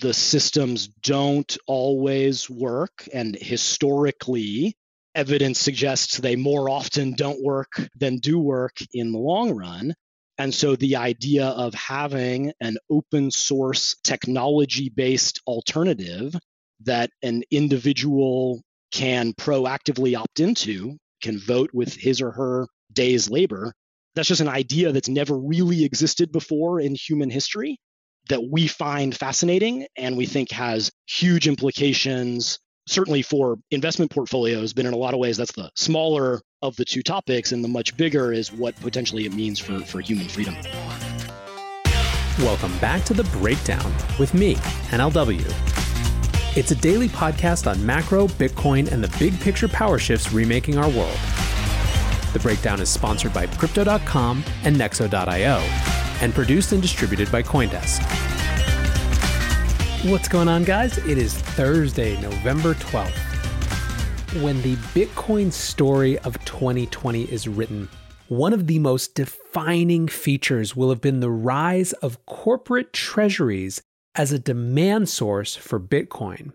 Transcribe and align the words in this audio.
The 0.00 0.14
systems 0.14 0.88
don't 1.02 1.58
always 1.66 2.48
work, 2.48 3.06
and 3.12 3.36
historically, 3.36 4.74
evidence 5.14 5.58
suggests 5.58 6.16
they 6.16 6.36
more 6.36 6.70
often 6.70 7.12
don't 7.12 7.42
work 7.42 7.72
than 7.96 8.16
do 8.16 8.38
work 8.38 8.78
in 8.94 9.12
the 9.12 9.18
long 9.18 9.50
run. 9.50 9.92
And 10.38 10.54
so 10.54 10.74
the 10.74 10.96
idea 10.96 11.48
of 11.48 11.74
having 11.74 12.52
an 12.62 12.78
open 12.88 13.30
source 13.30 13.96
technology 14.02 14.88
based 14.88 15.42
alternative 15.46 16.34
that 16.84 17.10
an 17.22 17.42
individual 17.50 18.62
can 18.92 19.34
proactively 19.34 20.16
opt 20.16 20.40
into 20.40 20.96
can 21.20 21.38
vote 21.38 21.70
with 21.74 21.94
his 21.94 22.22
or 22.22 22.30
her 22.30 22.68
day's 22.90 23.28
labor. 23.28 23.74
That's 24.14 24.28
just 24.28 24.40
an 24.40 24.48
idea 24.48 24.92
that's 24.92 25.10
never 25.10 25.38
really 25.38 25.84
existed 25.84 26.32
before 26.32 26.80
in 26.80 26.94
human 26.94 27.28
history 27.28 27.78
that 28.30 28.48
we 28.48 28.66
find 28.66 29.14
fascinating 29.14 29.86
and 29.96 30.16
we 30.16 30.24
think 30.24 30.50
has 30.52 30.90
huge 31.06 31.46
implications, 31.46 32.58
certainly 32.86 33.22
for 33.22 33.58
investment 33.72 34.10
portfolios. 34.10 34.72
But 34.72 34.86
in 34.86 34.94
a 34.94 34.96
lot 34.96 35.14
of 35.14 35.20
ways, 35.20 35.36
that's 35.36 35.52
the 35.52 35.70
smaller 35.74 36.40
of 36.62 36.76
the 36.76 36.84
two 36.84 37.02
topics, 37.02 37.52
and 37.52 37.62
the 37.62 37.68
much 37.68 37.96
bigger 37.96 38.32
is 38.32 38.52
what 38.52 38.76
potentially 38.76 39.26
it 39.26 39.34
means 39.34 39.58
for, 39.58 39.80
for 39.80 40.00
human 40.00 40.28
freedom. 40.28 40.54
Welcome 42.38 42.76
back 42.78 43.04
to 43.04 43.14
The 43.14 43.24
Breakdown 43.24 43.92
with 44.18 44.32
me, 44.32 44.54
NLW. 44.90 45.44
It's 46.56 46.70
a 46.70 46.76
daily 46.76 47.08
podcast 47.08 47.70
on 47.70 47.84
macro, 47.84 48.26
Bitcoin, 48.28 48.90
and 48.90 49.02
the 49.02 49.14
big 49.18 49.38
picture 49.40 49.68
power 49.68 49.98
shifts 49.98 50.32
remaking 50.32 50.78
our 50.78 50.88
world. 50.88 51.18
The 52.32 52.40
breakdown 52.40 52.80
is 52.80 52.88
sponsored 52.88 53.34
by 53.34 53.46
Crypto.com 53.48 54.44
and 54.64 54.76
Nexo.io 54.76 56.09
and 56.20 56.34
produced 56.34 56.72
and 56.72 56.82
distributed 56.82 57.30
by 57.32 57.42
Coindesk. 57.42 58.02
What's 60.10 60.28
going 60.28 60.48
on, 60.48 60.64
guys? 60.64 60.98
It 60.98 61.18
is 61.18 61.34
Thursday, 61.34 62.20
November 62.20 62.74
12th. 62.74 64.42
When 64.42 64.62
the 64.62 64.76
Bitcoin 64.94 65.52
story 65.52 66.18
of 66.20 66.42
2020 66.44 67.24
is 67.24 67.48
written, 67.48 67.88
one 68.28 68.52
of 68.52 68.66
the 68.66 68.78
most 68.78 69.14
defining 69.14 70.06
features 70.06 70.76
will 70.76 70.88
have 70.88 71.00
been 71.00 71.20
the 71.20 71.30
rise 71.30 71.92
of 71.94 72.24
corporate 72.26 72.92
treasuries 72.92 73.82
as 74.14 74.32
a 74.32 74.38
demand 74.38 75.08
source 75.08 75.56
for 75.56 75.80
Bitcoin. 75.80 76.52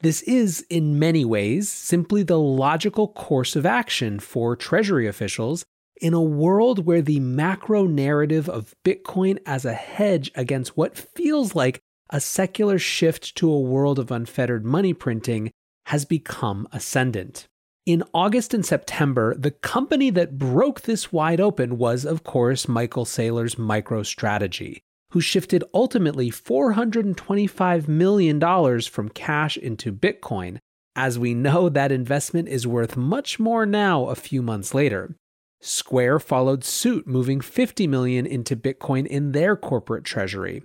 This 0.00 0.22
is, 0.22 0.64
in 0.70 0.98
many 0.98 1.24
ways, 1.24 1.68
simply 1.68 2.22
the 2.22 2.38
logical 2.38 3.08
course 3.08 3.56
of 3.56 3.66
action 3.66 4.20
for 4.20 4.54
Treasury 4.54 5.08
officials 5.08 5.64
in 6.00 6.14
a 6.14 6.22
world 6.22 6.86
where 6.86 7.02
the 7.02 7.20
macro 7.20 7.86
narrative 7.86 8.48
of 8.48 8.74
Bitcoin 8.84 9.38
as 9.46 9.64
a 9.64 9.74
hedge 9.74 10.30
against 10.34 10.76
what 10.76 10.96
feels 10.96 11.54
like 11.54 11.80
a 12.10 12.20
secular 12.20 12.78
shift 12.78 13.36
to 13.36 13.50
a 13.50 13.60
world 13.60 13.98
of 13.98 14.10
unfettered 14.10 14.64
money 14.64 14.92
printing 14.92 15.50
has 15.86 16.04
become 16.04 16.66
ascendant. 16.72 17.46
In 17.86 18.02
August 18.12 18.52
and 18.52 18.64
September, 18.64 19.34
the 19.34 19.50
company 19.50 20.10
that 20.10 20.36
broke 20.36 20.82
this 20.82 21.10
wide 21.10 21.40
open 21.40 21.78
was, 21.78 22.04
of 22.04 22.22
course, 22.22 22.68
Michael 22.68 23.06
Saylor's 23.06 23.54
MicroStrategy, 23.54 24.80
who 25.12 25.20
shifted 25.20 25.64
ultimately 25.72 26.30
$425 26.30 27.88
million 27.88 28.80
from 28.82 29.08
cash 29.08 29.56
into 29.56 29.92
Bitcoin, 29.92 30.58
as 30.94 31.18
we 31.18 31.32
know 31.32 31.68
that 31.70 31.92
investment 31.92 32.48
is 32.48 32.66
worth 32.66 32.96
much 32.96 33.38
more 33.38 33.64
now 33.64 34.06
a 34.06 34.14
few 34.14 34.42
months 34.42 34.74
later. 34.74 35.14
Square 35.60 36.20
followed 36.20 36.64
suit, 36.64 37.06
moving 37.06 37.40
50 37.40 37.86
million 37.86 38.26
into 38.26 38.56
Bitcoin 38.56 39.06
in 39.06 39.32
their 39.32 39.56
corporate 39.56 40.04
treasury. 40.04 40.62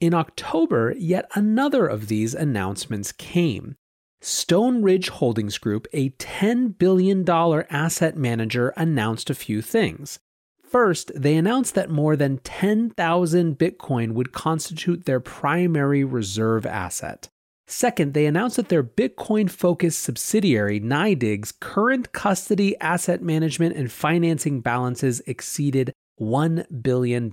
In 0.00 0.14
October, 0.14 0.94
yet 0.98 1.30
another 1.34 1.86
of 1.86 2.08
these 2.08 2.34
announcements 2.34 3.12
came. 3.12 3.76
Stone 4.22 4.82
Ridge 4.82 5.08
Holdings 5.08 5.58
Group, 5.58 5.86
a 5.92 6.10
$10 6.10 6.78
billion 6.78 7.28
asset 7.28 8.16
manager, 8.16 8.72
announced 8.76 9.30
a 9.30 9.34
few 9.34 9.60
things. 9.62 10.18
First, 10.62 11.10
they 11.14 11.36
announced 11.36 11.74
that 11.74 11.90
more 11.90 12.16
than 12.16 12.38
10,000 12.38 13.58
Bitcoin 13.58 14.12
would 14.12 14.32
constitute 14.32 15.04
their 15.04 15.20
primary 15.20 16.04
reserve 16.04 16.64
asset. 16.64 17.28
Second, 17.70 18.14
they 18.14 18.26
announced 18.26 18.56
that 18.56 18.68
their 18.68 18.82
Bitcoin 18.82 19.48
focused 19.48 20.00
subsidiary, 20.00 20.80
NYDIG's 20.80 21.52
current 21.52 22.10
custody, 22.10 22.76
asset 22.80 23.22
management, 23.22 23.76
and 23.76 23.92
financing 23.92 24.60
balances 24.60 25.22
exceeded 25.24 25.92
$1 26.20 26.82
billion, 26.82 27.30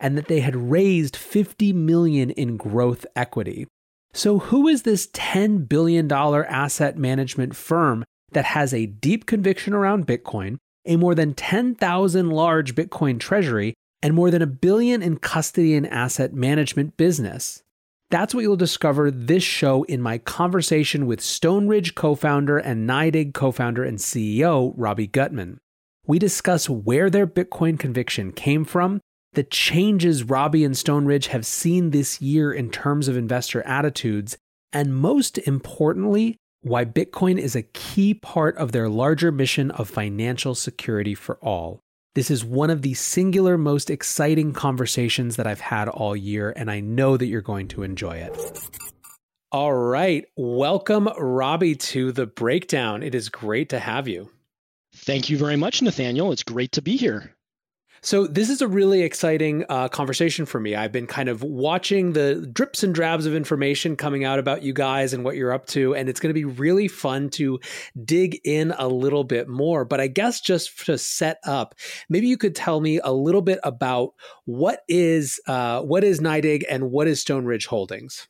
and 0.00 0.18
that 0.18 0.28
they 0.28 0.40
had 0.40 0.54
raised 0.54 1.16
50 1.16 1.72
million 1.72 2.28
in 2.28 2.58
growth 2.58 3.06
equity. 3.16 3.66
So, 4.12 4.38
who 4.38 4.68
is 4.68 4.82
this 4.82 5.06
$10 5.06 5.66
billion 5.66 6.12
asset 6.12 6.98
management 6.98 7.56
firm 7.56 8.04
that 8.32 8.44
has 8.44 8.74
a 8.74 8.84
deep 8.84 9.24
conviction 9.24 9.72
around 9.72 10.06
Bitcoin, 10.06 10.58
a 10.84 10.96
more 10.96 11.14
than 11.14 11.32
10,000 11.32 12.28
large 12.28 12.74
Bitcoin 12.74 13.18
treasury, 13.18 13.72
and 14.02 14.12
more 14.12 14.30
than 14.30 14.42
a 14.42 14.46
billion 14.46 15.00
in 15.02 15.16
custody 15.16 15.74
and 15.74 15.86
asset 15.86 16.34
management 16.34 16.98
business. 16.98 17.62
That's 18.10 18.34
what 18.34 18.40
you'll 18.40 18.56
discover 18.56 19.10
this 19.10 19.42
show 19.42 19.82
in 19.82 20.00
my 20.00 20.16
conversation 20.16 21.06
with 21.06 21.20
Stone 21.20 21.68
Ridge 21.68 21.94
co 21.94 22.14
founder 22.14 22.56
and 22.56 22.88
NYDIG 22.88 23.34
co 23.34 23.52
founder 23.52 23.84
and 23.84 23.98
CEO, 23.98 24.72
Robby 24.76 25.06
Gutmann. 25.06 25.58
We 26.06 26.18
discuss 26.18 26.70
where 26.70 27.10
their 27.10 27.26
Bitcoin 27.26 27.78
conviction 27.78 28.32
came 28.32 28.64
from, 28.64 29.02
the 29.34 29.42
changes 29.44 30.24
Robbie 30.24 30.64
and 30.64 30.76
Stone 30.76 31.04
Ridge 31.04 31.26
have 31.28 31.44
seen 31.44 31.90
this 31.90 32.20
year 32.22 32.50
in 32.50 32.70
terms 32.70 33.08
of 33.08 33.16
investor 33.16 33.62
attitudes, 33.62 34.38
and 34.72 34.96
most 34.96 35.36
importantly, 35.38 36.38
why 36.62 36.86
Bitcoin 36.86 37.38
is 37.38 37.54
a 37.54 37.62
key 37.62 38.14
part 38.14 38.56
of 38.56 38.72
their 38.72 38.88
larger 38.88 39.30
mission 39.30 39.70
of 39.72 39.88
financial 39.88 40.54
security 40.54 41.14
for 41.14 41.36
all. 41.36 41.80
This 42.14 42.30
is 42.30 42.44
one 42.44 42.70
of 42.70 42.82
the 42.82 42.94
singular 42.94 43.56
most 43.56 43.90
exciting 43.90 44.52
conversations 44.52 45.36
that 45.36 45.46
I've 45.46 45.60
had 45.60 45.88
all 45.88 46.16
year, 46.16 46.52
and 46.56 46.70
I 46.70 46.80
know 46.80 47.16
that 47.16 47.26
you're 47.26 47.42
going 47.42 47.68
to 47.68 47.82
enjoy 47.82 48.16
it. 48.16 48.58
All 49.52 49.72
right. 49.72 50.26
Welcome, 50.36 51.08
Robby, 51.16 51.74
to 51.76 52.12
the 52.12 52.26
breakdown. 52.26 53.02
It 53.02 53.14
is 53.14 53.28
great 53.28 53.68
to 53.70 53.78
have 53.78 54.08
you. 54.08 54.30
Thank 54.94 55.30
you 55.30 55.38
very 55.38 55.56
much, 55.56 55.80
Nathaniel. 55.80 56.32
It's 56.32 56.42
great 56.42 56.72
to 56.72 56.82
be 56.82 56.96
here. 56.96 57.34
So 58.00 58.26
this 58.26 58.48
is 58.48 58.62
a 58.62 58.68
really 58.68 59.02
exciting 59.02 59.64
uh, 59.68 59.88
conversation 59.88 60.46
for 60.46 60.60
me. 60.60 60.74
I've 60.74 60.92
been 60.92 61.06
kind 61.06 61.28
of 61.28 61.42
watching 61.42 62.12
the 62.12 62.48
drips 62.52 62.82
and 62.82 62.94
drabs 62.94 63.26
of 63.26 63.34
information 63.34 63.96
coming 63.96 64.24
out 64.24 64.38
about 64.38 64.62
you 64.62 64.72
guys 64.72 65.12
and 65.12 65.24
what 65.24 65.36
you're 65.36 65.52
up 65.52 65.66
to, 65.66 65.94
and 65.94 66.08
it's 66.08 66.20
going 66.20 66.30
to 66.30 66.34
be 66.34 66.44
really 66.44 66.88
fun 66.88 67.30
to 67.30 67.58
dig 68.04 68.40
in 68.44 68.72
a 68.78 68.88
little 68.88 69.24
bit 69.24 69.48
more. 69.48 69.84
But 69.84 70.00
I 70.00 70.06
guess 70.06 70.40
just 70.40 70.86
to 70.86 70.98
set 70.98 71.38
up, 71.44 71.74
maybe 72.08 72.28
you 72.28 72.36
could 72.36 72.54
tell 72.54 72.80
me 72.80 73.00
a 73.02 73.12
little 73.12 73.42
bit 73.42 73.58
about 73.64 74.14
what 74.44 74.80
is 74.88 75.40
uh, 75.46 75.82
what 75.82 76.04
is 76.04 76.20
NYDIG 76.20 76.64
and 76.68 76.90
what 76.90 77.08
is 77.08 77.20
Stone 77.20 77.46
Ridge 77.46 77.66
Holdings. 77.66 78.28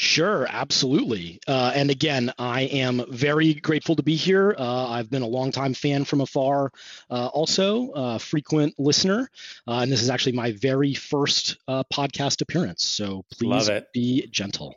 Sure, 0.00 0.46
absolutely. 0.48 1.40
Uh, 1.46 1.72
and 1.74 1.90
again, 1.90 2.32
I 2.38 2.62
am 2.62 3.04
very 3.10 3.52
grateful 3.52 3.96
to 3.96 4.02
be 4.02 4.16
here. 4.16 4.54
Uh, 4.56 4.88
I've 4.88 5.10
been 5.10 5.20
a 5.20 5.26
longtime 5.26 5.74
fan 5.74 6.06
from 6.06 6.22
afar, 6.22 6.72
uh, 7.10 7.26
also 7.26 7.90
a 7.94 8.18
frequent 8.18 8.74
listener. 8.78 9.28
Uh, 9.68 9.80
and 9.80 9.92
this 9.92 10.00
is 10.00 10.08
actually 10.08 10.32
my 10.32 10.52
very 10.52 10.94
first 10.94 11.58
uh, 11.68 11.82
podcast 11.92 12.40
appearance. 12.40 12.82
So 12.82 13.26
please 13.30 13.68
be 13.92 14.26
gentle. 14.30 14.74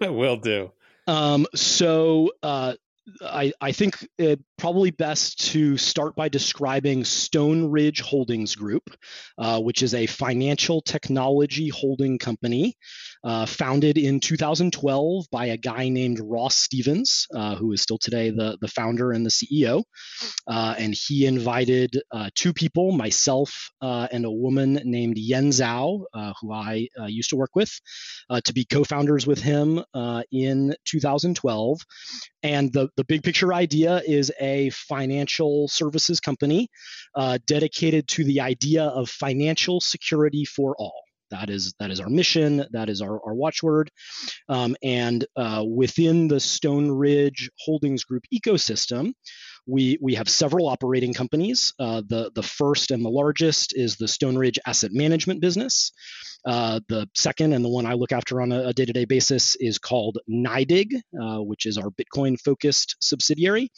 I 0.00 0.08
will 0.08 0.38
do. 0.38 0.72
Um, 1.06 1.46
so 1.54 2.32
uh, 2.42 2.72
I, 3.20 3.52
I 3.60 3.72
think 3.72 4.08
it 4.16 4.40
probably 4.56 4.90
best 4.90 5.52
to 5.52 5.76
start 5.76 6.14
by 6.14 6.28
describing 6.28 7.04
Stone 7.04 7.70
Ridge 7.70 8.00
Holdings 8.00 8.54
Group, 8.54 8.90
uh, 9.38 9.60
which 9.60 9.82
is 9.82 9.92
a 9.94 10.06
financial 10.06 10.80
technology 10.80 11.68
holding 11.68 12.18
company 12.18 12.76
uh, 13.24 13.46
founded 13.46 13.98
in 13.98 14.20
2012 14.20 15.26
by 15.30 15.46
a 15.46 15.56
guy 15.56 15.88
named 15.88 16.20
Ross 16.20 16.56
Stevens, 16.56 17.26
uh, 17.34 17.54
who 17.56 17.72
is 17.72 17.82
still 17.82 17.98
today 17.98 18.30
the, 18.30 18.58
the 18.60 18.68
founder 18.68 19.12
and 19.12 19.24
the 19.24 19.30
CEO. 19.30 19.84
Uh, 20.46 20.74
and 20.78 20.94
he 20.94 21.26
invited 21.26 22.00
uh, 22.10 22.30
two 22.34 22.52
people, 22.52 22.92
myself 22.92 23.70
uh, 23.80 24.08
and 24.10 24.24
a 24.24 24.30
woman 24.30 24.80
named 24.84 25.18
Yan 25.18 25.50
Zhao, 25.50 26.04
who 26.40 26.52
I 26.52 26.88
used 27.06 27.30
to 27.30 27.36
work 27.36 27.54
with, 27.54 27.80
to 28.44 28.52
be 28.52 28.64
co 28.64 28.84
founders 28.84 29.26
with 29.26 29.40
him 29.40 29.82
in 30.30 30.74
2012. 30.84 31.80
And 32.42 32.72
the, 32.72 32.88
the 32.96 33.04
big 33.04 33.22
picture 33.22 33.54
idea 33.54 34.02
is 34.04 34.32
a 34.40 34.70
financial 34.70 35.68
services 35.68 36.20
company 36.20 36.68
uh, 37.14 37.38
dedicated 37.46 38.08
to 38.08 38.24
the 38.24 38.40
idea 38.40 38.84
of 38.84 39.08
financial 39.08 39.80
security 39.80 40.44
for 40.44 40.74
all. 40.76 41.04
That 41.32 41.50
is 41.50 41.74
that 41.80 41.90
is 41.90 41.98
our 41.98 42.10
mission. 42.10 42.64
That 42.72 42.88
is 42.88 43.02
our, 43.02 43.20
our 43.26 43.34
watchword. 43.34 43.90
Um, 44.48 44.76
and 44.82 45.24
uh, 45.36 45.64
within 45.66 46.28
the 46.28 46.38
Stone 46.38 46.90
Ridge 46.90 47.50
Holdings 47.58 48.04
Group 48.04 48.24
ecosystem, 48.32 49.14
we 49.66 49.98
we 50.00 50.14
have 50.14 50.28
several 50.28 50.68
operating 50.68 51.14
companies. 51.14 51.74
Uh, 51.78 52.02
the 52.06 52.30
the 52.34 52.42
first 52.42 52.90
and 52.90 53.04
the 53.04 53.10
largest 53.10 53.76
is 53.76 53.96
the 53.96 54.08
Stone 54.08 54.36
Ridge 54.36 54.58
Asset 54.66 54.92
Management 54.92 55.40
business. 55.40 55.92
Uh, 56.44 56.80
the 56.88 57.08
second 57.14 57.52
and 57.52 57.64
the 57.64 57.68
one 57.68 57.86
I 57.86 57.94
look 57.94 58.10
after 58.10 58.42
on 58.42 58.50
a, 58.50 58.72
day 58.72 58.84
to 58.84 58.92
day 58.92 59.04
basis 59.04 59.54
is 59.56 59.78
called 59.78 60.18
NYDIG, 60.28 60.94
uh, 61.20 61.42
which 61.42 61.66
is 61.66 61.78
our 61.78 61.90
Bitcoin 61.90 62.40
focused 62.40 62.96
subsidiary. 63.00 63.70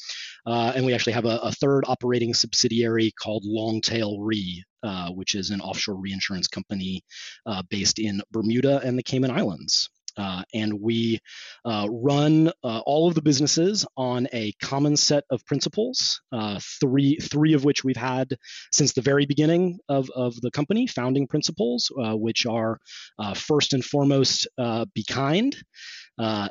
Uh, 0.47 0.73
and 0.75 0.87
we 0.87 0.95
actually 0.95 1.13
have 1.13 1.27
a, 1.27 1.39
a, 1.43 1.53
third 1.53 1.85
operating 1.87 2.33
subsidiary 2.33 3.13
called 3.21 3.43
Longtail 3.45 4.21
Re, 4.21 4.65
uh, 4.83 5.11
which 5.11 5.35
is 5.35 5.51
an 5.51 5.61
offshore 5.61 5.97
reinsurance 5.97 6.49
company 6.49 7.03
uh, 7.45 7.63
based 7.69 7.99
in 7.99 8.23
Bermuda 8.31 8.81
and 8.83 8.99
the 8.99 9.03
Cayman 9.03 9.31
Islands. 9.31 9.91
Uh, 10.17 10.43
and 10.53 10.81
we 10.81 11.21
uh, 11.65 11.89
run 11.91 12.49
uh, 12.63 12.81
all 12.87 13.09
of 13.09 13.15
the 13.15 13.23
businesses 13.23 13.87
on 13.97 14.29
a 14.33 14.53
common 14.63 14.97
set 14.97 15.25
of 15.31 15.45
principles, 15.47 16.21
uh, 16.33 16.59
three, 16.81 17.17
three 17.17 17.55
of 17.55 17.65
which 17.65 17.85
we've 17.85 17.97
had 17.97 18.37
since 18.73 18.93
the 18.93 19.03
very 19.03 19.27
beginning 19.27 19.79
of, 19.89 20.11
of 20.15 20.41
the 20.41 20.51
company, 20.51 20.87
founding 20.87 21.27
principles, 21.27 21.91
uh, 22.01 22.17
which 22.17 22.47
are 22.47 22.79
uh, 23.19 23.35
first 23.35 23.73
and 23.73 23.85
foremost, 23.85 24.47
be 24.95 25.05
kind, 25.09 25.57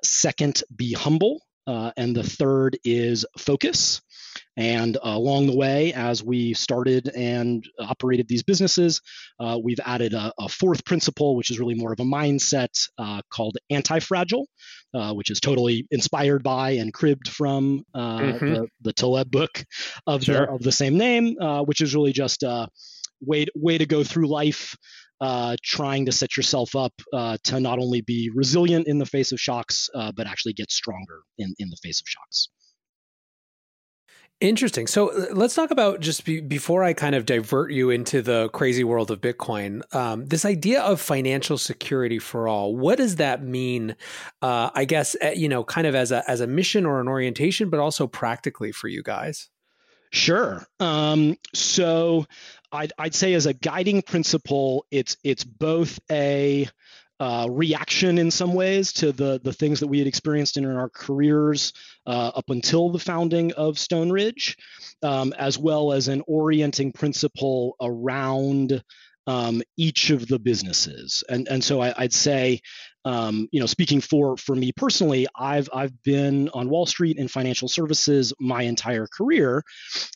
second, 0.03 0.63
be 0.75 0.93
humble, 0.93 1.41
and 1.67 2.15
the 2.15 2.23
third 2.23 2.77
is 2.83 3.25
focus. 3.37 4.01
And 4.55 4.97
uh, 4.97 4.99
along 5.03 5.47
the 5.47 5.55
way, 5.55 5.93
as 5.93 6.23
we 6.23 6.53
started 6.53 7.09
and 7.15 7.63
operated 7.79 8.27
these 8.27 8.43
businesses, 8.43 9.01
uh, 9.39 9.57
we've 9.61 9.79
added 9.83 10.13
a, 10.13 10.31
a, 10.37 10.47
fourth 10.47 10.85
principle, 10.85 11.35
which 11.35 11.49
is 11.49 11.59
really 11.59 11.73
more 11.73 11.91
of 11.91 11.99
a 11.99 12.03
mindset 12.03 12.87
uh, 12.97 13.21
called 13.31 13.57
anti 13.69 13.99
fragile, 13.99 14.47
uh, 14.93 15.13
which 15.13 15.31
is 15.31 15.39
totally 15.39 15.87
inspired 15.89 16.43
by 16.43 16.71
and 16.71 16.93
cribbed 16.93 17.27
from 17.27 17.83
uh, 17.95 18.19
mm-hmm. 18.19 18.53
the, 18.53 18.67
the 18.81 18.93
Taleb 18.93 19.31
book 19.31 19.63
of, 20.05 20.23
sure. 20.23 20.45
the, 20.45 20.51
of 20.51 20.61
the 20.61 20.71
same 20.71 20.97
name, 20.97 21.35
uh, 21.41 21.63
which 21.63 21.81
is 21.81 21.95
really 21.95 22.13
just 22.13 22.43
a 22.43 22.67
way, 23.21 23.47
way 23.55 23.77
to 23.77 23.85
go 23.85 24.03
through 24.03 24.27
life. 24.27 24.75
Uh, 25.21 25.55
trying 25.63 26.05
to 26.05 26.11
set 26.11 26.35
yourself 26.35 26.75
up 26.75 26.91
uh, 27.13 27.37
to 27.45 27.57
not 27.57 27.79
only 27.79 28.01
be 28.01 28.29
resilient 28.35 28.87
in 28.87 28.97
the 28.97 29.05
face 29.05 29.31
of 29.31 29.39
shocks, 29.39 29.89
uh, 29.95 30.11
but 30.13 30.27
actually 30.27 30.51
get 30.51 30.69
stronger 30.69 31.21
in, 31.37 31.53
in 31.59 31.69
the 31.69 31.77
face 31.81 32.01
of 32.01 32.07
shocks. 32.09 32.49
Interesting. 34.43 34.87
So 34.87 35.07
uh, 35.07 35.27
let's 35.31 35.55
talk 35.55 35.71
about 35.71 36.01
just 36.01 36.25
be, 36.25 36.41
before 36.41 36.83
I 36.83 36.91
kind 36.91 37.15
of 37.15 37.25
divert 37.25 37.71
you 37.71 37.89
into 37.91 38.21
the 38.21 38.49
crazy 38.49 38.83
world 38.83 39.09
of 39.09 39.21
Bitcoin. 39.21 39.81
Um, 39.95 40.25
this 40.25 40.43
idea 40.43 40.81
of 40.81 40.99
financial 40.99 41.57
security 41.57 42.19
for 42.19 42.49
all. 42.49 42.75
What 42.75 42.97
does 42.97 43.15
that 43.15 43.41
mean? 43.41 43.95
Uh, 44.41 44.69
I 44.75 44.83
guess 44.83 45.15
uh, 45.23 45.29
you 45.29 45.47
know, 45.47 45.63
kind 45.63 45.87
of 45.87 45.95
as 45.95 46.11
a 46.11 46.29
as 46.29 46.41
a 46.41 46.47
mission 46.47 46.85
or 46.85 46.99
an 46.99 47.07
orientation, 47.07 47.69
but 47.69 47.79
also 47.79 48.05
practically 48.05 48.73
for 48.73 48.89
you 48.89 49.01
guys. 49.01 49.49
Sure. 50.11 50.67
Um, 50.81 51.37
so 51.53 52.25
I'd, 52.73 52.91
I'd 52.99 53.15
say 53.15 53.35
as 53.35 53.45
a 53.45 53.53
guiding 53.53 54.01
principle, 54.01 54.85
it's 54.91 55.15
it's 55.23 55.45
both 55.45 56.01
a 56.11 56.67
uh, 57.23 57.47
reaction 57.49 58.17
in 58.17 58.29
some 58.29 58.53
ways 58.53 58.91
to 58.91 59.13
the 59.13 59.39
the 59.45 59.53
things 59.53 59.79
that 59.79 59.87
we 59.87 59.97
had 59.97 60.07
experienced 60.07 60.57
in 60.57 60.65
our 60.65 60.89
careers 60.89 61.71
uh, 62.05 62.31
up 62.35 62.49
until 62.49 62.89
the 62.89 62.99
founding 62.99 63.53
of 63.53 63.79
Stone 63.79 64.11
Ridge, 64.11 64.57
um, 65.03 65.31
as 65.39 65.57
well 65.57 65.93
as 65.93 66.09
an 66.09 66.21
orienting 66.27 66.91
principle 66.91 67.77
around 67.79 68.83
um, 69.25 69.61
each 69.77 70.09
of 70.09 70.27
the 70.27 70.37
businesses. 70.37 71.23
And 71.29 71.47
and 71.47 71.63
so 71.63 71.79
I, 71.79 71.93
would 71.97 72.11
say, 72.11 72.59
um, 73.05 73.47
you 73.51 73.59
know, 73.59 73.65
speaking 73.65 74.01
for 74.01 74.37
for 74.37 74.55
me 74.55 74.71
personally, 74.71 75.27
I've 75.35 75.69
I've 75.73 76.01
been 76.03 76.49
on 76.49 76.69
Wall 76.69 76.85
Street 76.85 77.17
in 77.17 77.27
financial 77.27 77.67
services 77.67 78.33
my 78.39 78.63
entire 78.63 79.07
career, 79.07 79.63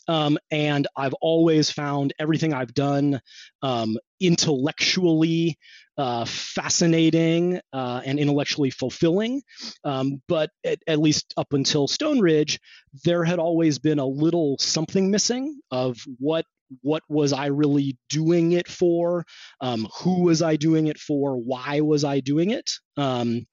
um, 0.08 0.38
and 0.52 0.88
I've 0.96 1.14
always 1.16 1.70
found 1.70 2.14
everything 2.20 2.54
I've 2.54 2.74
done 2.74 3.20
um, 3.62 3.98
intellectually 4.20 5.58
uh, 5.98 6.26
fascinating 6.26 7.60
uh, 7.74 8.02
and 8.06 8.20
intellectually 8.20 8.70
fulfilling. 8.70 9.42
Um, 9.84 10.22
but 10.28 10.52
at, 10.64 10.80
at, 10.88 11.00
least 11.00 11.34
up 11.38 11.54
until 11.54 11.88
Stone 11.88 12.20
Ridge, 12.20 12.60
there 13.04 13.24
had 13.24 13.40
always 13.40 13.80
been 13.80 14.00
a 14.00 14.06
little 14.06 14.58
something 14.60 15.10
missing 15.10 15.60
of 15.72 15.98
what 16.20 16.46
what 16.82 17.04
was 17.10 17.34
I 17.34 17.48
really 17.48 17.98
doing 18.10 18.52
it 18.54 18.68
for? 18.68 19.26
Um, 19.62 19.88
who 20.02 20.24
was 20.24 20.42
I 20.42 20.56
doing 20.56 20.88
it 20.88 20.98
for? 20.98 21.38
Why 21.38 21.82
was 21.82 22.04
I 22.04 22.20
doing 22.20 22.52
it? 22.52 22.70
Um, 22.98 23.46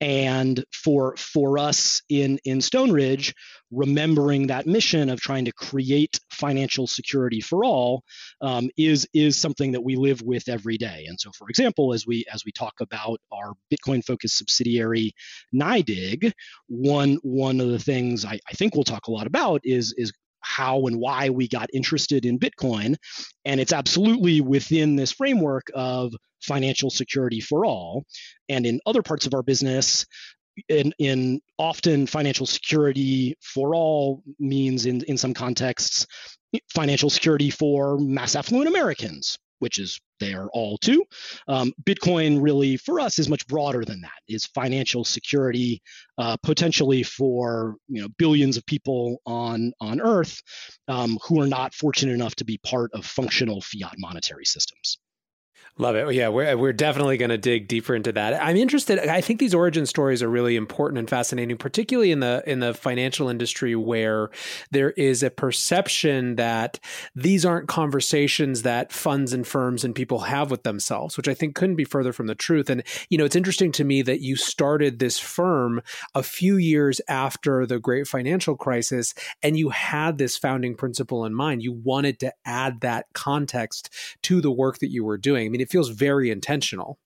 and 0.00 0.64
for 0.72 1.16
for 1.16 1.58
us 1.58 2.02
in 2.08 2.38
in 2.44 2.60
Stone 2.60 2.92
Ridge, 2.92 3.34
remembering 3.70 4.48
that 4.48 4.66
mission 4.66 5.08
of 5.08 5.20
trying 5.20 5.46
to 5.46 5.52
create 5.52 6.20
financial 6.30 6.86
security 6.86 7.40
for 7.40 7.64
all 7.64 8.02
um, 8.40 8.70
is 8.76 9.08
is 9.14 9.36
something 9.36 9.72
that 9.72 9.82
we 9.82 9.96
live 9.96 10.20
with 10.22 10.48
every 10.48 10.76
day. 10.76 11.06
And 11.08 11.18
so, 11.18 11.30
for 11.36 11.48
example, 11.48 11.92
as 11.92 12.06
we 12.06 12.24
as 12.32 12.44
we 12.44 12.52
talk 12.52 12.74
about 12.80 13.18
our 13.32 13.52
Bitcoin 13.72 14.04
focused 14.04 14.38
subsidiary 14.38 15.12
NYDIG, 15.54 16.32
one 16.68 17.18
one 17.22 17.60
of 17.60 17.68
the 17.68 17.78
things 17.78 18.24
I, 18.24 18.38
I 18.48 18.52
think 18.54 18.74
we'll 18.74 18.84
talk 18.84 19.06
a 19.08 19.12
lot 19.12 19.26
about 19.26 19.60
is 19.64 19.94
is 19.96 20.12
how 20.44 20.86
and 20.86 20.98
why 20.98 21.30
we 21.30 21.48
got 21.48 21.70
interested 21.72 22.26
in 22.26 22.38
Bitcoin. 22.38 22.96
And 23.44 23.60
it's 23.60 23.72
absolutely 23.72 24.40
within 24.40 24.96
this 24.96 25.12
framework 25.12 25.70
of 25.74 26.14
financial 26.42 26.90
security 26.90 27.40
for 27.40 27.64
all. 27.64 28.04
And 28.48 28.66
in 28.66 28.80
other 28.86 29.02
parts 29.02 29.26
of 29.26 29.34
our 29.34 29.42
business, 29.42 30.06
in, 30.68 30.92
in 30.98 31.40
often 31.58 32.06
financial 32.06 32.46
security 32.46 33.36
for 33.40 33.74
all 33.74 34.22
means 34.38 34.86
in, 34.86 35.02
in 35.04 35.16
some 35.16 35.34
contexts 35.34 36.06
financial 36.72 37.10
security 37.10 37.50
for 37.50 37.98
mass 37.98 38.36
affluent 38.36 38.68
Americans, 38.68 39.38
which 39.64 39.78
is 39.78 39.98
they 40.20 40.34
are 40.34 40.50
all 40.52 40.76
too. 40.76 41.02
Um, 41.48 41.72
Bitcoin 41.84 42.42
really 42.42 42.76
for 42.76 43.00
us 43.00 43.18
is 43.18 43.30
much 43.30 43.46
broader 43.46 43.82
than 43.82 44.02
that. 44.02 44.20
Is 44.28 44.44
financial 44.44 45.04
security 45.04 45.80
uh, 46.18 46.36
potentially 46.42 47.02
for 47.02 47.76
you 47.88 48.02
know 48.02 48.08
billions 48.18 48.58
of 48.58 48.66
people 48.66 49.22
on 49.24 49.72
on 49.80 50.02
Earth 50.02 50.42
um, 50.86 51.18
who 51.26 51.40
are 51.40 51.46
not 51.46 51.72
fortunate 51.72 52.12
enough 52.12 52.34
to 52.34 52.44
be 52.44 52.58
part 52.58 52.90
of 52.92 53.06
functional 53.06 53.62
fiat 53.62 53.94
monetary 53.96 54.44
systems. 54.44 54.98
Love 55.76 55.96
it. 55.96 56.14
Yeah, 56.14 56.28
we're 56.28 56.56
we're 56.56 56.72
definitely 56.72 57.16
going 57.16 57.30
to 57.30 57.38
dig 57.38 57.66
deeper 57.66 57.96
into 57.96 58.12
that. 58.12 58.40
I'm 58.40 58.56
interested. 58.56 58.96
I 59.00 59.20
think 59.20 59.40
these 59.40 59.54
origin 59.54 59.86
stories 59.86 60.22
are 60.22 60.28
really 60.28 60.54
important 60.54 61.00
and 61.00 61.10
fascinating, 61.10 61.56
particularly 61.56 62.12
in 62.12 62.20
the 62.20 62.44
in 62.46 62.60
the 62.60 62.74
financial 62.74 63.28
industry 63.28 63.74
where 63.74 64.30
there 64.70 64.92
is 64.92 65.24
a 65.24 65.30
perception 65.30 66.36
that 66.36 66.78
these 67.16 67.44
aren't 67.44 67.66
conversations 67.66 68.62
that 68.62 68.92
funds 68.92 69.32
and 69.32 69.44
firms 69.44 69.82
and 69.82 69.96
people 69.96 70.20
have 70.20 70.48
with 70.48 70.62
themselves, 70.62 71.16
which 71.16 71.26
I 71.26 71.34
think 71.34 71.56
couldn't 71.56 71.74
be 71.74 71.84
further 71.84 72.12
from 72.12 72.28
the 72.28 72.36
truth. 72.36 72.70
And 72.70 72.84
you 73.08 73.18
know, 73.18 73.24
it's 73.24 73.34
interesting 73.34 73.72
to 73.72 73.82
me 73.82 74.00
that 74.02 74.20
you 74.20 74.36
started 74.36 75.00
this 75.00 75.18
firm 75.18 75.82
a 76.14 76.22
few 76.22 76.56
years 76.56 77.00
after 77.08 77.66
the 77.66 77.80
great 77.80 78.06
financial 78.06 78.56
crisis 78.56 79.12
and 79.42 79.56
you 79.56 79.70
had 79.70 80.18
this 80.18 80.38
founding 80.38 80.76
principle 80.76 81.24
in 81.24 81.34
mind. 81.34 81.64
You 81.64 81.72
wanted 81.72 82.20
to 82.20 82.32
add 82.44 82.80
that 82.82 83.06
context 83.12 83.92
to 84.22 84.40
the 84.40 84.52
work 84.52 84.78
that 84.78 84.92
you 84.92 85.02
were 85.02 85.18
doing. 85.18 85.46
I 85.46 85.48
mean, 85.48 85.63
it 85.64 85.70
feels 85.70 85.88
very 85.88 86.30
intentional. 86.30 86.98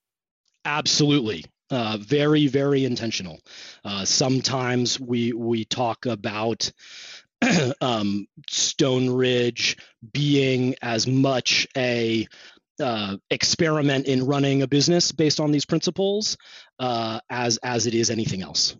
Absolutely. 0.65 1.45
Uh, 1.71 1.97
very, 2.00 2.49
very 2.49 2.85
intentional. 2.85 3.38
Uh, 3.85 4.05
sometimes 4.05 4.99
we 4.99 5.33
we 5.33 5.65
talk 5.65 6.07
about 6.07 6.73
um, 7.81 8.27
Stone 8.49 9.11
Ridge 9.11 9.77
being 10.12 10.75
as 10.83 11.07
much 11.07 11.69
a 11.77 12.27
uh, 12.81 13.17
experiment 13.31 14.07
in 14.07 14.27
running 14.27 14.62
a 14.62 14.67
business 14.67 15.12
based 15.12 15.38
on 15.38 15.53
these 15.53 15.65
principles 15.65 16.37
uh, 16.81 17.21
as 17.31 17.59
as 17.59 17.87
it 17.87 17.95
is 17.95 18.11
anything 18.11 18.43
else. 18.43 18.77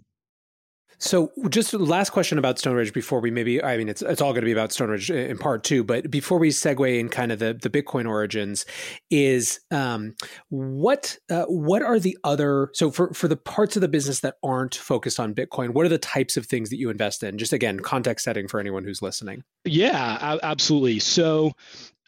So, 1.01 1.31
just 1.49 1.73
last 1.75 2.11
question 2.11 2.39
about 2.39 2.59
Stone 2.59 2.75
Ridge 2.75 2.93
before 2.93 3.21
we 3.21 3.31
maybe, 3.31 3.63
I 3.63 3.77
mean, 3.77 3.89
it's 3.89 4.03
it's 4.03 4.21
all 4.21 4.33
going 4.33 4.43
to 4.43 4.47
be 4.47 4.53
about 4.53 4.73
Stone 4.73 4.91
Ridge 4.91 5.11
in 5.11 5.39
part 5.39 5.63
two, 5.63 5.85
but 5.85 6.11
before 6.11 6.39
we 6.39 6.51
segue 6.51 6.99
in 6.99 7.09
kind 7.09 7.31
of 7.31 7.39
the, 7.39 7.55
the 7.55 7.71
Bitcoin 7.71 8.09
origins, 8.09 8.67
is 9.09 9.61
um, 9.71 10.17
what 10.49 11.17
uh, 11.31 11.45
what 11.45 11.83
are 11.83 12.01
the 12.01 12.19
other 12.25 12.71
so 12.73 12.91
for 12.91 13.15
for 13.15 13.29
the 13.29 13.37
parts 13.37 13.77
of 13.77 13.81
the 13.81 13.89
business 13.89 14.21
that 14.21 14.37
aren't 14.43 14.75
focused 14.75 15.21
on 15.21 15.35
Bitcoin, 15.35 15.71
what 15.71 15.87
are 15.87 15.91
the 15.91 15.99
types 15.99 16.37
of 16.37 16.47
things 16.47 16.69
that 16.71 16.79
you 16.79 16.91
invest 16.91 17.23
in? 17.23 17.39
Just 17.39 17.53
again, 17.53 17.79
context 17.79 18.25
setting 18.25 18.49
for 18.49 18.59
anyone 18.59 18.83
who's 18.83 19.01
listening. 19.01 19.45
Yeah, 19.65 20.39
absolutely. 20.43 20.99
So, 20.99 21.53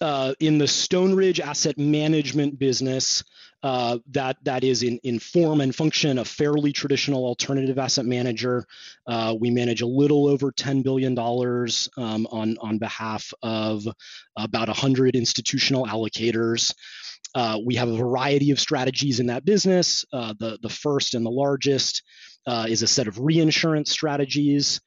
uh, 0.01 0.35
in 0.41 0.59
the 0.59 0.69
Stone 0.69 1.15
Ridge 1.15 1.39
asset 1.39 1.79
management 1.79 2.59
business, 2.59 3.23
uh, 3.63 3.99
that 4.11 4.37
that 4.43 4.65
is 4.65 4.83
in, 4.83 4.99
in 5.03 5.19
form 5.19 5.61
and 5.61 5.75
function 5.75 6.19
a 6.19 6.25
fairly 6.25 6.73
traditional 6.73 7.25
alternative 7.25 7.79
asset 7.79 8.07
manager. 8.07 8.65
Uh, 9.07 9.35
we 9.39 9.51
manage 9.51 9.83
a 9.83 9.87
little 9.87 10.27
over 10.27 10.51
$10 10.51 10.83
billion 10.83 11.19
um, 11.19 12.27
on, 12.31 12.57
on 12.61 12.79
behalf 12.79 13.33
of 13.43 13.87
about 14.37 14.69
100 14.69 15.15
institutional 15.15 15.87
allocators. 15.87 16.75
Uh, 17.35 17.59
we 17.65 17.75
have 17.75 17.89
a 17.89 17.97
variety 17.97 18.51
of 18.51 18.59
strategies 18.59 19.21
in 19.21 19.27
that 19.27 19.45
business. 19.45 20.05
Uh, 20.13 20.35
the, 20.39 20.59
the 20.63 20.69
first 20.69 21.15
and 21.15 21.25
the 21.25 21.31
largest 21.31 22.03
uh, 22.47 22.67
is 22.69 22.83
a 22.83 22.87
set 22.87 23.07
of 23.07 23.19
reinsurance 23.19 23.91
strategies. 23.91 24.81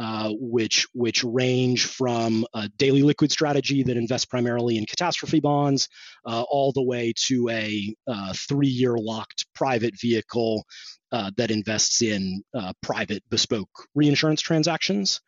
Uh, 0.00 0.30
which 0.38 0.86
which 0.94 1.22
range 1.24 1.84
from 1.84 2.46
a 2.54 2.70
daily 2.78 3.02
liquid 3.02 3.30
strategy 3.30 3.82
that 3.82 3.98
invests 3.98 4.24
primarily 4.24 4.78
in 4.78 4.86
catastrophe 4.86 5.40
bonds, 5.40 5.90
uh, 6.24 6.42
all 6.48 6.72
the 6.72 6.82
way 6.82 7.12
to 7.14 7.50
a 7.50 7.94
uh, 8.06 8.32
three-year 8.34 8.96
locked 8.96 9.44
private 9.54 9.92
vehicle 10.00 10.64
uh, 11.12 11.30
that 11.36 11.50
invests 11.50 12.00
in 12.00 12.42
uh, 12.54 12.72
private 12.80 13.22
bespoke 13.28 13.68
reinsurance 13.94 14.40
transactions. 14.40 15.20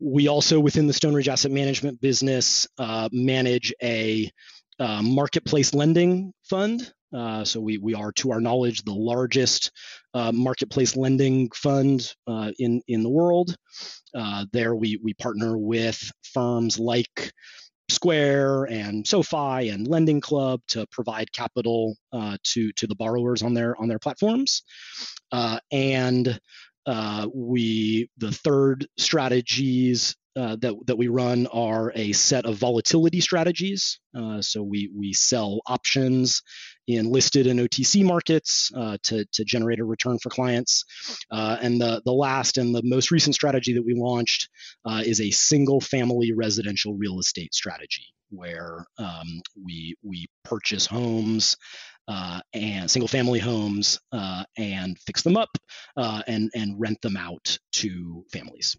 We 0.00 0.26
also, 0.26 0.58
within 0.58 0.88
the 0.88 0.92
Stone 0.92 1.14
Ridge 1.14 1.28
Asset 1.28 1.52
Management 1.52 2.00
business, 2.00 2.66
manage 3.12 3.72
a 3.80 4.28
marketplace 4.80 5.74
lending 5.74 6.34
fund 6.42 6.92
uh, 7.16 7.44
so 7.44 7.60
we, 7.60 7.78
we 7.78 7.94
are, 7.94 8.12
to 8.12 8.30
our 8.30 8.40
knowledge, 8.40 8.82
the 8.82 8.92
largest 8.92 9.70
uh, 10.14 10.30
marketplace 10.32 10.96
lending 10.96 11.50
fund 11.50 12.12
uh, 12.26 12.52
in, 12.58 12.82
in 12.88 13.02
the 13.02 13.08
world. 13.08 13.56
Uh, 14.14 14.44
there 14.52 14.74
we, 14.74 15.00
we 15.02 15.14
partner 15.14 15.56
with 15.56 16.12
firms 16.34 16.78
like 16.78 17.32
Square 17.88 18.64
and 18.64 19.06
SoFi 19.06 19.70
and 19.70 19.88
Lending 19.88 20.20
Club 20.20 20.60
to 20.68 20.86
provide 20.90 21.32
capital 21.32 21.96
uh, 22.12 22.36
to, 22.42 22.72
to 22.72 22.86
the 22.86 22.96
borrowers 22.96 23.42
on 23.42 23.54
their, 23.54 23.80
on 23.80 23.88
their 23.88 23.98
platforms. 23.98 24.62
and 25.72 26.38
we, 27.32 28.10
the 28.18 28.32
third 28.32 28.86
strategies 28.98 30.16
uh, 30.36 30.56
that, 30.56 30.74
that 30.86 30.98
we 30.98 31.08
run 31.08 31.46
are 31.46 31.92
a 31.94 32.12
set 32.12 32.44
of 32.44 32.56
volatility 32.56 33.20
strategies. 33.22 33.98
Uh, 34.14 34.42
so 34.42 34.62
we, 34.62 34.90
we 34.94 35.14
sell 35.14 35.60
options 35.66 36.42
in 36.86 37.10
listed 37.10 37.46
and 37.46 37.60
OTC 37.60 38.04
markets 38.04 38.70
uh, 38.76 38.96
to, 39.04 39.24
to 39.32 39.44
generate 39.44 39.80
a 39.80 39.84
return 39.84 40.18
for 40.18 40.30
clients. 40.30 40.84
Uh, 41.30 41.56
and 41.60 41.80
the, 41.80 42.02
the 42.04 42.12
last 42.12 42.58
and 42.58 42.74
the 42.74 42.82
most 42.84 43.10
recent 43.10 43.34
strategy 43.34 43.74
that 43.74 43.84
we 43.84 43.94
launched 43.94 44.48
uh, 44.84 45.02
is 45.04 45.20
a 45.20 45.30
single 45.30 45.80
family 45.80 46.32
residential 46.32 46.94
real 46.96 47.18
estate 47.18 47.54
strategy 47.54 48.06
where 48.30 48.84
um, 48.98 49.40
we, 49.64 49.96
we 50.02 50.26
purchase 50.44 50.86
homes 50.86 51.56
uh, 52.08 52.40
and 52.52 52.90
single 52.90 53.08
family 53.08 53.40
homes 53.40 53.98
uh, 54.12 54.44
and 54.56 54.98
fix 55.00 55.22
them 55.22 55.36
up 55.36 55.50
uh, 55.96 56.22
and, 56.26 56.50
and 56.54 56.80
rent 56.80 57.00
them 57.02 57.16
out 57.16 57.58
to 57.72 58.24
families. 58.32 58.76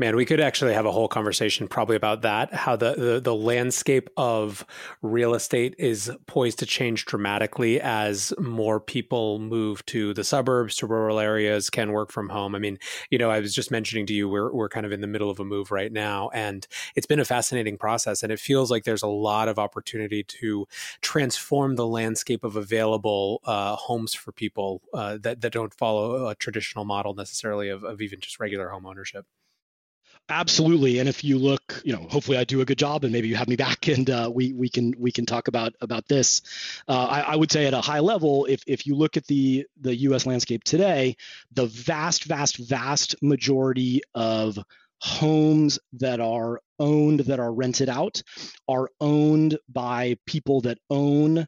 Man, 0.00 0.16
we 0.16 0.24
could 0.24 0.40
actually 0.40 0.72
have 0.72 0.86
a 0.86 0.92
whole 0.92 1.08
conversation 1.08 1.68
probably 1.68 1.94
about 1.94 2.22
that. 2.22 2.54
How 2.54 2.74
the, 2.74 2.94
the, 2.94 3.20
the 3.20 3.34
landscape 3.34 4.08
of 4.16 4.64
real 5.02 5.34
estate 5.34 5.74
is 5.76 6.10
poised 6.26 6.60
to 6.60 6.66
change 6.66 7.04
dramatically 7.04 7.82
as 7.82 8.32
more 8.38 8.80
people 8.80 9.38
move 9.38 9.84
to 9.86 10.14
the 10.14 10.24
suburbs, 10.24 10.76
to 10.76 10.86
rural 10.86 11.18
areas, 11.18 11.68
can 11.68 11.92
work 11.92 12.12
from 12.12 12.30
home. 12.30 12.54
I 12.54 12.58
mean, 12.58 12.78
you 13.10 13.18
know, 13.18 13.30
I 13.30 13.40
was 13.40 13.54
just 13.54 13.70
mentioning 13.70 14.06
to 14.06 14.14
you 14.14 14.26
we're 14.26 14.50
we're 14.50 14.70
kind 14.70 14.86
of 14.86 14.92
in 14.92 15.02
the 15.02 15.06
middle 15.06 15.28
of 15.28 15.38
a 15.38 15.44
move 15.44 15.70
right 15.70 15.92
now, 15.92 16.30
and 16.32 16.66
it's 16.96 17.06
been 17.06 17.20
a 17.20 17.24
fascinating 17.26 17.76
process. 17.76 18.22
And 18.22 18.32
it 18.32 18.40
feels 18.40 18.70
like 18.70 18.84
there's 18.84 19.02
a 19.02 19.06
lot 19.06 19.48
of 19.48 19.58
opportunity 19.58 20.22
to 20.22 20.66
transform 21.02 21.76
the 21.76 21.86
landscape 21.86 22.42
of 22.42 22.56
available 22.56 23.42
uh, 23.44 23.76
homes 23.76 24.14
for 24.14 24.32
people 24.32 24.80
uh, 24.94 25.18
that 25.20 25.42
that 25.42 25.52
don't 25.52 25.74
follow 25.74 26.26
a 26.26 26.34
traditional 26.34 26.86
model 26.86 27.12
necessarily 27.12 27.68
of, 27.68 27.84
of 27.84 28.00
even 28.00 28.18
just 28.18 28.40
regular 28.40 28.70
home 28.70 28.86
ownership. 28.86 29.26
Absolutely, 30.30 31.00
and 31.00 31.08
if 31.08 31.24
you 31.24 31.38
look, 31.38 31.82
you 31.84 31.92
know, 31.92 32.06
hopefully 32.08 32.38
I 32.38 32.44
do 32.44 32.60
a 32.60 32.64
good 32.64 32.78
job, 32.78 33.02
and 33.02 33.12
maybe 33.12 33.26
you 33.26 33.34
have 33.34 33.48
me 33.48 33.56
back, 33.66 33.88
and 33.88 34.08
uh, 34.08 34.30
we 34.32 34.52
we 34.52 34.68
can 34.68 34.94
we 34.96 35.10
can 35.10 35.26
talk 35.26 35.48
about 35.48 35.74
about 35.80 36.06
this. 36.06 36.40
Uh, 36.86 37.06
I, 37.10 37.20
I, 37.32 37.36
would 37.36 37.50
say 37.50 37.66
at 37.66 37.74
a 37.74 37.80
high 37.80 37.98
level, 37.98 38.46
if 38.46 38.62
if 38.66 38.86
you 38.86 38.94
look 38.94 39.16
at 39.16 39.26
the 39.26 39.66
the 39.80 39.94
U.S. 39.96 40.26
landscape 40.26 40.62
today, 40.62 41.16
the 41.52 41.66
vast 41.66 42.24
vast 42.24 42.58
vast 42.58 43.20
majority 43.22 44.02
of 44.14 44.56
homes 45.00 45.80
that 45.94 46.20
are 46.20 46.60
owned 46.78 47.20
that 47.20 47.40
are 47.40 47.52
rented 47.52 47.88
out 47.88 48.22
are 48.68 48.88
owned 49.00 49.58
by 49.68 50.16
people 50.26 50.60
that 50.60 50.78
own 50.90 51.44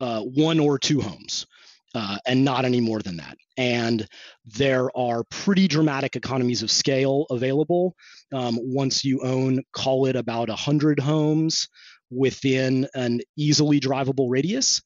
uh, 0.00 0.20
one 0.22 0.58
or 0.58 0.78
two 0.78 1.00
homes 1.00 1.46
uh, 1.94 2.18
and 2.26 2.44
not 2.44 2.64
any 2.64 2.80
more 2.80 3.00
than 3.00 3.16
that. 3.16 3.36
And 3.56 4.06
there 4.44 4.94
are 4.96 5.24
pretty 5.30 5.68
dramatic 5.68 6.16
economies 6.16 6.62
of 6.62 6.70
scale 6.70 7.26
available 7.30 7.94
um, 8.32 8.58
once 8.60 9.04
you 9.04 9.22
own, 9.22 9.62
call 9.72 10.06
it 10.06 10.16
about 10.16 10.48
100 10.48 11.00
homes 11.00 11.68
within 12.10 12.86
an 12.94 13.20
easily 13.36 13.80
drivable 13.80 14.30
radius. 14.30 14.82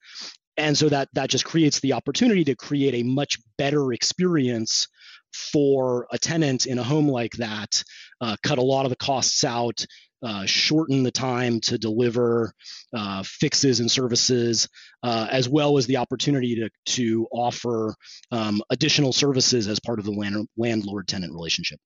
And 0.57 0.76
so 0.76 0.88
that, 0.88 1.09
that 1.14 1.30
just 1.30 1.45
creates 1.45 1.80
the 1.80 1.95
opportunity 1.95 2.45
to 2.45 2.54
create 2.54 2.95
a 2.95 3.02
much 3.02 3.38
better 3.57 3.92
experience 3.92 4.88
for 5.33 6.07
a 6.11 6.19
tenant 6.19 6.66
in 6.66 6.78
a 6.78 6.83
home 6.83 7.09
like 7.09 7.33
that, 7.35 7.83
uh, 8.21 8.37
cut 8.42 8.59
a 8.59 8.62
lot 8.62 8.85
of 8.85 8.90
the 8.90 8.97
costs 8.97 9.45
out, 9.45 9.85
uh, 10.23 10.45
shorten 10.47 11.03
the 11.03 11.11
time 11.11 11.61
to 11.61 11.79
deliver 11.79 12.53
uh, 12.95 13.23
fixes 13.25 13.81
and 13.81 13.91
services, 13.91 14.69
uh, 15.03 15.27
as 15.31 15.49
well 15.49 15.79
as 15.79 15.87
the 15.87 15.97
opportunity 15.97 16.57
to, 16.57 16.71
to 16.87 17.27
offer 17.33 17.95
um, 18.31 18.61
additional 18.71 19.12
services 19.12 19.69
as 19.69 19.81
part 19.81 19.99
of 19.99 20.05
the 20.05 20.12
land, 20.12 20.49
landlord 20.57 21.09
tenant 21.09 21.33
relationship. 21.33 21.79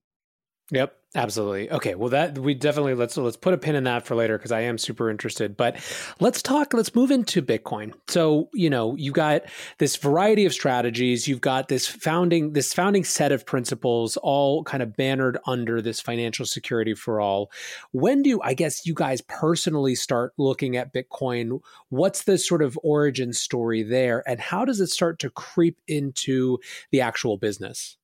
Yep, 0.70 0.96
absolutely. 1.14 1.70
Okay, 1.70 1.94
well 1.94 2.08
that 2.08 2.38
we 2.38 2.54
definitely 2.54 2.94
let's 2.94 3.18
let's 3.18 3.36
put 3.36 3.52
a 3.52 3.58
pin 3.58 3.74
in 3.74 3.84
that 3.84 4.06
for 4.06 4.14
later 4.14 4.38
because 4.38 4.50
I 4.50 4.62
am 4.62 4.78
super 4.78 5.10
interested. 5.10 5.58
But 5.58 5.76
let's 6.20 6.40
talk. 6.40 6.72
Let's 6.72 6.94
move 6.94 7.10
into 7.10 7.42
Bitcoin. 7.42 7.92
So 8.08 8.48
you 8.54 8.70
know 8.70 8.96
you've 8.96 9.12
got 9.12 9.42
this 9.76 9.96
variety 9.96 10.46
of 10.46 10.54
strategies. 10.54 11.28
You've 11.28 11.42
got 11.42 11.68
this 11.68 11.86
founding 11.86 12.54
this 12.54 12.72
founding 12.72 13.04
set 13.04 13.30
of 13.30 13.44
principles, 13.44 14.16
all 14.16 14.64
kind 14.64 14.82
of 14.82 14.96
bannered 14.96 15.36
under 15.46 15.82
this 15.82 16.00
financial 16.00 16.46
security 16.46 16.94
for 16.94 17.20
all. 17.20 17.50
When 17.92 18.22
do 18.22 18.40
I 18.40 18.54
guess 18.54 18.86
you 18.86 18.94
guys 18.94 19.20
personally 19.20 19.94
start 19.94 20.32
looking 20.38 20.78
at 20.78 20.94
Bitcoin? 20.94 21.60
What's 21.90 22.24
the 22.24 22.38
sort 22.38 22.62
of 22.62 22.78
origin 22.82 23.34
story 23.34 23.82
there, 23.82 24.26
and 24.26 24.40
how 24.40 24.64
does 24.64 24.80
it 24.80 24.88
start 24.88 25.18
to 25.18 25.28
creep 25.28 25.78
into 25.86 26.58
the 26.90 27.02
actual 27.02 27.36
business? 27.36 27.98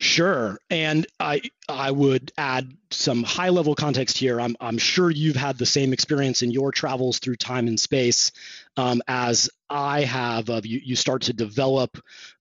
Sure. 0.00 0.58
And 0.70 1.06
I 1.18 1.42
I 1.68 1.90
would 1.90 2.32
add 2.36 2.72
some 2.90 3.22
high 3.22 3.48
level 3.48 3.74
context 3.74 4.18
here. 4.18 4.40
I'm 4.40 4.56
I'm 4.60 4.78
sure 4.78 5.10
you've 5.10 5.36
had 5.36 5.58
the 5.58 5.66
same 5.66 5.92
experience 5.92 6.42
in 6.42 6.50
your 6.50 6.72
travels 6.72 7.18
through 7.18 7.36
time 7.36 7.66
and 7.66 7.80
space 7.80 8.32
um, 8.76 9.02
as 9.08 9.48
I 9.70 10.02
have. 10.02 10.48
Of 10.50 10.66
you 10.66 10.80
you 10.84 10.96
start 10.96 11.22
to 11.22 11.32
develop 11.32 11.98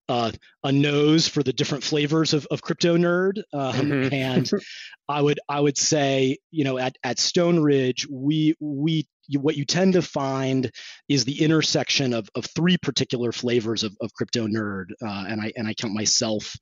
uh, 0.10 0.32
a 0.64 0.72
nose 0.72 1.28
for 1.28 1.44
the 1.44 1.54
different 1.54 1.84
flavors 1.84 2.34
of, 2.34 2.46
of 2.52 2.62
crypto 2.62 2.98
nerd, 2.98 3.42
um, 3.54 3.74
mm-hmm. 3.76 4.14
and 4.14 4.52
I 5.10 5.22
would 5.22 5.40
I 5.48 5.60
would 5.62 5.78
say 5.78 6.38
you 6.52 6.66
know 6.66 6.78
at 6.78 6.98
at 7.04 7.20
Stone 7.20 7.60
Ridge 7.60 8.08
we 8.10 8.56
we 8.60 9.08
you, 9.28 9.40
what 9.40 9.58
you 9.58 9.66
tend 9.66 9.94
to 9.94 10.02
find 10.02 10.72
is 11.10 11.26
the 11.26 11.42
intersection 11.42 12.14
of, 12.14 12.30
of 12.36 12.46
three 12.56 12.78
particular 12.78 13.32
flavors 13.32 13.84
of, 13.84 13.96
of 14.02 14.14
crypto 14.14 14.48
nerd, 14.48 14.86
uh, 15.02 15.26
and 15.28 15.42
I 15.42 15.52
and 15.56 15.68
I 15.68 15.74
count 15.74 15.94
myself 15.94 16.56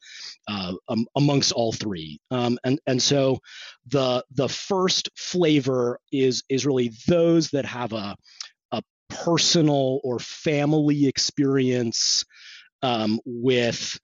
uh, 0.48 0.74
um, 0.88 1.06
amongst 1.16 1.52
all 1.52 1.72
three. 1.72 2.20
Um, 2.32 2.58
and 2.64 2.80
and 2.88 3.02
so 3.02 3.40
the 3.88 4.24
the 4.32 4.50
first 4.50 5.10
flavor 5.16 6.00
is 6.12 6.44
is 6.50 6.66
really 6.66 6.92
those 7.08 7.50
that 7.52 7.66
have 7.66 7.94
a 7.94 8.16
a 8.72 8.82
personal 9.10 10.00
or 10.04 10.20
family 10.20 11.08
experience 11.08 12.24
um, 12.82 13.20
with 13.26 13.98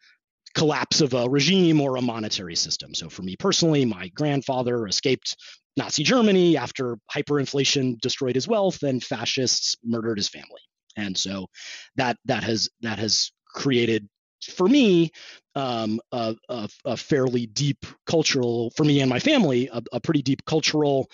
collapse 0.56 1.02
of 1.02 1.14
a 1.14 1.30
regime 1.30 1.80
or 1.80 1.96
a 1.96 2.02
monetary 2.02 2.56
system. 2.56 2.94
So 2.94 3.10
for 3.10 3.22
me 3.22 3.36
personally, 3.38 3.86
my 3.86 4.10
grandfather 4.10 4.88
escaped 4.88 5.36
Nazi 5.78 6.04
Germany 6.04 6.58
after 6.58 6.98
hyperinflation 7.14 8.00
destroyed 8.00 8.36
his 8.36 8.48
wealth 8.48 8.84
and 8.84 9.04
fascists 9.04 9.78
murdered 9.84 10.18
his 10.18 10.30
family. 10.30 10.62
And 10.98 11.18
so 11.18 11.48
that 11.96 12.18
that 12.26 12.44
has 12.44 12.70
that 12.82 13.00
has 13.00 13.32
created 13.48 14.08
for 14.42 14.68
me 14.68 15.12
um, 15.56 16.00
a, 16.12 16.36
a, 16.48 16.70
a, 16.86 16.98
fairly 16.98 17.46
deep 17.46 17.86
cultural 18.06 18.72
for 18.78 18.86
me 18.86 19.02
and 19.02 19.10
my 19.10 19.20
family 19.20 19.70
a, 19.72 19.82
a 19.92 20.00
pretty 20.00 20.22
deep 20.22 20.46
cultural 20.46 21.10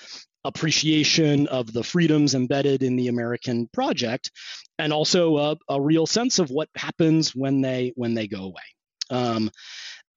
appreciation 0.46 1.48
of 1.48 1.74
the 1.74 1.84
freedoms 1.84 2.36
embedded 2.36 2.84
in 2.84 2.96
the 2.96 3.08
American 3.08 3.68
project, 3.74 4.32
and 4.80 4.94
also 4.94 5.38
a, 5.38 5.58
a 5.68 5.82
real 5.82 6.06
sense 6.06 6.40
of 6.40 6.52
what 6.52 6.70
happens 6.76 7.36
when 7.36 7.62
they 7.62 7.92
when 7.96 8.14
they 8.14 8.28
go 8.28 8.44
away. 8.44 8.62
Um, 9.10 9.52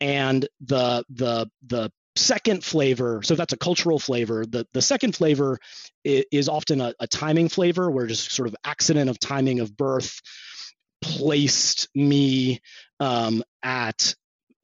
and 0.00 0.47
the 0.61 1.04
the 1.11 1.49
the 1.66 1.90
second 2.18 2.64
flavor 2.64 3.22
so 3.22 3.34
that's 3.34 3.52
a 3.52 3.56
cultural 3.56 3.98
flavor 3.98 4.44
the 4.46 4.66
the 4.72 4.82
second 4.82 5.14
flavor 5.14 5.58
is, 6.04 6.48
often 6.48 6.80
a, 6.80 6.94
a, 7.00 7.06
timing 7.06 7.48
flavor 7.48 7.90
where 7.90 8.06
just 8.06 8.32
sort 8.32 8.48
of 8.48 8.56
accident 8.64 9.10
of 9.10 9.18
timing 9.20 9.60
of 9.60 9.76
birth 9.76 10.20
placed 11.02 11.88
me 11.94 12.60
um, 13.00 13.42
at 13.62 14.14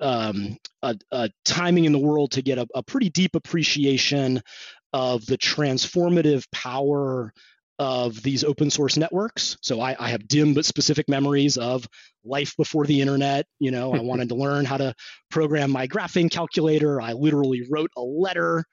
um, 0.01 0.57
a, 0.83 0.97
a, 1.13 1.31
timing 1.45 1.85
in 1.85 1.93
the 1.93 1.99
world 1.99 2.33
to 2.33 2.43
get 2.43 2.59
a, 2.59 2.67
a 2.75 2.83
pretty 2.83 3.11
deep 3.11 3.35
appreciation 3.35 4.43
of 4.93 5.25
the 5.27 5.39
transformative 5.39 6.45
power 6.51 7.33
of 7.79 8.23
these 8.23 8.45
open 8.45 8.71
source 8.71 8.97
networks. 8.97 9.57
So 9.61 9.81
I, 9.81 9.97
I, 9.99 10.11
have 10.11 10.29
dim 10.29 10.55
but 10.55 10.65
specific 10.65 11.09
memories 11.09 11.57
of 11.57 11.89
life 12.25 12.57
before 12.57 12.87
the 12.87 13.01
internet. 13.01 13.47
You 13.59 13.71
know, 13.71 13.95
I 13.95 14.01
wanted 14.01 14.29
to 14.31 14.35
learn 14.35 14.65
how 14.65 14.77
to 14.77 14.95
program 15.31 15.71
my 15.71 15.87
graphing 15.87 16.31
calculator. 16.31 17.01
I 17.01 17.13
literally 17.13 17.63
wrote 17.71 17.91
a 17.97 18.03
letter 18.03 18.65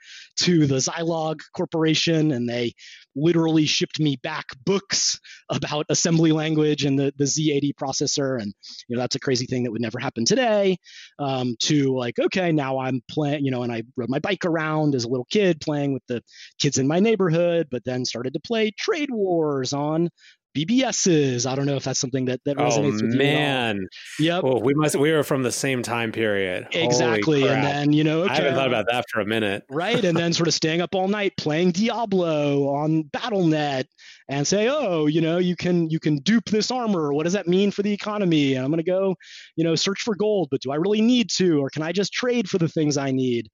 to 0.41 0.67
the 0.67 0.75
Zilog 0.75 1.39
Corporation, 1.55 2.31
and 2.31 2.47
they 2.47 2.73
literally 3.15 3.65
shipped 3.65 3.99
me 3.99 4.17
back 4.23 4.45
books 4.65 5.19
about 5.49 5.85
assembly 5.89 6.31
language 6.31 6.85
and 6.85 6.97
the, 6.97 7.13
the 7.17 7.25
Z80 7.25 7.71
processor. 7.73 8.41
And 8.41 8.53
you 8.87 8.95
know, 8.95 9.01
that's 9.01 9.15
a 9.15 9.19
crazy 9.19 9.45
thing 9.45 9.63
that 9.63 9.71
would 9.71 9.81
never 9.81 9.99
happen 9.99 10.25
today. 10.25 10.77
Um, 11.19 11.55
to 11.63 11.95
like, 11.95 12.19
okay, 12.19 12.51
now 12.51 12.79
I'm 12.79 13.01
playing. 13.09 13.43
You 13.45 13.51
know, 13.51 13.63
and 13.63 13.71
I 13.71 13.83
rode 13.97 14.09
my 14.09 14.19
bike 14.19 14.45
around 14.45 14.95
as 14.95 15.03
a 15.03 15.09
little 15.09 15.27
kid, 15.29 15.61
playing 15.61 15.93
with 15.93 16.03
the 16.07 16.21
kids 16.59 16.77
in 16.77 16.87
my 16.87 16.99
neighborhood, 16.99 17.67
but 17.69 17.83
then 17.85 18.05
started 18.05 18.33
to 18.33 18.39
play 18.39 18.71
trade 18.77 19.09
wars 19.11 19.73
on 19.73 20.09
BBSs. 20.55 21.49
I 21.49 21.55
don't 21.55 21.65
know 21.65 21.75
if 21.75 21.83
that's 21.83 21.99
something 21.99 22.25
that, 22.25 22.41
that 22.45 22.57
resonates 22.57 22.99
oh, 22.99 23.03
with 23.03 23.13
you. 23.13 23.17
man. 23.17 23.87
Yep. 24.19 24.43
Well, 24.43 24.61
we 24.61 24.73
must 24.73 24.95
we 24.95 25.11
were 25.11 25.23
from 25.23 25.43
the 25.43 25.51
same 25.51 25.81
time 25.81 26.11
period. 26.11 26.67
Exactly. 26.71 27.47
And 27.47 27.63
then, 27.63 27.93
you 27.93 28.03
know, 28.03 28.23
okay, 28.23 28.33
I 28.33 28.35
haven't 28.35 28.55
thought 28.55 28.67
about 28.67 28.85
that 28.89 29.05
for 29.11 29.21
a 29.21 29.25
minute. 29.25 29.63
right. 29.69 30.03
And 30.03 30.17
then 30.17 30.33
sort 30.33 30.47
of 30.47 30.53
staying 30.53 30.81
up 30.81 30.93
all 30.95 31.07
night 31.07 31.33
playing 31.37 31.71
Diablo 31.71 32.67
on 32.75 33.03
BattleNet 33.05 33.85
and 34.27 34.47
say, 34.47 34.69
oh, 34.69 35.07
you 35.07 35.21
know, 35.21 35.37
you 35.37 35.55
can 35.55 35.89
you 35.89 35.99
can 35.99 36.17
dupe 36.17 36.45
this 36.45 36.71
armor. 36.71 37.13
What 37.13 37.23
does 37.23 37.33
that 37.33 37.47
mean 37.47 37.71
for 37.71 37.81
the 37.81 37.93
economy? 37.93 38.55
And 38.55 38.65
I'm 38.65 38.71
gonna 38.71 38.83
go, 38.83 39.15
you 39.55 39.63
know, 39.63 39.75
search 39.75 40.01
for 40.01 40.15
gold, 40.15 40.49
but 40.51 40.61
do 40.61 40.71
I 40.71 40.75
really 40.75 41.01
need 41.01 41.29
to? 41.31 41.59
Or 41.59 41.69
can 41.69 41.83
I 41.83 41.91
just 41.91 42.13
trade 42.13 42.49
for 42.49 42.57
the 42.57 42.67
things 42.67 42.97
I 42.97 43.11
need? 43.11 43.47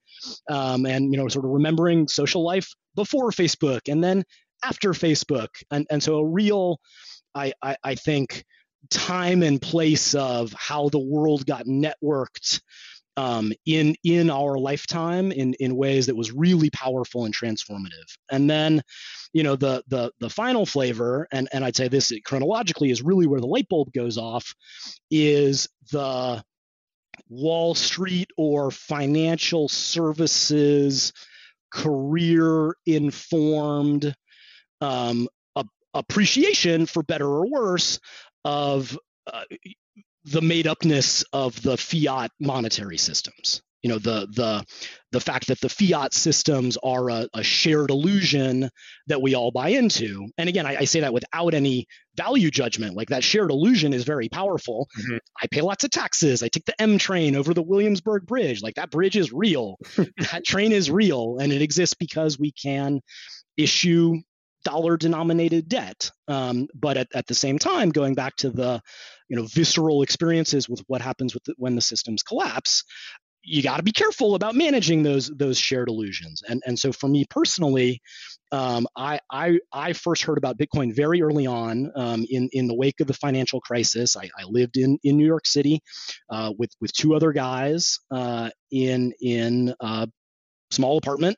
Um, 0.50 0.86
and 0.86 1.12
you 1.12 1.18
know, 1.20 1.28
sort 1.28 1.46
of 1.46 1.52
remembering 1.52 2.08
social 2.08 2.44
life 2.44 2.70
before 2.96 3.30
Facebook 3.30 3.82
and 3.88 4.04
then 4.04 4.24
after 4.68 4.92
Facebook. 4.92 5.50
And, 5.72 5.88
and 5.90 6.02
so 6.02 6.18
a 6.18 6.26
real, 6.26 6.80
I, 7.34 7.54
I, 7.62 7.78
I 7.84 7.96
think, 7.96 8.44
time 8.90 9.44
and 9.44 9.62
place 9.62 10.16
of 10.16 10.54
how 10.54 10.90
the 10.90 11.00
world 11.00 11.46
got 11.46 11.66
networked 11.66 12.62
um, 13.18 13.52
in 13.66 13.96
in 14.04 14.30
our 14.30 14.58
lifetime 14.58 15.32
in 15.32 15.56
in 15.56 15.76
ways 15.76 16.06
that 16.06 16.16
was 16.16 16.32
really 16.32 16.70
powerful 16.70 17.26
and 17.26 17.36
transformative. 17.36 18.10
And 18.32 18.50
then, 18.50 18.82
you 19.34 19.44
know, 19.44 19.56
the 19.56 19.84
the 19.88 20.12
the 20.20 20.30
final 20.30 20.66
flavor, 20.66 21.28
and 21.32 21.50
and 21.52 21.66
I'd 21.66 21.76
say 21.76 21.88
this 21.88 22.14
chronologically 22.24 22.92
is 22.92 23.02
really 23.02 23.28
where 23.28 23.42
the 23.42 23.48
light 23.48 23.68
bulb 23.70 23.92
goes 23.92 24.18
off, 24.18 24.54
is 25.10 25.68
the 25.92 26.44
Wall 27.28 27.74
Street 27.74 28.30
or 28.38 28.72
financial 28.72 29.68
services 29.68 31.12
career 31.74 32.76
informed 32.86 34.16
um, 34.82 35.28
a, 35.56 35.66
appreciation, 35.94 36.86
for 36.86 37.04
better 37.04 37.28
or 37.28 37.48
worse, 37.50 38.00
of 38.46 38.98
uh, 39.32 39.44
the 40.26 40.42
made 40.42 40.68
upness 40.68 41.24
of 41.34 41.62
the 41.62 41.78
fiat 41.78 42.32
monetary 42.40 42.98
systems. 42.98 43.62
You 43.84 43.90
know, 43.92 44.00
the 44.00 44.28
the 44.34 44.66
the 45.12 45.20
fact 45.20 45.48
that 45.48 45.62
the 45.62 45.70
fiat 45.70 46.14
systems 46.14 46.78
are 46.84 47.10
a, 47.10 47.30
a 47.34 47.44
shared 47.44 47.92
illusion 47.92 48.70
that 49.06 49.22
we 49.22 49.36
all 49.36 49.52
buy 49.52 49.70
into. 49.70 50.28
And 50.38 50.50
again, 50.50 50.66
I, 50.66 50.78
I, 50.78 50.86
say 50.86 51.02
that 51.02 51.14
without 51.14 51.54
any 51.54 51.88
value 52.18 52.50
judgment. 52.50 52.96
Like 52.96 53.10
that 53.10 53.24
shared 53.24 53.52
illusion 53.52 53.94
is 53.94 54.04
very 54.04 54.28
powerful. 54.28 54.90
Mm-hmm. 55.00 55.18
I 55.42 55.48
pay 55.48 55.62
lots 55.62 55.84
of 55.84 55.92
taxes. 55.92 56.44
I 56.44 56.50
take 56.50 56.66
the 56.66 56.82
M 56.82 56.98
train 56.98 57.36
over 57.36 57.54
the 57.54 57.62
Williamsburg 57.62 58.26
Bridge. 58.26 58.62
Like 58.62 58.76
that 58.76 58.92
bridge 58.92 59.16
is 59.16 59.32
real. 59.32 59.78
that 60.32 60.44
train 60.44 60.72
is 60.72 60.92
real, 60.92 61.38
and 61.40 61.54
it 61.54 61.62
exists 61.62 61.96
because 61.98 62.40
we 62.40 62.52
can 62.52 63.00
issue 63.56 64.16
dollar 64.64 64.98
denominated 64.98 65.70
debt. 65.70 66.12
Um, 66.28 66.68
but 66.74 66.98
at, 66.98 67.08
at 67.14 67.28
the 67.28 67.34
same 67.34 67.60
time, 67.60 67.90
going 67.90 68.16
back 68.16 68.36
to 68.38 68.50
the 68.50 68.82
you 69.30 69.36
know 69.36 69.46
visceral 69.46 70.02
experiences 70.02 70.70
with 70.70 70.84
what 70.88 71.02
happens 71.02 71.34
with 71.34 71.44
the, 71.46 71.54
when 71.58 71.76
the 71.76 71.82
systems 71.82 72.24
collapse, 72.24 72.84
you 73.48 73.64
got 73.64 73.78
to 73.78 73.84
be 73.84 73.92
careful 73.92 74.36
about 74.36 74.56
managing 74.56 75.04
those 75.04 75.30
those 75.30 75.58
shared 75.58 75.90
illusions. 75.90 76.44
And 76.48 76.62
and 76.66 76.78
so 76.78 76.92
for 76.92 77.08
me 77.08 77.26
personally, 77.30 78.02
um, 78.52 78.88
I, 78.96 79.20
I 79.32 79.60
I 79.72 79.94
first 79.94 80.24
heard 80.24 80.38
about 80.38 80.58
Bitcoin 80.58 80.94
very 80.94 81.22
early 81.22 81.48
on 81.48 81.92
um, 81.96 82.26
in 82.30 82.50
in 82.52 82.68
the 82.68 82.76
wake 82.76 83.00
of 83.00 83.08
the 83.08 83.14
financial 83.14 83.62
crisis. 83.62 84.18
I, 84.18 84.30
I 84.38 84.44
lived 84.46 84.78
in 84.78 84.98
in 85.04 85.18
New 85.18 85.26
York 85.26 85.48
City 85.48 85.82
uh, 86.30 86.52
with 86.58 86.72
with 86.82 86.92
two 86.92 87.16
other 87.16 87.32
guys 87.32 88.00
uh, 88.12 88.50
in 88.72 89.14
in 89.22 89.74
uh, 89.80 90.08
small 90.72 90.98
apartment 90.98 91.38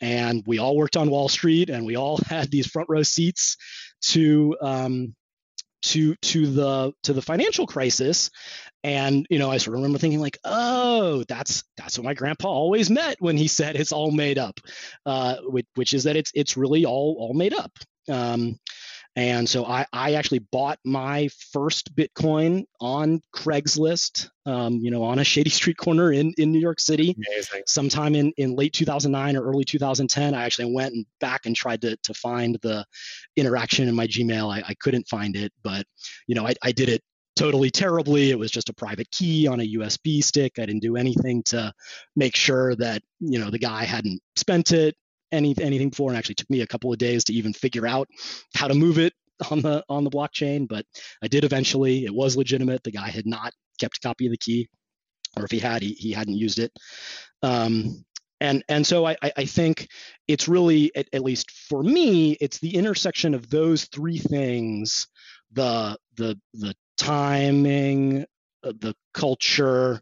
and 0.00 0.42
we 0.46 0.58
all 0.58 0.76
worked 0.76 0.96
on 0.96 1.10
wall 1.10 1.28
street 1.28 1.70
and 1.70 1.84
we 1.84 1.96
all 1.96 2.18
had 2.28 2.50
these 2.50 2.66
front 2.66 2.88
row 2.88 3.02
seats 3.02 3.56
to 4.02 4.56
um, 4.60 5.14
to 5.82 6.14
to 6.16 6.46
the 6.46 6.92
to 7.02 7.12
the 7.12 7.22
financial 7.22 7.66
crisis. 7.66 8.30
And 8.82 9.26
you 9.28 9.38
know 9.38 9.50
i 9.50 9.58
sort 9.58 9.74
of 9.74 9.82
remember 9.82 9.98
thinking 9.98 10.20
like 10.20 10.38
oh 10.44 11.22
that's 11.28 11.64
that's 11.76 11.98
what 11.98 12.04
my 12.06 12.14
grandpa 12.14 12.48
always 12.48 12.88
meant 12.88 13.16
when 13.20 13.36
he 13.36 13.46
said 13.58 13.76
it's 13.76 13.92
all 13.92 14.10
made 14.10 14.38
up 14.38 14.58
uh, 15.04 15.36
which, 15.44 15.66
which 15.74 15.92
is 15.92 16.04
that 16.04 16.16
it's 16.16 16.32
it's 16.34 16.56
really 16.56 16.86
all 16.86 17.16
all 17.18 17.34
made 17.34 17.52
up. 17.52 17.72
Um, 18.08 18.58
and 19.16 19.48
so 19.48 19.64
I, 19.64 19.86
I 19.92 20.14
actually 20.14 20.38
bought 20.38 20.78
my 20.84 21.28
first 21.52 21.94
Bitcoin 21.96 22.64
on 22.80 23.20
Craigslist, 23.34 24.30
um, 24.46 24.74
you 24.76 24.90
know, 24.90 25.02
on 25.02 25.18
a 25.18 25.24
shady 25.30 25.50
street 25.50 25.76
corner 25.76 26.12
in, 26.12 26.32
in 26.38 26.52
New 26.52 26.60
York 26.60 26.78
City. 26.78 27.16
Amazing. 27.28 27.62
Sometime 27.66 28.14
in, 28.14 28.32
in 28.36 28.54
late 28.54 28.72
2009 28.72 29.36
or 29.36 29.42
early 29.42 29.64
2010, 29.64 30.34
I 30.34 30.44
actually 30.44 30.72
went 30.72 30.94
and 30.94 31.06
back 31.18 31.46
and 31.46 31.56
tried 31.56 31.82
to, 31.82 31.96
to 31.96 32.14
find 32.14 32.56
the 32.62 32.84
interaction 33.36 33.88
in 33.88 33.94
my 33.96 34.06
Gmail. 34.06 34.52
I, 34.52 34.62
I 34.68 34.74
couldn't 34.74 35.08
find 35.08 35.34
it, 35.34 35.52
but, 35.62 35.84
you 36.28 36.36
know, 36.36 36.46
I, 36.46 36.54
I 36.62 36.70
did 36.70 36.88
it 36.88 37.02
totally 37.34 37.70
terribly. 37.70 38.30
It 38.30 38.38
was 38.38 38.50
just 38.50 38.68
a 38.68 38.74
private 38.74 39.10
key 39.10 39.48
on 39.48 39.60
a 39.60 39.72
USB 39.74 40.22
stick. 40.22 40.58
I 40.58 40.66
didn't 40.66 40.82
do 40.82 40.96
anything 40.96 41.42
to 41.44 41.72
make 42.14 42.36
sure 42.36 42.76
that, 42.76 43.02
you 43.18 43.40
know, 43.40 43.50
the 43.50 43.58
guy 43.58 43.84
hadn't 43.84 44.20
spent 44.36 44.72
it 44.72 44.94
any 45.32 45.54
anything 45.60 45.90
before, 45.90 46.10
and 46.10 46.18
actually 46.18 46.36
took 46.36 46.50
me 46.50 46.60
a 46.60 46.66
couple 46.66 46.92
of 46.92 46.98
days 46.98 47.24
to 47.24 47.32
even 47.34 47.52
figure 47.52 47.86
out 47.86 48.08
how 48.54 48.68
to 48.68 48.74
move 48.74 48.98
it 48.98 49.12
on 49.50 49.60
the 49.62 49.84
on 49.88 50.04
the 50.04 50.10
blockchain. 50.10 50.68
But 50.68 50.84
I 51.22 51.28
did 51.28 51.44
eventually. 51.44 52.04
It 52.04 52.14
was 52.14 52.36
legitimate. 52.36 52.82
The 52.82 52.92
guy 52.92 53.08
had 53.08 53.26
not 53.26 53.52
kept 53.80 53.98
a 53.98 54.00
copy 54.00 54.26
of 54.26 54.32
the 54.32 54.38
key, 54.38 54.68
or 55.36 55.44
if 55.44 55.50
he 55.50 55.58
had, 55.58 55.82
he, 55.82 55.92
he 55.92 56.12
hadn't 56.12 56.36
used 56.36 56.58
it. 56.58 56.72
Um, 57.42 58.04
and 58.40 58.64
and 58.68 58.86
so 58.86 59.06
I, 59.06 59.16
I 59.22 59.44
think 59.44 59.88
it's 60.26 60.48
really 60.48 60.90
at, 60.96 61.08
at 61.12 61.22
least 61.22 61.50
for 61.50 61.82
me, 61.82 62.32
it's 62.40 62.58
the 62.58 62.74
intersection 62.74 63.34
of 63.34 63.50
those 63.50 63.84
three 63.86 64.18
things: 64.18 65.06
the 65.52 65.98
the 66.16 66.40
the 66.54 66.74
timing, 66.96 68.24
uh, 68.64 68.72
the 68.78 68.94
culture, 69.12 70.00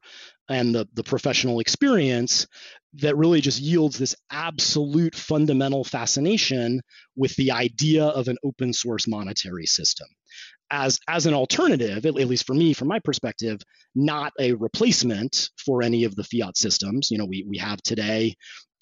and 0.48 0.74
the 0.74 0.88
the 0.94 1.04
professional 1.04 1.60
experience 1.60 2.46
that 2.94 3.16
really 3.16 3.40
just 3.40 3.60
yields 3.60 3.98
this 3.98 4.16
absolute 4.30 5.14
fundamental 5.14 5.84
fascination 5.84 6.80
with 7.16 7.34
the 7.36 7.52
idea 7.52 8.04
of 8.04 8.28
an 8.28 8.36
open 8.42 8.72
source 8.72 9.06
monetary 9.06 9.66
system. 9.66 10.06
As 10.70 10.98
as 11.08 11.26
an 11.26 11.34
alternative 11.34 12.04
at, 12.06 12.14
least 12.14 12.46
for 12.46 12.54
me 12.54 12.72
from 12.72 12.88
my 12.88 12.98
perspective 12.98 13.60
not 13.94 14.32
a 14.38 14.52
replacement 14.54 15.50
for 15.64 15.82
any 15.82 16.04
of 16.04 16.14
the 16.14 16.24
fiat 16.24 16.56
systems. 16.56 17.10
You 17.10 17.18
know 17.18 17.26
we 17.26 17.44
we 17.46 17.58
have 17.58 17.82
today 17.82 18.34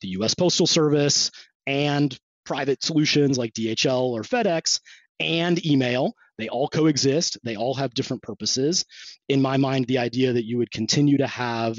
the 0.02 0.08
US 0.20 0.34
postal 0.34 0.66
service 0.66 1.30
and 1.66 2.16
private 2.44 2.82
solutions 2.82 3.38
like 3.38 3.52
DHL 3.54 4.10
or 4.10 4.22
FedEx 4.22 4.80
and 5.18 5.64
email 5.66 6.14
They 6.38 6.48
all 6.48 6.68
coexist. 6.68 7.38
They 7.44 7.56
all 7.56 7.74
have 7.74 7.94
different 7.94 8.22
purposes. 8.22 8.84
In 9.28 9.40
my 9.42 9.56
mind, 9.56 9.86
the 9.86 9.98
idea 9.98 10.32
that 10.32 10.44
you 10.44 10.58
would 10.58 10.70
continue 10.70 11.18
to 11.18 11.26
have 11.26 11.78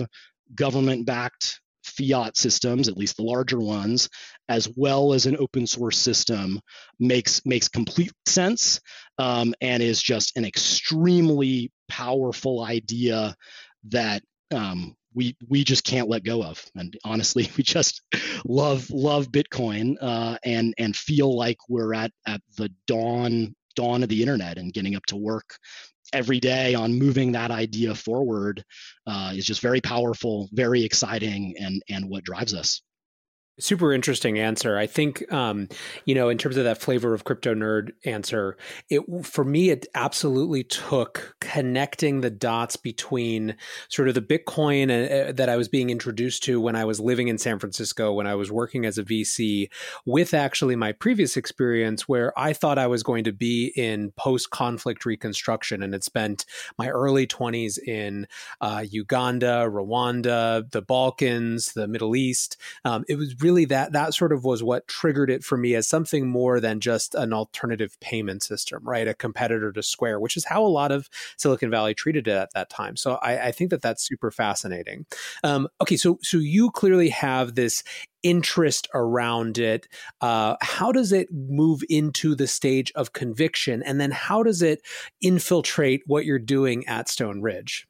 government 0.55 1.05
backed 1.05 1.59
fiat 1.83 2.37
systems, 2.37 2.87
at 2.87 2.97
least 2.97 3.17
the 3.17 3.23
larger 3.23 3.59
ones, 3.59 4.09
as 4.49 4.69
well 4.75 5.13
as 5.13 5.25
an 5.25 5.37
open 5.37 5.65
source 5.65 5.97
system 5.97 6.59
makes 6.99 7.45
makes 7.45 7.67
complete 7.67 8.11
sense 8.25 8.79
um, 9.17 9.53
and 9.61 9.81
is 9.81 10.01
just 10.01 10.37
an 10.37 10.45
extremely 10.45 11.71
powerful 11.87 12.63
idea 12.63 13.35
that 13.89 14.21
um, 14.51 14.95
we 15.13 15.35
we 15.49 15.63
just 15.63 15.83
can't 15.83 16.09
let 16.09 16.23
go 16.23 16.43
of. 16.43 16.63
And 16.75 16.95
honestly, 17.03 17.49
we 17.57 17.63
just 17.63 18.01
love 18.45 18.89
love 18.89 19.31
Bitcoin 19.31 19.95
uh, 19.99 20.37
and 20.43 20.73
and 20.77 20.95
feel 20.95 21.35
like 21.35 21.57
we're 21.69 21.93
at 21.93 22.11
at 22.25 22.41
the 22.57 22.69
dawn 22.85 23.55
dawn 23.77 24.03
of 24.03 24.09
the 24.09 24.21
internet 24.21 24.57
and 24.57 24.73
getting 24.73 24.95
up 24.95 25.05
to 25.05 25.15
work 25.15 25.57
every 26.13 26.39
day 26.39 26.73
on 26.75 26.97
moving 26.97 27.31
that 27.31 27.51
idea 27.51 27.93
forward 27.95 28.63
uh, 29.05 29.31
is 29.35 29.45
just 29.45 29.61
very 29.61 29.81
powerful, 29.81 30.49
very 30.51 30.83
exciting, 30.83 31.55
and 31.59 31.81
and 31.89 32.09
what 32.09 32.23
drives 32.23 32.53
us. 32.53 32.81
Super 33.59 33.91
interesting 33.91 34.37
answer. 34.37 34.77
I 34.77 34.85
think, 34.85 35.31
um, 35.33 35.67
you 36.05 36.13
know, 36.13 36.29
in 36.29 36.37
terms 36.37 36.57
of 36.57 36.65
that 36.65 36.79
flavor 36.79 37.15
of 37.15 37.23
crypto 37.23 37.55
nerd 37.55 37.89
answer, 38.05 38.55
it 38.87 39.01
for 39.23 39.43
me 39.43 39.71
it 39.71 39.87
absolutely 39.95 40.63
took 40.63 41.35
connecting 41.41 42.21
the 42.21 42.29
dots 42.29 42.75
between 42.75 43.55
sort 43.89 44.09
of 44.09 44.13
the 44.13 44.21
Bitcoin 44.21 44.91
uh, 44.91 45.31
that 45.31 45.49
I 45.49 45.57
was 45.57 45.69
being 45.69 45.89
introduced 45.89 46.43
to 46.43 46.61
when 46.61 46.75
I 46.75 46.85
was 46.85 46.99
living 46.99 47.29
in 47.29 47.39
San 47.39 47.57
Francisco, 47.57 48.13
when 48.13 48.27
I 48.27 48.35
was 48.35 48.51
working 48.51 48.85
as 48.85 48.99
a 48.99 49.03
VC, 49.03 49.71
with 50.05 50.35
actually 50.35 50.75
my 50.75 50.91
previous 50.91 51.35
experience 51.35 52.07
where 52.07 52.37
I 52.37 52.53
thought 52.53 52.77
I 52.77 52.85
was 52.85 53.01
going 53.01 53.23
to 53.23 53.33
be 53.33 53.73
in 53.75 54.11
post-conflict 54.11 55.03
reconstruction, 55.03 55.81
and 55.81 55.93
had 55.93 56.03
spent 56.03 56.45
my 56.77 56.89
early 56.89 57.25
twenties 57.25 57.79
in 57.79 58.27
uh, 58.61 58.85
Uganda, 58.87 59.67
Rwanda, 59.67 60.69
the 60.69 60.83
Balkans, 60.83 61.73
the 61.73 61.87
Middle 61.87 62.15
East. 62.15 62.57
Um, 62.85 63.03
it 63.07 63.15
was 63.15 63.33
really 63.41 63.46
that 63.65 63.93
that 63.93 64.13
sort 64.13 64.31
of 64.31 64.43
was 64.43 64.63
what 64.63 64.87
triggered 64.87 65.29
it 65.29 65.43
for 65.43 65.57
me 65.57 65.75
as 65.75 65.87
something 65.87 66.27
more 66.27 66.59
than 66.59 66.79
just 66.79 67.15
an 67.15 67.33
alternative 67.33 67.97
payment 67.99 68.43
system, 68.43 68.83
right? 68.83 69.07
A 69.07 69.13
competitor 69.13 69.71
to 69.71 69.83
Square, 69.83 70.19
which 70.19 70.37
is 70.37 70.45
how 70.45 70.63
a 70.63 70.67
lot 70.67 70.91
of 70.91 71.09
Silicon 71.37 71.69
Valley 71.69 71.93
treated 71.93 72.27
it 72.27 72.35
at 72.35 72.53
that 72.53 72.69
time. 72.69 72.95
So 72.95 73.15
I, 73.15 73.47
I 73.47 73.51
think 73.51 73.69
that 73.71 73.81
that's 73.81 74.05
super 74.05 74.31
fascinating. 74.31 75.05
Um, 75.43 75.67
okay, 75.81 75.97
so 75.97 76.19
so 76.21 76.37
you 76.37 76.71
clearly 76.71 77.09
have 77.09 77.55
this 77.55 77.83
interest 78.23 78.87
around 78.93 79.57
it. 79.57 79.87
Uh, 80.21 80.55
how 80.61 80.91
does 80.91 81.11
it 81.11 81.27
move 81.31 81.81
into 81.89 82.35
the 82.35 82.47
stage 82.47 82.91
of 82.95 83.13
conviction, 83.13 83.83
and 83.83 83.99
then 84.01 84.11
how 84.11 84.43
does 84.43 84.61
it 84.61 84.81
infiltrate 85.21 86.03
what 86.05 86.25
you're 86.25 86.39
doing 86.39 86.85
at 86.87 87.09
Stone 87.09 87.41
Ridge? 87.41 87.87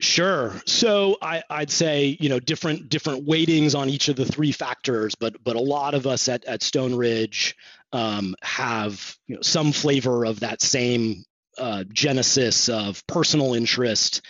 Sure. 0.00 0.54
So 0.64 1.18
I, 1.20 1.42
would 1.50 1.70
say 1.70 2.16
you 2.18 2.30
know 2.30 2.40
different 2.40 2.88
different 2.88 3.26
weightings 3.26 3.74
on 3.74 3.90
each 3.90 4.08
of 4.08 4.16
the 4.16 4.24
three 4.24 4.50
factors, 4.50 5.14
but 5.14 5.36
but 5.44 5.56
a 5.56 5.60
lot 5.60 5.92
of 5.92 6.06
us 6.06 6.26
at 6.28 6.44
at 6.46 6.62
Stone 6.62 6.94
Ridge 6.94 7.54
um, 7.92 8.34
have 8.42 9.16
you 9.26 9.36
know 9.36 9.42
some 9.42 9.72
flavor 9.72 10.24
of 10.24 10.40
that 10.40 10.62
same 10.62 11.24
uh, 11.58 11.84
genesis 11.92 12.70
of 12.70 13.06
personal 13.06 13.52
interest 13.52 14.22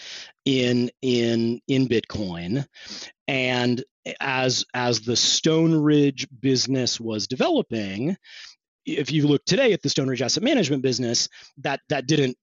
in 0.45 0.91
in 1.03 1.61
in 1.69 1.87
Bitcoin, 1.87 2.67
and 3.29 3.85
as 4.21 4.65
as 4.75 5.03
the 5.03 5.17
Stone 5.17 5.77
Ridge 5.77 6.27
business 6.41 6.99
was 6.99 7.29
developing, 7.29 8.17
if 8.85 9.13
you 9.13 9.29
look 9.29 9.45
today 9.45 9.73
at 9.73 9.83
the 9.83 9.89
Stone 9.89 10.09
Ridge 10.09 10.23
Asset 10.23 10.43
Management 10.43 10.83
business, 10.83 11.29
that 11.59 11.81
that 11.91 12.09
didn't 12.09 12.37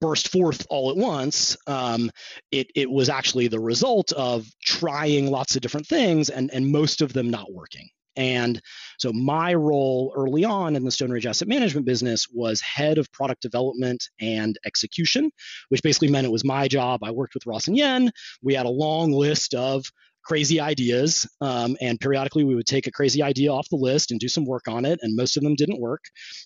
burst 0.00 0.30
forth 0.30 0.66
all 0.70 0.90
at 0.90 0.96
once. 0.96 1.56
Um, 1.66 2.10
it, 2.50 2.68
it 2.74 2.90
was 2.90 3.08
actually 3.08 3.48
the 3.48 3.60
result 3.60 4.12
of 4.12 4.46
trying 4.64 5.30
lots 5.30 5.56
of 5.56 5.62
different 5.62 5.86
things 5.86 6.30
and, 6.30 6.50
and 6.52 6.70
most 6.70 7.02
of 7.02 7.12
them 7.12 7.30
not 7.30 7.52
working. 7.52 7.88
And 8.18 8.60
so 8.98 9.12
my 9.12 9.54
role 9.54 10.12
early 10.16 10.44
on 10.44 10.74
in 10.74 10.84
the 10.84 10.90
Stone 10.90 11.12
Ridge 11.12 11.24
Asset 11.26 11.46
Management 11.46 11.86
business 11.86 12.26
was 12.28 12.60
head 12.60 12.98
of 12.98 13.10
product 13.12 13.42
development 13.42 14.02
and 14.20 14.58
execution, 14.66 15.30
which 15.68 15.82
basically 15.84 16.10
meant 16.10 16.26
it 16.26 16.32
was 16.32 16.44
my 16.44 16.66
job. 16.66 17.04
I 17.04 17.12
worked 17.12 17.34
with 17.34 17.46
Ross 17.46 17.68
and 17.68 17.76
Yan. 17.76 18.10
We 18.42 18.54
had 18.54 18.66
a 18.66 18.70
long 18.70 19.12
list 19.12 19.54
of 19.54 19.84
crazy 20.24 20.58
ideas, 20.60 21.28
um, 21.40 21.76
and 21.80 21.98
periodically 22.00 22.42
we 22.42 22.56
would 22.56 22.66
take 22.66 22.88
a 22.88 22.92
crazy 22.92 23.22
idea 23.22 23.50
off 23.52 23.68
the 23.70 23.76
list 23.76 24.10
and 24.10 24.18
do 24.18 24.28
some 24.28 24.44
work 24.44 24.66
on 24.66 24.84
it. 24.84 24.98
And 25.00 25.16
most 25.16 25.36
of 25.36 25.44
them 25.44 25.54
didn't 25.54 25.80
work, 25.80 26.02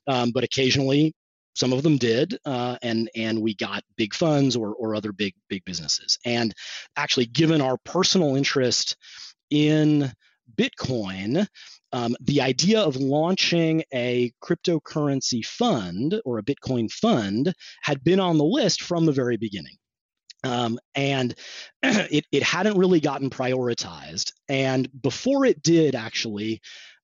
um, 0.07 0.31
but 0.33 0.45
occasionally 0.45 1.15
some 1.55 1.73
of 1.73 1.83
them 1.83 1.99
did, 1.99 2.37
uh, 2.45 2.77
and 2.83 3.11
and 3.15 3.41
we 3.43 3.55
got 3.55 3.85
big 3.97 4.15
funds 4.15 4.57
or 4.57 4.75
or 4.75 4.95
other 4.95 5.13
big 5.13 5.35
big 5.49 5.65
businesses. 5.65 6.19
And 6.25 6.55
actually, 6.97 7.27
given 7.27 7.61
our 7.61 7.77
personal 7.85 8.37
interest 8.37 8.97
in 9.51 10.13
Bitcoin, 10.57 11.47
um, 11.93 12.17
the 12.21 12.41
idea 12.41 12.81
of 12.81 12.97
launching 12.97 13.85
a 13.93 14.33
cryptocurrency 14.43 15.45
fund 15.45 16.21
or 16.25 16.39
a 16.39 16.43
Bitcoin 16.43 16.91
fund 16.91 17.55
had 17.83 18.03
been 18.03 18.21
on 18.21 18.39
the 18.39 18.45
list 18.45 18.83
from 18.83 19.05
the 19.05 19.13
very 19.13 19.37
beginning. 19.37 19.77
Um, 20.45 20.79
and 20.95 21.35
it, 21.83 22.27
it 22.33 22.43
hadn't 22.43 22.79
really 22.79 23.01
gotten 23.01 23.31
prioritized. 23.31 24.33
And 24.49 24.89
before 25.01 25.45
it 25.45 25.63
did, 25.63 25.95
actually, 25.95 26.61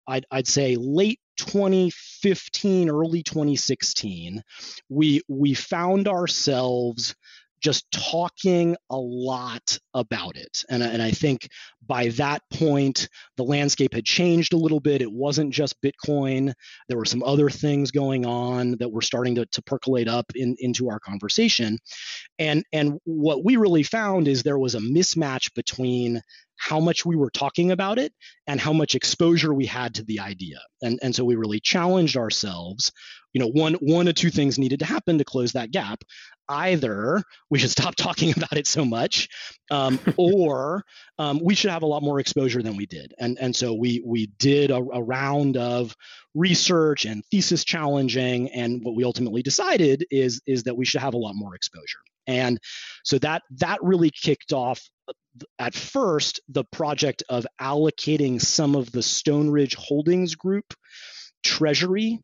I'd, 0.08 0.26
I'd 0.30 0.48
say 0.48 0.76
late 0.76 1.20
2015, 1.36 2.90
early 2.90 3.22
2016, 3.22 4.42
we 4.88 5.20
we 5.28 5.54
found 5.54 6.08
ourselves 6.08 7.14
just 7.60 7.90
talking 7.90 8.76
a 8.90 8.96
lot 8.96 9.78
about 9.94 10.36
it. 10.36 10.64
And, 10.68 10.82
and 10.82 11.02
I 11.02 11.10
think 11.10 11.48
by 11.86 12.08
that 12.10 12.42
point, 12.52 13.08
the 13.36 13.44
landscape 13.44 13.94
had 13.94 14.04
changed 14.04 14.52
a 14.52 14.58
little 14.58 14.80
bit. 14.80 15.02
It 15.02 15.12
wasn't 15.12 15.52
just 15.52 15.80
Bitcoin. 15.82 16.52
There 16.88 16.98
were 16.98 17.04
some 17.04 17.22
other 17.22 17.50
things 17.50 17.90
going 17.90 18.26
on 18.26 18.76
that 18.78 18.92
were 18.92 19.02
starting 19.02 19.36
to, 19.36 19.46
to 19.46 19.62
percolate 19.62 20.08
up 20.08 20.26
in, 20.34 20.56
into 20.58 20.90
our 20.90 21.00
conversation. 21.00 21.78
And, 22.38 22.64
and 22.72 22.98
what 23.04 23.44
we 23.44 23.56
really 23.56 23.82
found 23.82 24.28
is 24.28 24.42
there 24.42 24.58
was 24.58 24.74
a 24.74 24.80
mismatch 24.80 25.54
between 25.54 26.20
how 26.58 26.80
much 26.80 27.06
we 27.06 27.16
were 27.16 27.30
talking 27.30 27.70
about 27.70 27.98
it 27.98 28.12
and 28.46 28.60
how 28.60 28.72
much 28.72 28.94
exposure 28.94 29.54
we 29.54 29.64
had 29.66 29.94
to 29.94 30.02
the 30.02 30.20
idea. 30.20 30.58
And, 30.82 30.98
and 31.02 31.14
so 31.14 31.24
we 31.24 31.36
really 31.36 31.60
challenged 31.60 32.16
ourselves. 32.16 32.92
You 33.32 33.40
know, 33.40 33.48
one 33.48 33.74
one 33.74 34.08
or 34.08 34.12
two 34.12 34.30
things 34.30 34.58
needed 34.58 34.80
to 34.80 34.84
happen 34.84 35.18
to 35.18 35.24
close 35.24 35.52
that 35.52 35.70
gap. 35.70 36.02
Either 36.48 37.22
we 37.50 37.58
should 37.58 37.70
stop 37.70 37.94
talking 37.96 38.32
about 38.36 38.56
it 38.56 38.66
so 38.66 38.84
much, 38.84 39.28
um, 39.70 39.98
or 40.16 40.82
um, 41.18 41.40
we 41.42 41.54
should 41.54 41.70
have 41.70 41.82
a 41.82 41.86
lot 41.86 42.02
more 42.02 42.20
exposure 42.20 42.62
than 42.62 42.76
we 42.76 42.86
did. 42.86 43.14
And 43.18 43.38
and 43.38 43.54
so 43.54 43.74
we 43.74 44.02
we 44.04 44.26
did 44.38 44.70
a, 44.70 44.76
a 44.76 45.02
round 45.02 45.56
of 45.56 45.94
research 46.34 47.04
and 47.04 47.24
thesis 47.30 47.64
challenging, 47.64 48.50
and 48.50 48.82
what 48.82 48.94
we 48.96 49.04
ultimately 49.04 49.42
decided 49.42 50.04
is 50.10 50.40
is 50.46 50.64
that 50.64 50.76
we 50.76 50.84
should 50.84 51.00
have 51.00 51.14
a 51.14 51.18
lot 51.18 51.34
more 51.34 51.54
exposure. 51.54 52.00
And 52.26 52.58
so 53.04 53.18
that 53.18 53.42
that 53.58 53.82
really 53.82 54.10
kicked 54.10 54.52
off 54.52 54.80
at 55.58 55.74
first 55.74 56.40
the 56.48 56.64
project 56.64 57.22
of 57.28 57.46
allocating 57.60 58.40
some 58.40 58.74
of 58.74 58.92
the 58.92 59.02
Stone 59.02 59.50
Ridge 59.50 59.74
Holdings 59.74 60.34
Group 60.34 60.74
treasury 61.42 62.20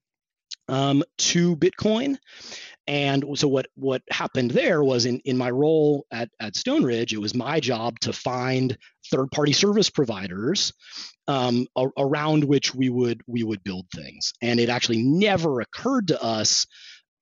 um, 0.68 1.02
to 1.18 1.56
Bitcoin. 1.56 2.16
And 2.86 3.24
so 3.38 3.48
what 3.48 3.66
what 3.76 4.02
happened 4.10 4.50
there 4.50 4.84
was 4.84 5.06
in, 5.06 5.20
in 5.24 5.38
my 5.38 5.50
role 5.50 6.06
at, 6.10 6.28
at 6.38 6.56
Stone 6.56 6.84
Ridge, 6.84 7.14
it 7.14 7.20
was 7.20 7.34
my 7.34 7.58
job 7.60 7.98
to 8.00 8.12
find 8.12 8.76
third-party 9.10 9.52
service 9.52 9.88
providers 9.88 10.72
um, 11.26 11.66
a, 11.76 11.86
around 11.98 12.44
which 12.44 12.74
we 12.74 12.90
would 12.90 13.22
we 13.26 13.42
would 13.42 13.64
build 13.64 13.86
things. 13.94 14.34
And 14.42 14.60
it 14.60 14.68
actually 14.68 15.02
never 15.02 15.60
occurred 15.60 16.08
to 16.08 16.22
us 16.22 16.66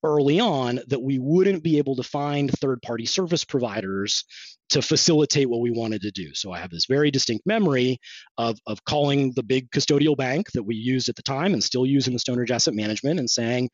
early 0.04 0.40
on 0.40 0.80
that 0.88 1.02
we 1.02 1.18
wouldn't 1.18 1.62
be 1.62 1.78
able 1.78 1.96
to 1.96 2.02
find 2.02 2.50
third-party 2.50 3.06
service 3.06 3.44
providers 3.44 4.24
to 4.70 4.82
facilitate 4.82 5.48
what 5.48 5.60
we 5.60 5.70
wanted 5.70 6.02
to 6.02 6.10
do. 6.10 6.34
So 6.34 6.50
I 6.50 6.58
have 6.58 6.70
this 6.70 6.86
very 6.86 7.10
distinct 7.10 7.46
memory 7.46 7.98
of, 8.38 8.58
of 8.66 8.84
calling 8.84 9.32
the 9.36 9.42
big 9.42 9.70
custodial 9.70 10.16
bank 10.16 10.50
that 10.52 10.62
we 10.62 10.74
used 10.74 11.08
at 11.08 11.16
the 11.16 11.22
time 11.22 11.52
and 11.52 11.62
still 11.62 11.84
use 11.84 12.06
in 12.06 12.14
the 12.14 12.18
Stone 12.18 12.38
Ridge 12.38 12.50
Asset 12.50 12.74
Management 12.74 13.20
and 13.20 13.28
saying, 13.28 13.70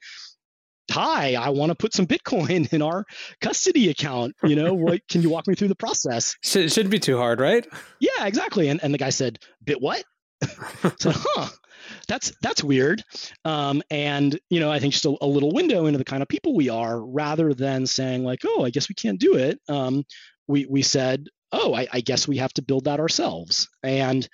hi 0.90 1.34
i 1.34 1.50
want 1.50 1.68
to 1.68 1.74
put 1.74 1.92
some 1.92 2.06
bitcoin 2.06 2.72
in 2.72 2.80
our 2.82 3.04
custody 3.40 3.90
account. 3.90 4.34
You 4.42 4.56
know 4.56 4.72
what 4.86 5.00
can 5.08 5.22
you 5.22 5.30
walk 5.30 5.46
me 5.46 5.54
through 5.54 5.68
the 5.68 5.76
process? 5.76 6.34
It 6.54 6.72
shouldn't 6.72 6.90
be 6.90 6.98
too 6.98 7.18
hard 7.18 7.40
right? 7.40 7.66
Yeah 8.00 8.26
exactly. 8.26 8.68
And, 8.68 8.82
and 8.82 8.92
the 8.92 8.98
guy 8.98 9.10
said 9.10 9.38
bit 9.64 9.80
what? 9.80 10.02
So 10.98 11.12
huh 11.14 11.48
that's 12.08 12.32
that's 12.42 12.64
weird 12.64 13.02
um, 13.44 13.82
and 13.90 14.38
you 14.50 14.60
know 14.60 14.70
i 14.70 14.78
think 14.78 14.92
just 14.92 15.06
a, 15.06 15.16
a, 15.20 15.26
little 15.26 15.52
window 15.52 15.86
into 15.86 15.98
the 15.98 16.04
kind 16.04 16.22
of 16.22 16.28
people 16.28 16.54
we 16.54 16.68
are 16.68 17.04
rather 17.04 17.54
than 17.54 17.86
saying 17.86 18.24
like 18.24 18.40
oh 18.46 18.64
i 18.64 18.70
guess 18.70 18.88
we 18.88 18.94
can't 18.94 19.20
do 19.20 19.34
it 19.34 19.60
um, 19.68 20.04
we 20.48 20.66
we 20.66 20.82
said, 20.82 21.28
oh, 21.52 21.74
I, 21.74 21.86
I, 21.92 22.00
guess 22.00 22.26
we 22.26 22.38
have 22.38 22.52
to 22.54 22.62
build 22.62 22.84
that 22.84 22.98
ourselves. 22.98 23.68
And 23.82 24.28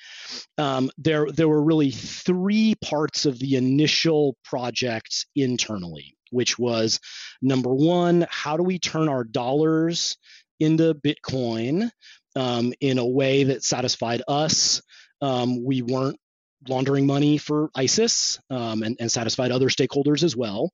um, 0.56 0.90
there 0.96 1.26
there 1.30 1.48
were 1.48 1.62
really 1.62 1.90
three 1.90 2.76
parts 2.76 3.26
of 3.26 3.38
the 3.38 3.56
initial 3.56 4.36
project 4.44 5.26
internally. 5.36 6.16
which 6.30 6.58
was 6.58 6.98
number 7.42 7.72
one, 7.72 8.26
how 8.30 8.56
do 8.56 8.62
we 8.62 8.78
turn 8.78 9.08
our 9.08 9.22
dollars 9.22 10.16
into 10.58 10.94
Bitcoin 10.94 11.90
um, 12.34 12.72
in 12.80 12.98
a 12.98 13.06
way 13.06 13.44
that 13.44 13.62
satisfied 13.62 14.22
us? 14.26 14.82
Um, 15.20 15.64
we 15.64 15.82
weren't 15.82 16.18
laundering 16.68 17.06
money 17.06 17.38
for 17.38 17.70
ISIS 17.74 18.38
um, 18.50 18.82
and, 18.82 18.96
and, 19.00 19.10
satisfied 19.10 19.50
other 19.50 19.68
stakeholders 19.68 20.22
as 20.22 20.36
well. 20.36 20.72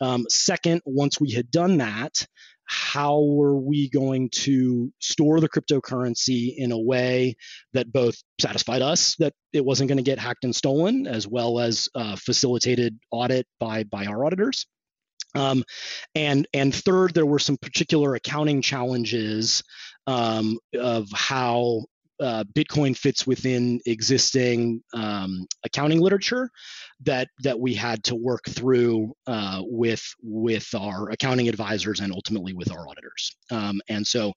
Um, 0.00 0.26
second, 0.28 0.82
once 0.84 1.20
we 1.20 1.32
had 1.32 1.50
done 1.50 1.78
that, 1.78 2.26
how 2.66 3.22
were 3.22 3.56
we 3.56 3.88
going 3.88 4.28
to 4.30 4.92
store 5.00 5.40
the 5.40 5.48
cryptocurrency 5.48 6.54
in 6.56 6.72
a 6.72 6.78
way 6.78 7.36
that 7.72 7.92
both 7.92 8.16
satisfied 8.40 8.82
us 8.82 9.14
that 9.16 9.32
it 9.52 9.64
wasn't 9.64 9.88
going 9.88 9.98
to 9.98 10.02
get 10.02 10.18
hacked 10.18 10.44
and 10.44 10.54
stolen, 10.54 11.06
as 11.06 11.28
well 11.28 11.60
as 11.60 11.88
uh, 11.94 12.16
facilitated 12.16 12.98
audit 13.10 13.46
by 13.60 13.84
by 13.84 14.06
our 14.06 14.24
auditors? 14.24 14.66
Um, 15.36 15.64
and 16.14 16.48
and 16.52 16.74
third, 16.74 17.14
there 17.14 17.26
were 17.26 17.38
some 17.38 17.56
particular 17.56 18.14
accounting 18.14 18.62
challenges 18.62 19.62
um, 20.06 20.58
of 20.74 21.08
how 21.12 21.84
uh, 22.20 22.44
Bitcoin 22.54 22.96
fits 22.96 23.26
within 23.26 23.80
existing 23.86 24.82
um, 24.94 25.46
accounting 25.64 26.00
literature 26.00 26.50
that 27.00 27.28
that 27.42 27.58
we 27.58 27.74
had 27.74 28.02
to 28.04 28.14
work 28.14 28.44
through 28.48 29.12
uh, 29.26 29.60
with 29.64 30.02
with 30.22 30.68
our 30.74 31.10
accounting 31.10 31.48
advisors 31.48 32.00
and 32.00 32.12
ultimately 32.12 32.54
with 32.54 32.70
our 32.72 32.88
auditors. 32.88 33.36
Um, 33.50 33.80
and 33.88 34.06
so, 34.06 34.32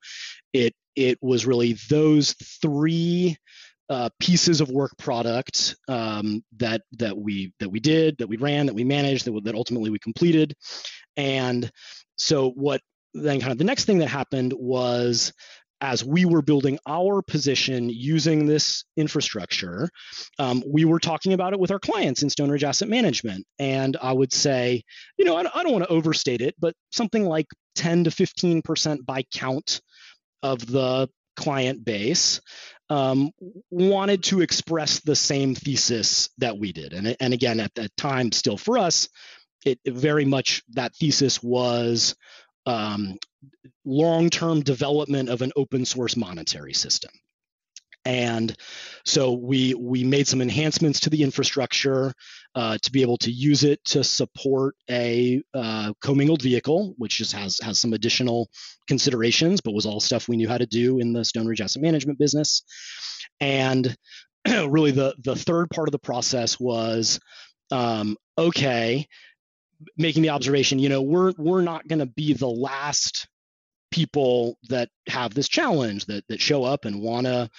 it 0.54 0.74
it 0.96 1.18
was 1.22 1.46
really 1.46 1.78
those 1.90 2.34
three. 2.62 3.38
Uh, 3.92 4.08
pieces 4.20 4.62
of 4.62 4.70
work 4.70 4.96
product 5.00 5.76
um, 5.88 6.44
that 6.56 6.82
that 6.92 7.18
we 7.18 7.52
that 7.60 7.70
we 7.70 7.80
did 7.80 8.16
that 8.20 8.28
we 8.30 8.38
ran 8.38 8.68
that 8.68 8.76
we 8.76 8.84
managed 8.84 9.26
that, 9.26 9.44
that 9.44 9.56
ultimately 9.56 9.90
we 9.90 9.98
completed 9.98 10.54
and 11.18 11.72
so 12.16 12.52
what 12.52 12.82
then 13.16 13.40
kind 13.40 13.52
of 13.52 13.58
the 13.58 13.64
next 13.64 13.86
thing 13.86 13.98
that 13.98 14.08
happened 14.08 14.54
was 14.54 15.34
as 15.82 16.04
we 16.04 16.26
were 16.26 16.42
building 16.42 16.80
our 16.88 17.22
position 17.22 17.90
using 17.90 18.46
this 18.46 18.84
infrastructure, 18.98 19.90
um, 20.38 20.64
we 20.68 20.86
were 20.86 21.00
talking 21.00 21.34
about 21.34 21.54
it 21.54 21.60
with 21.60 21.72
our 21.72 21.80
clients 21.80 22.24
in 22.24 22.30
Stone 22.30 22.52
Ridge 22.52 22.64
Asset 22.64 22.90
Management. 22.90 23.46
And 23.58 23.96
I 24.02 24.12
would 24.12 24.34
say, 24.34 24.84
you 25.18 25.26
know, 25.26 25.38
I, 25.38 25.42
I 25.54 25.64
don't 25.64 25.72
want 25.72 25.86
to 25.86 25.92
overstate 25.92 26.42
it, 26.42 26.56
but 26.60 26.74
something 26.92 27.26
like 27.26 27.48
10 27.76 28.06
to 28.06 28.10
15% 28.10 29.06
by 29.06 29.24
count 29.34 29.82
of 30.44 30.66
the 30.66 31.10
client 31.36 31.86
base 31.86 32.42
um, 32.90 33.32
wanted 33.70 34.24
to 34.24 34.42
express 34.42 35.00
the 35.00 35.16
same 35.16 35.56
thesis 35.56 36.30
that 36.40 36.58
we 36.58 36.74
did. 36.74 36.94
And, 36.94 37.16
and 37.20 37.34
again, 37.34 37.60
at 37.60 37.74
that 37.76 37.96
time, 37.96 38.32
still 38.32 38.58
for 38.58 38.78
us, 38.78 39.08
it, 39.66 39.80
it 39.86 39.94
very 39.94 40.26
much 40.26 40.64
that 40.74 40.96
thesis 40.96 41.42
was 41.42 42.16
um, 42.66 43.18
long-term 43.86 44.62
development 44.62 45.30
of 45.30 45.42
an 45.42 45.52
open 45.56 45.86
source 45.86 46.16
monetary 46.16 46.74
system. 46.74 47.12
And 48.06 48.56
so 49.06 49.34
we 49.34 49.74
we 49.74 50.04
made 50.04 50.28
some 50.28 50.42
enhancements 50.42 51.02
to 51.02 51.10
the 51.10 51.22
infrastructure 51.22 52.14
uh, 52.56 52.78
to 52.82 52.92
be 52.92 53.02
able 53.02 53.18
to 53.18 53.32
use 53.32 53.64
it 53.64 53.84
to 53.86 54.04
support 54.04 54.76
a 54.90 55.44
uh, 55.54 55.94
commingled 56.02 56.42
vehicle, 56.42 56.96
which 56.98 57.18
just 57.18 57.34
has 57.34 57.60
has 57.62 57.80
some 57.80 57.94
additional 57.94 58.50
considerations, 58.88 59.60
but 59.62 59.74
was 59.74 59.86
all 59.86 60.00
stuff 60.00 60.28
we 60.28 60.38
knew 60.38 60.48
how 60.48 60.58
to 60.58 60.66
do 60.66 61.00
in 61.00 61.12
the 61.12 61.26
Stone 61.26 61.48
Ridge 61.48 61.62
Asset 61.62 61.82
Management 61.82 62.18
business. 62.18 62.64
And 63.42 63.96
really, 64.48 64.92
the 64.92 65.14
the 65.20 65.36
third 65.36 65.70
part 65.70 65.88
of 65.88 65.92
the 65.92 66.00
process 66.00 66.60
was 66.60 67.20
um, 67.70 68.16
okay 68.38 69.08
making 69.98 70.24
the 70.24 70.30
observation, 70.30 70.80
you 70.80 70.90
know, 70.90 71.02
we're 71.02 71.34
we're 71.38 71.62
not 71.62 71.88
going 71.88 72.00
to 72.00 72.06
be 72.06 72.34
the 72.34 72.48
last 72.48 73.28
people 73.92 74.58
that 74.70 74.90
have 75.08 75.34
this 75.34 75.48
challenge 75.48 76.06
that 76.06 76.24
that 76.30 76.42
show 76.42 76.64
up 76.64 76.86
and 76.86 77.02
want 77.02 77.26
to 77.26 77.50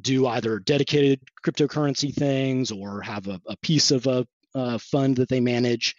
do 0.00 0.26
either 0.26 0.58
dedicated 0.58 1.20
cryptocurrency 1.44 2.12
things 2.12 2.72
or 2.72 3.00
have 3.00 3.28
a, 3.28 3.40
a 3.48 3.56
piece 3.58 3.90
of 3.90 4.06
a, 4.06 4.26
fund 4.78 5.16
that 5.16 5.28
they 5.28 5.40
manage 5.40 5.96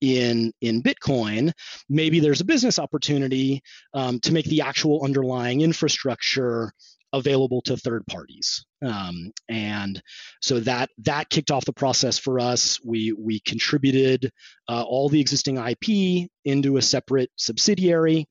in 0.00 0.50
in 0.62 0.82
Bitcoin. 0.82 1.52
Maybe 1.90 2.20
there's 2.20 2.40
a 2.40 2.46
business 2.46 2.78
opportunity 2.78 3.60
um, 3.92 4.18
to 4.20 4.32
make 4.32 4.46
the 4.46 4.62
actual 4.62 5.04
underlying 5.04 5.60
infrastructure 5.60 6.72
available 7.12 7.62
to 7.62 7.76
third 7.76 8.06
parties. 8.06 8.64
Um, 8.84 9.32
and 9.48 10.00
so 10.40 10.60
that 10.60 10.90
that 10.98 11.30
kicked 11.30 11.50
off 11.50 11.64
the 11.64 11.72
process 11.72 12.18
for 12.18 12.38
us. 12.40 12.80
We 12.84 13.12
we 13.12 13.40
contributed 13.40 14.30
uh, 14.68 14.82
all 14.82 15.08
the 15.08 15.20
existing 15.20 15.56
IP 15.56 16.28
into 16.44 16.76
a 16.76 16.82
separate 16.82 17.30
subsidiary. 17.36 18.26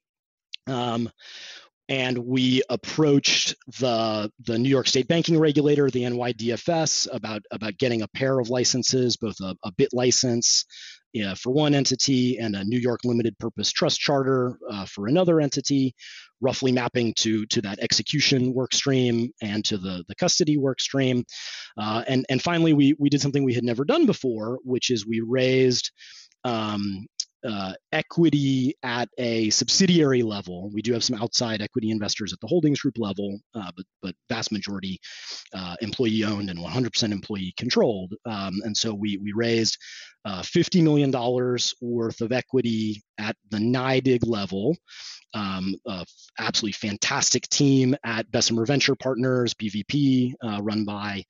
Um, 0.68 1.10
and 1.90 2.18
we 2.18 2.64
approached 2.70 3.56
the 3.80 4.32
the 4.42 4.60
New 4.60 4.70
York 4.70 4.88
State 4.88 5.08
banking 5.08 5.40
regulator, 5.40 5.90
the 5.90 6.04
NYDFS, 6.04 7.08
about 7.12 7.44
about 7.52 7.78
getting 7.78 8.02
a 8.02 8.08
pair 8.10 8.40
of 8.40 8.50
licenses, 8.50 9.18
both 9.18 9.40
a, 9.42 9.56
a 9.64 9.72
bit 9.72 9.94
license 9.94 10.66
uh, 11.26 11.36
for 11.36 11.52
one 11.52 11.74
entity 11.74 12.38
and 12.38 12.56
a 12.56 12.64
New 12.64 12.80
York 12.80 13.02
limited 13.04 13.38
purpose 13.40 13.72
trust 13.72 14.00
charter 14.00 14.58
uh, 14.70 14.86
for 14.86 15.08
another 15.08 15.40
entity, 15.40 15.94
roughly 16.42 16.72
mapping 16.72 17.14
to 17.16 17.46
to 17.48 17.62
that 17.62 17.80
execution 17.80 18.54
work 18.54 18.74
stream 18.74 19.32
and 19.42 19.64
to 19.66 19.78
the 19.78 20.04
the 20.08 20.16
custody 20.16 20.58
work 20.58 20.80
stream. 20.80 21.24
Uh, 21.78 22.04
and 22.08 22.26
and 22.30 22.42
finally, 22.42 22.74
we 22.74 22.96
we 23.00 23.10
did 23.10 23.22
something 23.22 23.44
we 23.44 23.54
had 23.54 23.64
never 23.64 23.86
done 23.86 24.06
before, 24.06 24.60
which 24.64 24.90
is 24.90 25.06
we 25.06 25.22
raised 25.22 25.92
um, 26.44 27.06
uh, 27.48 27.74
equity 27.92 28.74
at 28.84 29.10
a 29.18 29.50
subsidiary 29.52 30.24
level. 30.24 30.70
We 30.74 30.82
do 30.82 30.94
have 30.94 31.04
some 31.04 31.22
outside 31.22 31.62
equity 31.62 31.92
investors 31.92 32.34
at 32.34 32.40
the 32.40 32.48
holdings 32.48 32.82
group 32.82 32.98
level, 32.98 33.40
uh, 33.56 33.72
but 33.76 33.86
but 34.02 34.16
vast 34.28 34.52
majority 34.52 35.00
uh, 35.54 35.76
employee 35.82 36.24
owned 36.24 36.50
and 36.50 36.60
100% 36.60 37.12
employee 37.12 37.54
controlled. 37.58 38.14
Um, 38.26 38.54
and 38.64 38.76
so 38.76 38.94
we 38.94 39.18
we 39.18 39.32
raised 39.34 39.78
uh, 40.28 40.42
$50 40.42 40.84
million 40.84 41.12
worth 41.82 42.22
of 42.22 42.32
equity 42.32 43.02
at 43.18 43.36
the 43.50 43.58
NYDIG 43.58 44.28
level 44.28 44.76
um, 45.34 45.76
a 45.86 46.06
absolutely 46.40 46.74
fantastic 46.74 47.48
team 47.50 47.96
at 48.04 48.30
Bessemer 48.32 48.66
Venture 48.66 48.96
Partners, 48.96 49.54
BVP, 49.54 50.34
uh, 50.44 50.62
run 50.62 50.86
by 50.86 51.24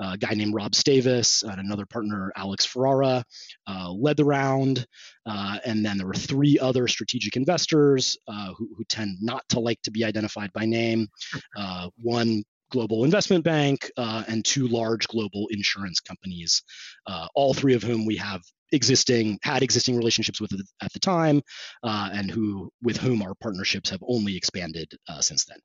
a 0.00 0.16
guy 0.18 0.34
named 0.34 0.54
Rob 0.54 0.72
Stavis 0.72 1.42
and 1.42 1.60
another 1.60 1.86
partner, 1.86 2.32
Alex 2.36 2.64
Ferrara, 2.64 3.24
uh, 3.66 3.92
led 3.92 4.16
the 4.16 4.24
round. 4.24 4.86
Uh, 5.26 5.58
and 5.64 5.84
then 5.84 5.98
there 5.98 6.06
were 6.06 6.14
three 6.14 6.58
other 6.58 6.88
strategic 6.88 7.36
investors 7.36 8.16
uh, 8.26 8.52
who, 8.56 8.68
who, 8.76 8.84
tend 8.88 9.16
not 9.20 9.48
to 9.48 9.60
like 9.60 9.80
to 9.82 9.90
be 9.90 10.04
identified 10.04 10.52
by 10.52 10.66
name. 10.66 11.06
Uh, 11.56 11.88
one 12.02 12.42
global 12.72 13.04
investment 13.04 13.44
bank 13.44 13.90
uh, 13.96 14.24
and 14.26 14.44
two 14.44 14.66
large 14.66 15.06
global 15.06 15.46
insurance 15.50 16.00
companies, 16.00 16.62
uh, 17.06 17.28
all 17.34 17.54
three 17.54 17.74
of 17.74 17.82
whom 17.82 18.04
we 18.04 18.16
have 18.16 18.40
existing 18.72 19.38
had 19.42 19.62
existing 19.62 19.96
relationships 19.96 20.40
with 20.40 20.50
at 20.80 20.92
the 20.92 20.98
time, 20.98 21.40
uh, 21.84 22.08
and 22.12 22.30
who 22.30 22.70
with 22.82 22.96
whom 22.96 23.22
our 23.22 23.34
partnerships 23.34 23.90
have 23.90 24.02
only 24.08 24.36
expanded 24.36 24.90
uh, 25.08 25.20
since 25.20 25.44
then. 25.44 25.58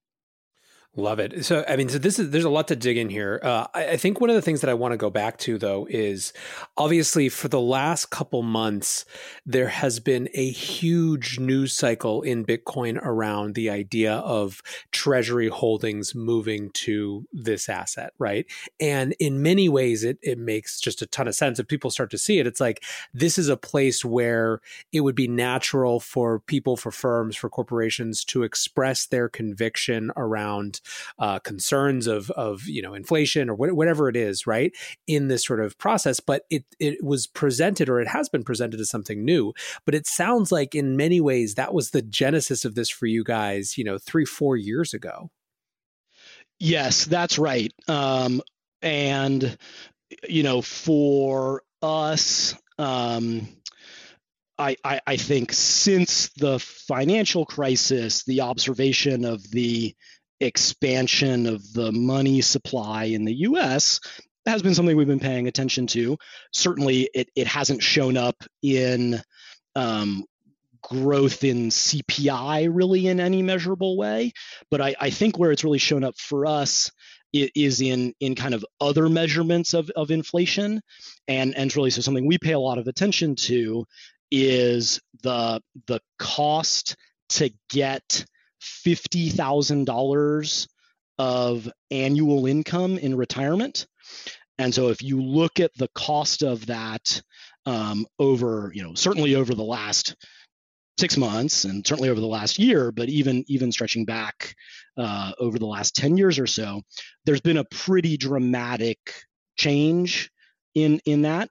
Love 1.00 1.20
it. 1.20 1.46
So, 1.46 1.64
I 1.68 1.76
mean, 1.76 1.90
so 1.90 2.00
this 2.00 2.18
is 2.18 2.32
there's 2.32 2.44
a 2.44 2.50
lot 2.50 2.70
to 2.70 2.76
dig 2.76 2.98
in 2.98 3.10
here. 3.10 3.40
Uh, 3.44 3.68
I, 3.72 3.90
I, 3.90 3.98
think 3.98 4.20
one 4.20 4.32
of 4.32 4.36
the 4.36 4.42
things 4.42 4.62
that 4.62 4.70
I 4.70 4.74
want 4.74 4.94
to 4.94 4.98
go 4.98 5.12
back 5.12 5.38
to 5.40 5.60
though 5.60 5.86
is 5.88 6.34
obviously 6.76 7.30
for 7.30 7.50
the 7.50 7.62
last 7.62 8.08
couple 8.10 8.42
months 8.42 9.06
there 9.46 9.68
has 9.68 10.00
been 10.00 10.28
a 10.34 10.50
huge 10.50 11.38
news 11.38 11.74
cycle 11.74 12.24
in 12.24 12.44
Bitcoin 12.44 12.98
around 13.04 13.54
the 13.54 13.70
idea 13.70 14.16
of 14.16 14.64
treasury 14.92 15.50
holdings 15.50 16.16
moving 16.16 16.72
to 16.72 17.28
this 17.32 17.70
asset, 17.70 18.14
right? 18.18 18.48
And 18.80 19.16
in 19.20 19.44
many 19.44 19.70
ways, 19.70 20.04
it 20.04 20.18
it 20.24 20.40
makes 20.40 20.82
just 20.82 21.04
a 21.04 21.06
ton 21.06 21.28
of 21.28 21.36
sense. 21.36 21.60
If 21.60 21.68
people 21.68 21.92
start 21.92 22.10
to 22.10 22.18
see 22.18 22.40
it, 22.40 22.48
it's 22.48 22.60
like 22.60 22.84
this 23.14 23.38
is 23.38 23.50
a 23.50 23.58
place 23.58 24.04
where 24.04 24.62
it 24.92 25.02
would 25.02 25.16
be 25.16 25.28
natural 25.28 26.00
for 26.00 26.40
people, 26.40 26.76
for 26.76 26.90
firms, 26.90 27.36
for 27.36 27.52
corporations 27.52 28.26
to 28.26 28.42
express 28.42 29.06
their 29.06 29.30
conviction 29.30 30.12
around 30.18 30.82
uh, 31.20 31.40
concerns 31.40 32.08
of 32.08 32.30
of 32.32 32.64
you 32.68 32.82
know 32.82 32.94
inflation 32.94 33.50
or 33.50 33.56
wh- 33.56 33.76
whatever 33.76 34.10
it 34.10 34.16
is, 34.16 34.48
right? 34.48 34.74
In 35.08 35.28
this 35.28 35.46
sort 35.46 35.60
of 35.60 35.78
process, 35.78 36.20
but 36.20 36.44
it 36.50 36.66
it 36.80 37.04
was 37.04 37.28
presented 37.28 37.90
or 37.90 38.00
it 38.00 38.08
has 38.08 38.30
been 38.30 38.44
presented 38.44 38.80
as 38.80 38.90
something 38.90 39.24
new. 39.24 39.54
But 39.86 39.96
it 39.96 40.08
sounds 40.08 40.52
like 40.52 40.76
in 40.76 40.98
many 40.98 41.22
ways 41.22 41.56
that 41.56 41.74
was 41.74 41.92
the 41.92 42.02
genesis 42.02 42.66
of 42.66 42.76
this 42.76 42.90
for 42.90 43.06
you 43.06 43.24
guys, 43.24 43.78
you 43.78 43.84
know, 43.84 43.98
three 43.98 44.26
four 44.26 44.56
years 44.56 44.94
ago. 44.94 45.30
Yes, 46.60 47.06
that's 47.06 47.38
right. 47.38 47.72
Um, 47.88 48.42
and 48.82 49.58
you 50.28 50.44
know, 50.44 50.62
for 50.62 51.64
us. 51.82 52.56
Um, 52.80 53.48
I, 54.60 54.76
I, 54.84 55.02
I, 55.06 55.18
think 55.18 55.54
since 55.54 56.30
the 56.30 56.60
financial 56.60 57.46
crisis, 57.46 58.24
the 58.24 58.42
observation 58.42 59.24
of 59.24 59.50
the 59.52 59.96
expansion 60.40 61.48
of 61.48 61.74
the 61.74 61.92
money 61.92 62.42
supply 62.42 63.06
in 63.06 63.26
the 63.26 63.36
US 63.36 64.00
has 64.46 64.62
been 64.62 64.76
something 64.76 64.96
we've 64.96 65.08
been 65.08 65.20
paying 65.20 65.48
attention 65.48 65.88
to. 65.88 66.18
Certainly, 66.54 67.10
it, 67.14 67.30
it 67.36 67.48
hasn't 67.48 67.84
shown 67.84 68.18
up 68.18 68.36
in 68.62 69.22
um, 69.76 70.26
growth 70.82 71.44
in 71.44 71.70
CPI 71.70 72.70
really 72.72 73.08
in 73.08 73.20
any 73.20 73.42
measurable 73.42 73.98
way. 73.98 74.32
But 74.72 74.82
I, 74.82 74.96
I 75.00 75.10
think 75.10 75.38
where 75.38 75.52
it's 75.52 75.64
really 75.64 75.80
shown 75.80 76.04
up 76.04 76.18
for 76.18 76.46
us 76.46 76.92
is 77.34 77.82
in 77.82 78.14
in 78.20 78.36
kind 78.36 78.54
of 78.54 78.66
other 78.80 79.10
measurements 79.10 79.74
of, 79.74 79.92
of 79.96 80.12
inflation 80.12 80.82
and 81.28 81.56
and 81.56 81.76
really 81.76 81.90
so 81.90 82.02
something 82.02 82.26
we 82.26 82.38
pay 82.38 82.54
a 82.54 82.60
lot 82.60 82.78
of 82.78 82.88
attention 82.88 83.36
to 83.36 83.86
is 84.32 85.02
the 85.24 85.62
the 85.88 86.00
cost 86.18 86.96
to 87.30 87.52
get 87.70 88.26
fifty 88.60 89.30
thousand 89.30 89.86
dollars 89.86 90.68
of 91.18 91.70
annual 91.92 92.46
income 92.46 92.98
in 92.98 93.16
retirement. 93.16 93.88
And 94.60 94.74
so 94.74 94.90
if 94.90 95.02
you 95.02 95.22
look 95.22 95.60
at 95.60 95.72
the 95.78 95.90
cost 95.90 96.44
of 96.44 96.66
that 96.68 97.22
um, 97.66 98.06
over, 98.20 98.72
you 98.74 98.84
know, 98.84 98.94
certainly 98.96 99.36
over 99.36 99.54
the 99.54 99.64
last 99.64 100.16
six 101.00 101.16
months 101.16 101.66
and 101.66 101.86
certainly 101.86 102.10
over 102.10 102.20
the 102.20 102.28
last 102.28 102.58
year, 102.58 102.92
but 102.92 103.10
even 103.10 103.44
even 103.48 103.72
stretching 103.72 104.06
back 104.06 104.56
uh, 104.98 105.32
over 105.40 105.60
the 105.60 105.66
last 105.68 105.96
10 105.96 106.18
years 106.18 106.40
or 106.40 106.48
so, 106.48 106.82
there's 107.26 107.42
been 107.42 107.58
a 107.58 107.66
pretty 107.66 108.18
dramatic 108.18 109.00
change 109.58 110.32
in 110.74 111.00
in 111.06 111.24
that. 111.24 111.50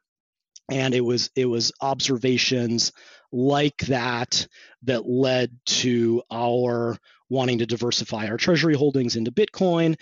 And 0.70 0.94
it 0.94 1.02
was 1.02 1.30
it 1.36 1.46
was 1.46 1.70
observations 1.80 2.92
like 3.36 3.76
that 3.88 4.46
that 4.84 5.06
led 5.06 5.50
to 5.66 6.22
our 6.32 6.96
wanting 7.28 7.58
to 7.58 7.66
diversify 7.66 8.28
our 8.28 8.38
treasury 8.38 8.74
holdings 8.74 9.16
into 9.16 9.30
Bitcoin, 9.30 9.96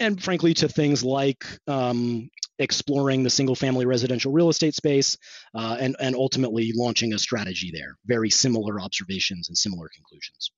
and 0.00 0.22
frankly 0.22 0.54
to 0.54 0.68
things 0.68 1.04
like 1.04 1.44
um, 1.66 2.30
exploring 2.58 3.22
the 3.22 3.30
single 3.30 3.54
family 3.54 3.84
residential 3.84 4.32
real 4.32 4.48
estate 4.48 4.74
space 4.74 5.18
uh, 5.54 5.76
and, 5.78 5.96
and 6.00 6.16
ultimately 6.16 6.72
launching 6.74 7.12
a 7.12 7.18
strategy 7.18 7.70
there. 7.72 7.96
Very 8.06 8.30
similar 8.30 8.80
observations 8.80 9.48
and 9.48 9.58
similar 9.58 9.88
conclusions. 9.94 10.50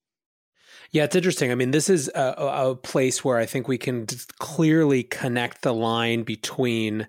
Yeah, 0.93 1.05
it's 1.05 1.15
interesting. 1.15 1.53
I 1.53 1.55
mean, 1.55 1.71
this 1.71 1.89
is 1.89 2.11
a, 2.15 2.35
a 2.37 2.75
place 2.75 3.25
where 3.25 3.39
I 3.39 3.47
think 3.47 3.69
we 3.69 3.79
can 3.79 4.07
clearly 4.39 5.05
connect 5.05 5.63
the 5.63 5.73
line 5.73 6.25
between 6.25 7.07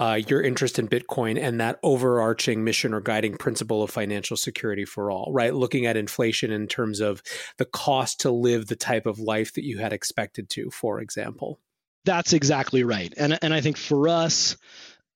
uh, 0.00 0.20
your 0.26 0.42
interest 0.42 0.78
in 0.78 0.88
Bitcoin 0.88 1.40
and 1.40 1.60
that 1.60 1.78
overarching 1.82 2.64
mission 2.64 2.92
or 2.92 3.00
guiding 3.00 3.36
principle 3.36 3.82
of 3.82 3.90
financial 3.90 4.36
security 4.36 4.84
for 4.84 5.10
all, 5.10 5.30
right? 5.32 5.54
Looking 5.54 5.86
at 5.86 5.96
inflation 5.96 6.50
in 6.50 6.66
terms 6.66 7.00
of 7.00 7.22
the 7.58 7.66
cost 7.66 8.20
to 8.20 8.30
live 8.30 8.66
the 8.66 8.76
type 8.76 9.06
of 9.06 9.20
life 9.20 9.54
that 9.54 9.64
you 9.64 9.78
had 9.78 9.92
expected 9.92 10.50
to, 10.50 10.70
for 10.70 11.00
example. 11.00 11.60
That's 12.04 12.32
exactly 12.32 12.82
right. 12.82 13.12
And, 13.16 13.38
and 13.42 13.54
I 13.54 13.60
think 13.60 13.76
for 13.76 14.08
us, 14.08 14.56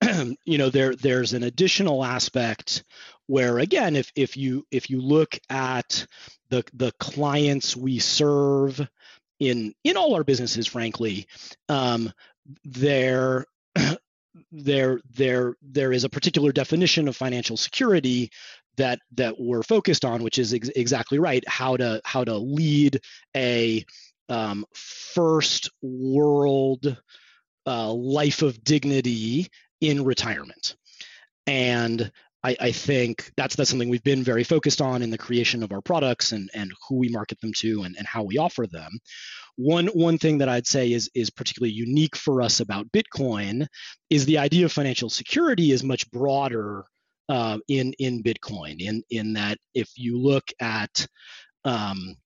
you 0.44 0.59
know, 0.59 0.70
there 0.70 0.94
there's 0.94 1.33
an 1.33 1.42
additional 1.42 2.04
aspect 2.04 2.85
where 3.26 3.58
again, 3.58 3.96
if 3.96 4.12
if 4.14 4.37
you 4.37 4.66
if 4.70 4.90
you 4.90 5.00
look 5.00 5.38
at 5.50 6.06
the 6.50 6.64
the 6.74 6.92
clients 6.98 7.76
we 7.76 7.98
serve 7.98 8.87
in 9.40 9.74
in 9.84 9.96
all 9.96 10.14
our 10.14 10.24
businesses, 10.24 10.66
frankly, 10.66 11.26
um, 11.68 12.12
there 12.64 13.46
there 14.52 15.00
there 15.14 15.54
there 15.62 15.92
is 15.92 16.04
a 16.04 16.08
particular 16.08 16.52
definition 16.52 17.08
of 17.08 17.16
financial 17.16 17.56
security 17.56 18.30
that 18.76 18.98
that 19.12 19.37
we're 19.38 19.62
focused 19.62 20.04
on, 20.04 20.22
which 20.22 20.38
is 20.38 20.52
ex- 20.52 20.70
exactly 20.70 21.18
right. 21.18 21.46
How 21.48 21.76
to 21.76 22.00
how 22.04 22.24
to 22.24 22.37
lead 22.37 23.00
a 23.37 23.84
um, 24.28 24.64
first 24.74 25.70
world 25.82 26.96
uh, 27.66 27.92
life 27.92 28.42
of 28.42 28.62
dignity 28.62 29.48
in 29.80 30.04
retirement. 30.04 30.76
And 31.46 32.10
I, 32.44 32.57
I, 32.61 32.72
think 32.72 33.33
that's 33.37 33.57
that's 33.57 33.70
something 33.70 33.88
we've 33.88 34.04
been 34.04 34.22
very 34.22 34.44
focused 34.44 34.83
on 34.83 35.02
in 35.02 35.11
the 35.11 35.18
creation 35.18 35.62
of 35.62 35.72
our 35.72 35.80
products 35.80 36.33
and 36.33 36.50
and 36.54 36.70
who 36.87 36.96
we 36.96 37.09
market 37.09 37.40
them 37.40 37.52
to 37.54 37.83
and, 37.85 37.96
and 37.96 38.07
how 38.07 38.22
we 38.22 38.37
offer 38.37 38.66
them. 38.66 38.92
One 39.57 39.87
one 39.88 40.18
thing 40.18 40.38
that 40.38 40.48
I'd 40.48 40.66
say 40.66 40.92
is 40.92 41.11
is 41.14 41.30
particularly 41.30 41.72
unique 41.72 42.16
for 42.16 42.42
us 42.42 42.61
about 42.61 42.92
Bitcoin 42.92 43.66
is 44.11 44.26
the 44.26 44.38
idea 44.38 44.66
of 44.66 44.72
financial 44.72 45.09
security 45.09 45.72
is 45.72 45.83
much 45.83 46.11
broader 46.11 46.85
uh, 47.30 47.59
in 47.68 47.94
in 47.98 48.22
Bitcoin. 48.22 48.80
In 48.80 49.02
in 49.11 49.33
that 49.35 49.59
if 49.72 49.90
you 49.96 50.18
look 50.18 50.44
at 50.61 51.07
um, 51.64 52.16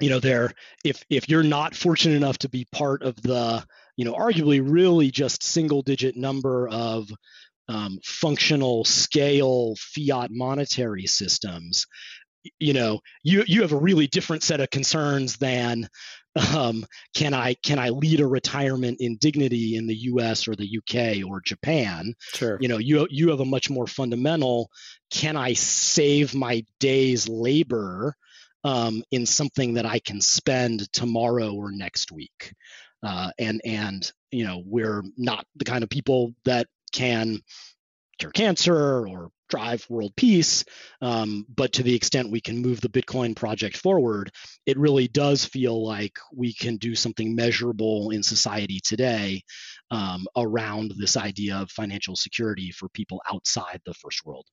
you 0.00 0.10
know 0.10 0.20
there 0.20 0.52
if 0.84 1.02
if 1.08 1.28
you're 1.28 1.42
not 1.42 1.74
fortunate 1.74 2.16
enough 2.16 2.38
to 2.38 2.50
be 2.50 2.66
part 2.70 3.02
of 3.02 3.16
the 3.22 3.64
you 3.96 4.04
know 4.04 4.12
arguably 4.12 4.60
really 4.62 5.10
just 5.10 5.42
single 5.42 5.80
digit 5.80 6.16
number 6.16 6.68
of 6.68 7.08
um, 7.68 7.98
functional 8.04 8.84
scale 8.84 9.74
fiat 9.78 10.30
monetary 10.30 11.06
systems 11.06 11.86
you 12.58 12.74
know 12.74 13.00
you 13.22 13.42
you 13.46 13.62
have 13.62 13.72
a 13.72 13.76
really 13.76 14.06
different 14.06 14.42
set 14.42 14.60
of 14.60 14.68
concerns 14.70 15.38
than 15.38 15.88
um, 16.54 16.84
can 17.14 17.32
I 17.32 17.54
can 17.54 17.78
I 17.78 17.90
lead 17.90 18.20
a 18.20 18.26
retirement 18.26 18.98
in 19.00 19.16
dignity 19.16 19.76
in 19.76 19.86
the 19.86 19.94
U.S. 19.94 20.48
or 20.48 20.56
the 20.56 20.66
U.K. 20.66 21.22
or 21.22 21.40
Japan? 21.40 22.14
Sure. 22.34 22.58
You 22.60 22.68
know, 22.68 22.78
you 22.78 23.06
you 23.10 23.30
have 23.30 23.40
a 23.40 23.44
much 23.44 23.70
more 23.70 23.86
fundamental. 23.86 24.70
Can 25.10 25.36
I 25.36 25.52
save 25.52 26.34
my 26.34 26.64
day's 26.80 27.28
labor 27.28 28.16
um, 28.64 29.04
in 29.10 29.26
something 29.26 29.74
that 29.74 29.86
I 29.86 30.00
can 30.00 30.20
spend 30.20 30.92
tomorrow 30.92 31.52
or 31.52 31.70
next 31.70 32.10
week? 32.10 32.52
Uh, 33.02 33.30
and 33.38 33.60
and 33.64 34.10
you 34.32 34.44
know, 34.44 34.62
we're 34.66 35.04
not 35.16 35.46
the 35.54 35.64
kind 35.64 35.84
of 35.84 35.90
people 35.90 36.34
that 36.44 36.66
can 36.94 37.40
cure 38.18 38.30
cancer 38.30 39.06
or 39.06 39.30
drive 39.48 39.84
world 39.88 40.12
peace. 40.16 40.64
Um, 41.02 41.46
but 41.48 41.74
to 41.74 41.82
the 41.82 41.94
extent 41.94 42.30
we 42.30 42.40
can 42.40 42.62
move 42.62 42.80
the 42.80 42.88
Bitcoin 42.88 43.36
project 43.36 43.76
forward, 43.76 44.30
it 44.66 44.78
really 44.78 45.08
does 45.08 45.44
feel 45.44 45.84
like 45.84 46.16
we 46.34 46.54
can 46.54 46.76
do 46.76 46.94
something 46.94 47.34
measurable 47.34 48.10
in 48.10 48.22
society 48.22 48.80
today 48.82 49.42
um, 49.90 50.26
around 50.36 50.92
this 50.98 51.16
idea 51.16 51.56
of 51.56 51.70
financial 51.70 52.16
security 52.16 52.70
for 52.70 52.88
people 52.88 53.20
outside 53.30 53.80
the 53.84 53.94
first 53.94 54.24
world. 54.24 54.46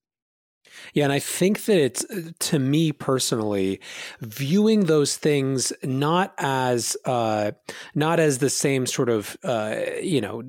Yeah, 0.94 1.06
and 1.06 1.14
I 1.14 1.20
think 1.20 1.66
that 1.66 1.80
it's 1.80 2.06
to 2.48 2.60
me 2.60 2.92
personally 2.92 3.82
viewing 4.22 4.86
those 4.86 5.18
things 5.18 5.74
not 5.84 6.34
as 6.38 6.96
uh, 7.06 7.52
not 7.96 8.20
as 8.20 8.38
the 8.38 8.50
same 8.50 8.86
sort 8.86 9.10
of 9.10 9.36
uh, 9.44 9.76
you 10.02 10.22
know 10.22 10.44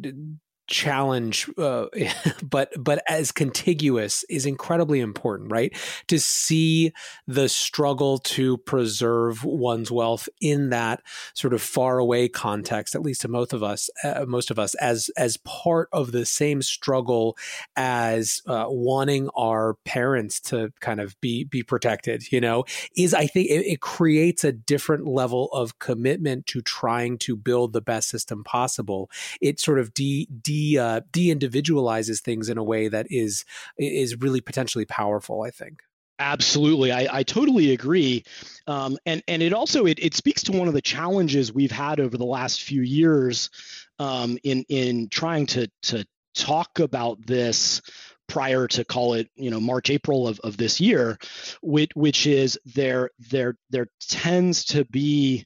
challenge 0.73 1.49
uh, 1.59 1.87
but 2.43 2.73
but 2.79 3.03
as 3.09 3.31
contiguous 3.31 4.25
is 4.29 4.47
incredibly 4.47 5.01
important 5.01 5.51
right? 5.53 5.77
To 6.09 6.19
see 6.19 6.93
the 7.27 7.49
struggle 7.49 8.19
to 8.19 8.59
preserve 8.59 9.45
one's 9.45 9.91
wealth 9.91 10.29
in 10.41 10.71
that 10.71 11.03
sort 11.35 11.55
of 11.55 11.63
far 11.63 11.99
away 11.99 12.29
context 12.29 12.95
at 12.95 13.03
least 13.03 13.21
to 13.21 13.29
most 13.29 13.53
of 13.53 13.63
us 13.63 13.91
uh, 14.03 14.25
most 14.27 14.51
of 14.51 14.59
us 14.59 14.75
as 14.77 15.11
as 15.17 15.37
part 15.39 15.89
of 15.93 16.13
the 16.13 16.27
same 16.27 16.63
struggle 16.63 17.37
as 17.77 18.43
uh, 18.47 18.65
wanting 18.69 19.29
our 19.37 19.75
parents 19.85 20.41
to 20.41 20.73
kind 20.81 21.01
of 21.01 21.21
be 21.21 21.45
be 21.45 21.63
protected 21.63 22.31
you 22.33 22.41
know 22.41 22.65
is 22.97 23.15
i 23.15 23.27
think 23.27 23.49
it, 23.49 23.67
it 23.67 23.81
creates 23.81 24.43
a 24.45 24.53
different 24.53 25.07
level 25.07 25.51
of 25.53 25.79
commitment 25.79 26.47
to 26.47 26.63
trying 26.63 27.19
to 27.19 27.37
build 27.37 27.73
the 27.73 27.81
best 27.81 28.09
system 28.09 28.45
possible. 28.45 29.11
It 29.41 29.61
sort 29.61 29.79
of 29.79 29.93
de 29.93 30.27
de 30.27 30.62
de 30.71 30.79
uh, 30.79 31.01
individualizes 31.17 32.21
things 32.21 32.49
in 32.49 32.59
a 32.59 32.65
way 32.65 32.89
that 32.89 33.07
is 33.11 33.45
is 33.79 34.17
really 34.21 34.41
potentially 34.41 34.85
powerful. 34.85 35.43
I 35.43 35.51
think. 35.51 35.83
Absolutely, 36.19 36.93
I, 36.93 37.19
I 37.19 37.23
totally 37.25 37.73
agree, 37.73 38.23
um, 38.67 38.97
and 39.07 39.23
and 39.27 39.43
it 39.43 39.53
also 39.53 39.87
it, 39.87 39.99
it 40.01 40.15
speaks 40.15 40.45
to 40.45 40.53
one 40.53 40.69
of 40.69 40.75
the 40.75 40.83
challenges 40.83 41.53
we've 41.53 41.73
had 41.73 41.99
over 41.99 42.17
the 42.17 42.25
last 42.25 42.63
few 42.63 42.83
years 42.83 43.51
um, 43.99 44.39
in 44.45 44.65
in 44.69 45.09
trying 45.09 45.47
to 45.47 45.69
to 45.83 46.07
talk 46.35 46.79
about 46.79 47.25
this 47.27 47.83
prior 48.29 48.67
to 48.67 48.85
call 48.85 49.15
it 49.15 49.29
you 49.35 49.51
know 49.51 49.61
March 49.61 49.91
April 49.91 50.29
of, 50.29 50.39
of 50.41 50.57
this 50.57 50.81
year, 50.81 51.19
which 51.61 51.91
which 51.95 52.27
is 52.27 52.59
there 52.65 53.11
there 53.31 53.57
there 53.71 53.89
tends 54.01 54.65
to 54.67 54.85
be 54.85 55.45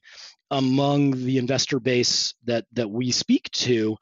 among 0.51 1.11
the 1.11 1.37
investor 1.37 1.79
base 1.79 2.33
that 2.45 2.65
that 2.73 2.89
we 2.89 3.11
speak 3.11 3.49
to 3.51 3.97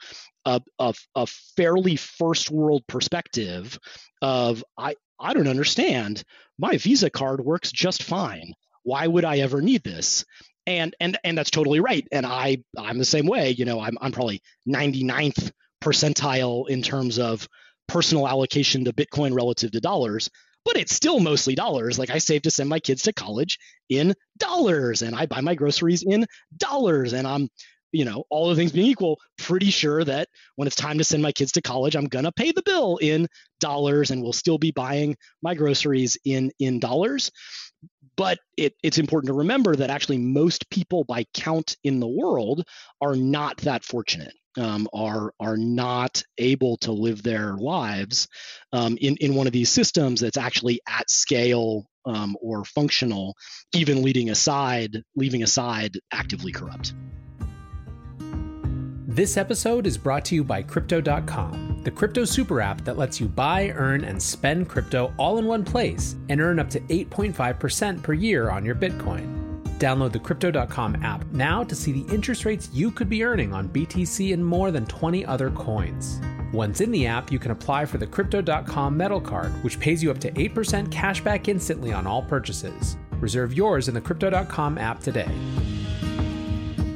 a, 0.46 0.62
a, 0.80 0.94
a 1.16 1.26
fairly 1.58 1.96
first 1.96 2.52
world 2.52 2.84
perspective 2.88 3.78
of 4.22 4.64
I, 4.78 4.96
I 5.20 5.34
don't 5.34 5.48
understand. 5.48 6.24
My 6.58 6.78
Visa 6.78 7.10
card 7.10 7.44
works 7.44 7.72
just 7.72 8.04
fine. 8.04 8.54
Why 8.84 9.08
would 9.08 9.26
I 9.26 9.40
ever 9.40 9.62
need 9.62 9.84
this? 9.84 10.24
And 10.68 10.96
and 11.00 11.18
and 11.24 11.38
that's 11.38 11.52
totally 11.52 11.80
right. 11.80 12.08
And 12.12 12.26
I 12.26 12.64
I'm 12.78 12.98
the 12.98 13.06
same 13.06 13.28
way. 13.28 13.52
You 13.52 13.66
know, 13.66 13.80
I'm 13.80 13.98
I'm 14.02 14.12
probably 14.12 14.42
99th 14.68 15.52
percentile 15.84 16.68
in 16.70 16.82
terms 16.82 17.20
of 17.20 17.48
personal 17.88 18.28
allocation 18.28 18.86
to 18.86 18.94
Bitcoin 18.94 19.36
relative 19.36 19.72
to 19.72 19.80
dollars, 19.80 20.30
but 20.66 20.78
it's 20.78 20.96
still 20.96 21.20
mostly 21.20 21.56
dollars. 21.56 21.98
Like 22.00 22.10
I 22.10 22.18
save 22.18 22.42
to 22.44 22.52
send 22.52 22.70
my 22.70 22.80
kids 22.80 23.04
to 23.04 23.14
college 23.14 23.58
in 23.90 24.14
dollars 24.38 25.02
and 25.04 25.16
I 25.16 25.28
buy 25.28 25.42
my 25.42 25.56
groceries 25.56 26.04
in 26.04 26.26
dollars 26.58 27.14
and 27.14 27.28
I'm 27.28 27.50
you 27.92 28.04
know, 28.04 28.26
all 28.30 28.50
the 28.50 28.56
things 28.56 28.74
being 28.74 28.88
equal, 28.88 29.22
pretty 29.38 29.70
sure 29.72 30.04
that 30.04 30.28
when 30.58 30.68
it's 30.68 30.76
time 30.76 30.98
to 30.98 31.04
send 31.06 31.24
my 31.24 31.32
kids 31.32 31.54
to 31.54 31.62
college, 31.62 31.96
I'm 31.96 32.08
gonna 32.08 32.32
pay 32.32 32.52
the 32.52 32.64
bill 32.64 32.98
in 32.98 33.28
dollars 33.62 34.12
and 34.12 34.22
will 34.22 34.34
still 34.34 34.58
be 34.58 34.72
buying 34.72 35.16
my 35.42 35.56
groceries 35.56 36.18
in 36.26 36.52
in 36.60 36.80
dollars. 36.80 37.32
but 38.18 38.40
it, 38.58 38.74
it's 38.84 38.98
important 38.98 39.28
to 39.30 39.34
remember 39.34 39.76
that 39.76 39.90
actually 39.90 40.18
most 40.18 40.70
people 40.70 41.04
by 41.04 41.26
count 41.34 41.76
in 41.84 42.00
the 42.00 42.08
world 42.08 42.64
are 43.02 43.16
not 43.16 43.58
that 43.60 43.84
fortunate 43.84 44.34
um, 44.58 44.88
are 44.94 45.34
are 45.40 45.58
not 45.58 46.24
able 46.38 46.78
to 46.78 46.92
live 46.92 47.24
their 47.24 47.56
lives 47.56 48.28
um, 48.74 48.98
in 49.00 49.18
in 49.18 49.36
one 49.36 49.48
of 49.48 49.54
these 49.54 49.70
systems 49.70 50.22
that's 50.22 50.38
actually 50.38 50.82
at 50.88 51.10
scale 51.10 51.86
um, 52.06 52.36
or 52.42 52.64
functional, 52.66 53.36
even 53.74 54.04
leading 54.04 54.30
aside 54.30 55.04
leaving 55.16 55.44
aside 55.44 56.00
actively 56.12 56.52
corrupt. 56.52 56.94
This 59.08 59.38
episode 59.38 59.88
is 59.88 59.98
brought 59.98 60.26
to 60.26 60.36
you 60.36 60.44
by 60.44 60.62
Crypto.com, 60.62 61.82
the 61.84 61.92
crypto 61.92 62.26
super 62.26 62.60
app 62.60 62.84
that 62.84 62.98
lets 62.98 63.18
you 63.22 63.28
buy, 63.28 63.70
earn, 63.70 64.04
and 64.04 64.22
spend 64.22 64.68
crypto 64.68 65.14
all 65.18 65.38
in 65.38 65.46
one 65.46 65.64
place 65.64 66.18
and 66.28 66.42
earn 66.42 66.60
up 66.60 66.70
to 66.72 66.82
8.5% 66.82 68.04
per 68.04 68.12
year 68.12 68.50
on 68.50 68.66
your 68.66 68.76
Bitcoin. 68.76 69.45
Download 69.80 70.12
the 70.12 70.20
Crypto.com 70.20 71.04
app 71.04 71.26
now 71.32 71.64
to 71.64 71.76
see 71.76 71.92
the 71.92 72.14
interest 72.14 72.46
rates 72.46 72.70
you 72.74 72.92
could 72.92 73.10
be 73.10 73.24
earning 73.24 73.54
on 73.54 73.68
BTC 73.68 74.34
and 74.34 74.46
more 74.46 74.72
than 74.72 74.86
20 74.86 75.26
other 75.26 75.52
coins. 75.52 76.22
Once 76.54 76.80
in 76.80 76.92
the 76.92 77.06
app, 77.06 77.32
you 77.32 77.40
can 77.40 77.52
apply 77.52 77.86
for 77.86 77.98
the 77.98 78.08
Crypto.com 78.08 78.96
Metal 78.96 79.20
Card, 79.20 79.52
which 79.64 79.80
pays 79.80 80.02
you 80.02 80.12
up 80.12 80.20
to 80.20 80.32
8% 80.32 80.90
cash 80.92 81.22
back 81.22 81.50
instantly 81.50 81.92
on 81.92 82.08
all 82.08 82.22
purchases. 82.22 82.96
Reserve 83.20 83.54
yours 83.54 83.90
in 83.90 83.94
the 83.94 84.02
Crypto.com 84.02 84.78
app 84.78 85.02
today. 85.02 85.30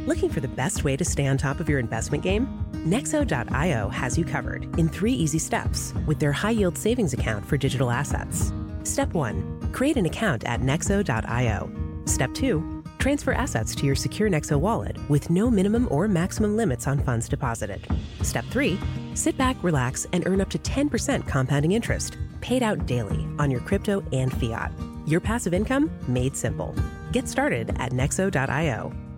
Looking 0.05 0.29
for 0.29 0.39
the 0.39 0.47
best 0.47 0.85
way 0.85 0.95
to 0.95 1.03
stay 1.03 1.27
on 1.27 1.37
top 1.37 1.59
of 1.59 1.67
your 1.67 1.79
investment 1.79 2.23
game? 2.23 2.47
Nexo.io 2.71 3.89
has 3.89 4.17
you 4.17 4.23
covered 4.23 4.63
in 4.79 4.87
three 4.87 5.13
easy 5.13 5.37
steps 5.37 5.93
with 6.07 6.19
their 6.19 6.31
high 6.31 6.51
yield 6.51 6.77
savings 6.77 7.11
account 7.11 7.45
for 7.45 7.57
digital 7.57 7.91
assets. 7.91 8.53
Step 8.83 9.13
1 9.13 9.71
Create 9.73 9.97
an 9.97 10.05
account 10.05 10.45
at 10.45 10.61
Nexo.io. 10.61 11.88
Step 12.09 12.33
2 12.33 12.83
Transfer 12.97 13.33
assets 13.33 13.75
to 13.75 13.85
your 13.85 13.95
secure 13.95 14.29
Nexo 14.29 14.59
wallet 14.59 14.97
with 15.09 15.29
no 15.29 15.49
minimum 15.51 15.87
or 15.91 16.07
maximum 16.07 16.57
limits 16.57 16.87
on 16.87 16.97
funds 16.97 17.29
deposited. 17.29 17.85
Step 18.23 18.43
3 18.45 18.79
Sit 19.13 19.37
back, 19.37 19.55
relax, 19.63 20.07
and 20.11 20.27
earn 20.27 20.41
up 20.41 20.49
to 20.49 20.57
10% 20.57 21.27
compounding 21.27 21.73
interest, 21.73 22.17
paid 22.41 22.63
out 22.63 22.85
daily 22.87 23.27
on 23.37 23.51
your 23.51 23.61
crypto 23.61 24.03
and 24.11 24.33
fiat. 24.37 24.71
Your 25.05 25.19
passive 25.19 25.53
income 25.53 25.91
made 26.07 26.35
simple. 26.35 26.73
Get 27.11 27.27
started 27.27 27.69
at 27.79 27.91
Nexo.io. 27.91 29.08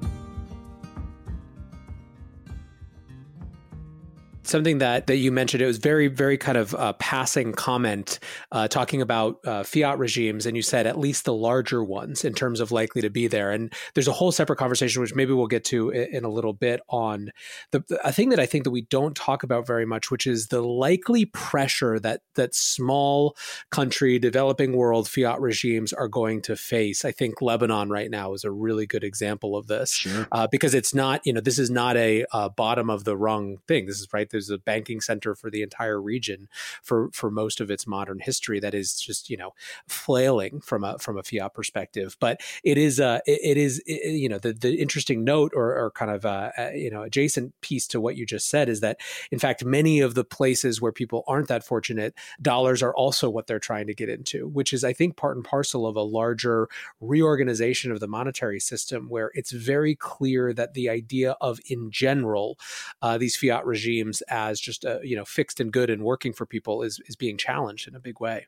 something 4.52 4.78
that 4.80 5.08
that 5.08 5.18
you 5.18 5.32
mentioned. 5.32 5.62
It 5.62 5.66
was 5.66 5.78
very 5.78 6.08
very 6.08 6.38
kind 6.38 6.58
of 6.58 6.76
uh, 6.76 6.94
passing 6.94 7.54
comment 7.54 8.20
uh, 8.52 8.68
talking 8.68 9.02
about 9.02 9.40
uh, 9.46 9.64
fiat 9.64 9.98
regimes, 9.98 10.46
and 10.46 10.56
you 10.56 10.62
said 10.62 10.86
at 10.86 11.00
least 11.00 11.26
the 11.26 11.34
larger 11.34 11.84
ones 11.84 12.24
in 12.24 12.34
terms 12.34 12.60
of 12.60 12.72
likely 12.72 13.02
to 13.02 13.10
be 13.10 13.28
there. 13.28 13.52
And 13.52 13.74
there's 13.94 14.08
a 14.08 14.14
whole 14.14 14.32
separate 14.32 14.58
conversation 14.58 15.02
which 15.02 15.16
maybe 15.16 15.34
we'll 15.34 15.48
get 15.48 15.64
to 15.66 15.90
in, 15.90 16.18
in 16.18 16.24
a 16.26 16.30
little 16.30 16.54
bit 16.54 16.82
on 16.90 17.32
the 17.72 17.84
a 18.04 18.12
thing 18.12 18.30
that 18.30 18.40
I 18.40 18.46
think 18.46 18.66
that 18.66 18.72
we 18.72 18.82
don't 18.82 19.16
talk 19.16 19.44
about 19.44 19.66
very 19.66 19.86
much, 19.86 20.12
which 20.12 20.28
is 20.28 20.48
the 20.48 20.62
likely 20.62 21.26
pressure 21.26 22.00
that 22.00 22.22
that 22.36 22.54
small 22.54 23.36
country 23.70 24.20
developing 24.20 24.76
world 24.76 25.08
fiat 25.08 25.40
regimes 25.40 25.94
are 25.94 26.08
going 26.08 26.42
to 26.44 26.56
face. 26.56 27.06
I 27.06 27.12
think 27.12 27.42
Lebanon 27.42 27.90
right 27.90 28.10
now 28.10 28.34
is 28.34 28.44
a 28.44 28.52
really 28.52 28.86
good 28.86 29.04
example 29.04 29.56
of 29.56 29.68
this 29.68 29.92
sure. 29.92 30.28
Uh, 30.32 30.48
because 30.52 30.74
it's 30.74 30.94
not 30.94 31.22
you 31.26 31.34
know 31.34 31.42
this 31.42 31.60
is 31.60 31.70
not 31.70 31.96
a, 31.98 32.26
a 32.34 32.50
bottom 32.50 32.90
of 32.90 33.04
the 33.04 33.16
rung 33.16 33.58
thing. 33.68 33.86
This 33.86 34.00
is 34.00 34.08
right. 34.14 34.30
There's 34.30 34.41
a 34.50 34.58
banking 34.58 35.02
center 35.02 35.36
for 35.36 35.50
the 35.50 35.62
entire 35.62 36.02
region 36.02 36.48
for 36.82 37.10
for 37.12 37.32
most 37.32 37.62
of 37.62 37.70
its 37.70 37.88
modern 37.88 38.20
history 38.20 38.60
that 38.60 38.74
is 38.74 39.00
just 39.00 39.30
you 39.30 39.38
know 39.38 39.54
flailing 39.88 40.62
from 40.62 40.84
a 40.84 40.98
from 41.00 41.18
a 41.18 41.24
fiat 41.24 41.54
perspective. 41.54 42.18
But 42.20 42.42
it 42.64 42.78
is 42.78 43.00
uh 43.00 43.20
it, 43.26 43.40
it 43.44 43.58
is 43.58 43.82
it, 43.86 44.12
you 44.12 44.30
know 44.30 44.40
the 44.40 44.54
the 44.54 44.76
interesting 44.76 45.24
note 45.24 45.52
or, 45.56 45.78
or 45.78 45.92
kind 45.92 46.12
of 46.12 46.26
uh, 46.26 46.52
you 46.74 46.90
know 46.90 47.04
adjacent 47.04 47.60
piece 47.62 47.88
to 47.88 48.02
what 48.02 48.16
you 48.16 48.26
just 48.26 48.48
said 48.48 48.70
is 48.70 48.80
that 48.82 49.00
in 49.32 49.40
fact 49.40 49.64
many 49.64 50.00
of 50.00 50.16
the 50.16 50.24
places 50.24 50.82
where 50.82 50.92
people 50.92 51.24
aren't 51.28 51.48
that 51.48 51.64
fortunate 51.64 52.14
dollars 52.42 52.82
are 52.82 52.96
also 52.96 53.30
what 53.30 53.48
they're 53.48 53.60
trying 53.60 53.88
to 53.88 53.94
get 53.94 54.10
into, 54.10 54.48
which 54.48 54.74
is 54.74 54.84
I 54.84 54.94
think 54.94 55.18
part 55.18 55.36
and 55.36 55.46
parcel 55.46 55.86
of 55.86 55.96
a 55.96 56.02
larger 56.02 56.68
reorganization 57.00 57.92
of 57.92 58.00
the 58.00 58.08
monetary 58.08 58.60
system 58.60 59.10
where 59.10 59.32
it's 59.34 59.52
very 59.52 59.96
clear 59.96 60.54
that 60.54 60.74
the 60.74 60.90
idea 60.90 61.36
of 61.42 61.60
in 61.66 61.92
general 61.92 62.58
uh, 63.02 63.18
these 63.18 63.36
fiat 63.36 63.66
regimes 63.66 64.21
as 64.30 64.60
just 64.60 64.86
uh, 64.86 65.00
you 65.02 65.16
know 65.16 65.26
fixed 65.26 65.60
and 65.60 65.72
good 65.72 65.90
and 65.90 66.04
working 66.04 66.34
for 66.34 66.46
people 66.46 66.84
is 66.84 67.00
is 67.08 67.16
being 67.16 67.38
challenged 67.38 67.88
in 67.88 67.96
a 67.96 68.00
big 68.00 68.20
way. 68.20 68.48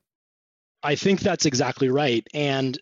I 0.85 0.95
think 0.95 1.21
that's 1.21 1.45
exactly 1.45 1.89
right. 1.89 2.27
And 2.33 2.77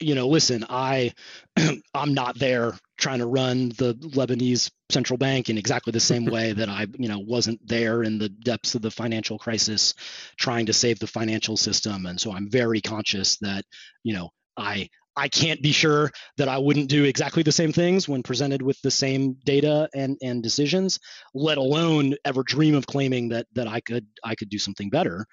you 0.00 0.16
know, 0.16 0.26
listen, 0.28 0.64
I 0.68 1.14
I'm 1.94 2.14
not 2.14 2.38
there 2.38 2.74
trying 2.98 3.20
to 3.20 3.26
run 3.26 3.70
the 3.70 3.94
Lebanese 3.94 4.70
central 4.90 5.18
bank 5.18 5.50
in 5.50 5.58
exactly 5.58 5.92
the 5.92 6.00
same 6.00 6.24
way 6.30 6.52
that 6.52 6.68
I, 6.68 6.86
you 6.98 7.08
know, 7.08 7.20
wasn't 7.20 7.66
there 7.66 8.02
in 8.02 8.18
the 8.18 8.28
depths 8.28 8.74
of 8.74 8.82
the 8.82 8.90
financial 8.90 9.38
crisis 9.38 9.94
trying 10.36 10.66
to 10.66 10.72
save 10.72 10.98
the 10.98 11.06
financial 11.06 11.56
system. 11.56 12.06
And 12.06 12.20
so 12.20 12.32
I'm 12.32 12.50
very 12.50 12.80
conscious 12.80 13.36
that, 13.38 13.64
you 14.02 14.14
know, 14.14 14.30
I 14.56 14.88
I 15.16 15.28
can't 15.28 15.62
be 15.62 15.72
sure 15.72 16.10
that 16.38 16.48
I 16.48 16.58
wouldn't 16.58 16.88
do 16.88 17.04
exactly 17.04 17.42
the 17.42 17.52
same 17.52 17.72
things 17.72 18.08
when 18.08 18.22
presented 18.22 18.62
with 18.62 18.80
the 18.82 18.90
same 18.90 19.36
data 19.44 19.88
and, 19.94 20.16
and 20.22 20.42
decisions, 20.42 20.98
let 21.34 21.58
alone 21.58 22.14
ever 22.24 22.42
dream 22.42 22.74
of 22.74 22.86
claiming 22.86 23.28
that 23.28 23.46
that 23.54 23.68
I 23.68 23.80
could 23.80 24.06
I 24.24 24.34
could 24.34 24.48
do 24.48 24.58
something 24.58 24.90
better. 24.90 25.26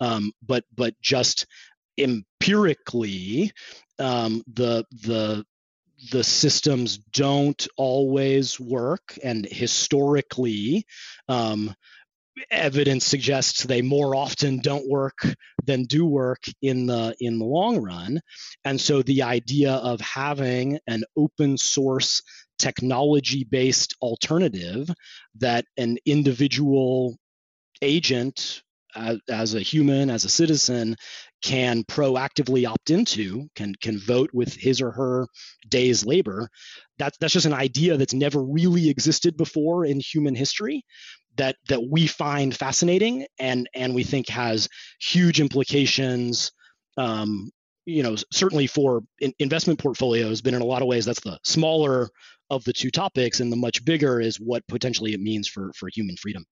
Um, 0.00 0.32
but 0.42 0.64
but 0.74 0.94
just 1.00 1.46
empirically, 1.98 3.52
um, 3.98 4.42
the 4.52 4.84
the 4.90 5.44
the 6.12 6.22
systems 6.22 6.98
don't 6.98 7.66
always 7.76 8.58
work, 8.60 9.18
and 9.22 9.46
historically, 9.46 10.84
um, 11.28 11.74
evidence 12.50 13.04
suggests 13.04 13.62
they 13.62 13.82
more 13.82 14.14
often 14.14 14.58
don't 14.58 14.88
work 14.88 15.26
than 15.64 15.84
do 15.84 16.06
work 16.06 16.44
in 16.62 16.86
the 16.86 17.14
in 17.20 17.38
the 17.38 17.44
long 17.44 17.78
run. 17.82 18.20
And 18.64 18.80
so 18.80 19.02
the 19.02 19.22
idea 19.22 19.72
of 19.72 20.00
having 20.00 20.78
an 20.86 21.04
open 21.16 21.58
source 21.58 22.22
technology 22.58 23.44
based 23.44 23.94
alternative 24.02 24.90
that 25.36 25.64
an 25.76 25.98
individual 26.04 27.16
agent 27.82 28.62
as, 28.96 29.18
as, 29.28 29.54
a 29.54 29.60
human 29.60 30.10
as 30.10 30.24
a 30.24 30.28
citizen 30.28 30.96
can 31.42 31.84
proactively 31.84 32.66
opt 32.66 32.90
into 32.90 33.48
can 33.54 33.74
can 33.80 33.98
vote 33.98 34.30
with 34.32 34.52
his 34.54 34.80
or 34.80 34.90
her 34.90 35.28
day's 35.68 36.04
labor 36.04 36.48
that's 36.98 37.16
that's 37.18 37.34
just 37.34 37.46
an 37.46 37.52
idea 37.52 37.96
that's 37.96 38.14
never 38.14 38.42
really 38.42 38.88
existed 38.88 39.36
before 39.36 39.84
in 39.84 40.00
human 40.00 40.34
history 40.34 40.82
that 41.38 41.56
that 41.68 41.82
we 41.90 42.06
find 42.06 42.54
fascinating 42.54 43.26
and 43.38 43.68
and 43.74 43.94
we 43.94 44.04
think 44.04 44.28
has 44.28 44.68
huge 45.00 45.40
implications 45.40 46.52
um, 46.96 47.50
you 47.86 48.02
know 48.02 48.16
certainly 48.32 48.66
for 48.66 49.02
in 49.20 49.32
investment 49.38 49.78
portfolios 49.78 50.42
but 50.42 50.52
in 50.52 50.60
a 50.60 50.66
lot 50.66 50.82
of 50.82 50.88
ways 50.88 51.04
that's 51.04 51.20
the 51.20 51.38
smaller 51.44 52.10
of 52.50 52.62
the 52.64 52.72
two 52.72 52.90
topics 52.90 53.40
and 53.40 53.50
the 53.50 53.56
much 53.56 53.84
bigger 53.84 54.20
is 54.20 54.36
what 54.36 54.66
potentially 54.68 55.14
it 55.14 55.20
means 55.20 55.48
for 55.48 55.72
for 55.74 55.88
human 55.92 56.16
freedom 56.16 56.44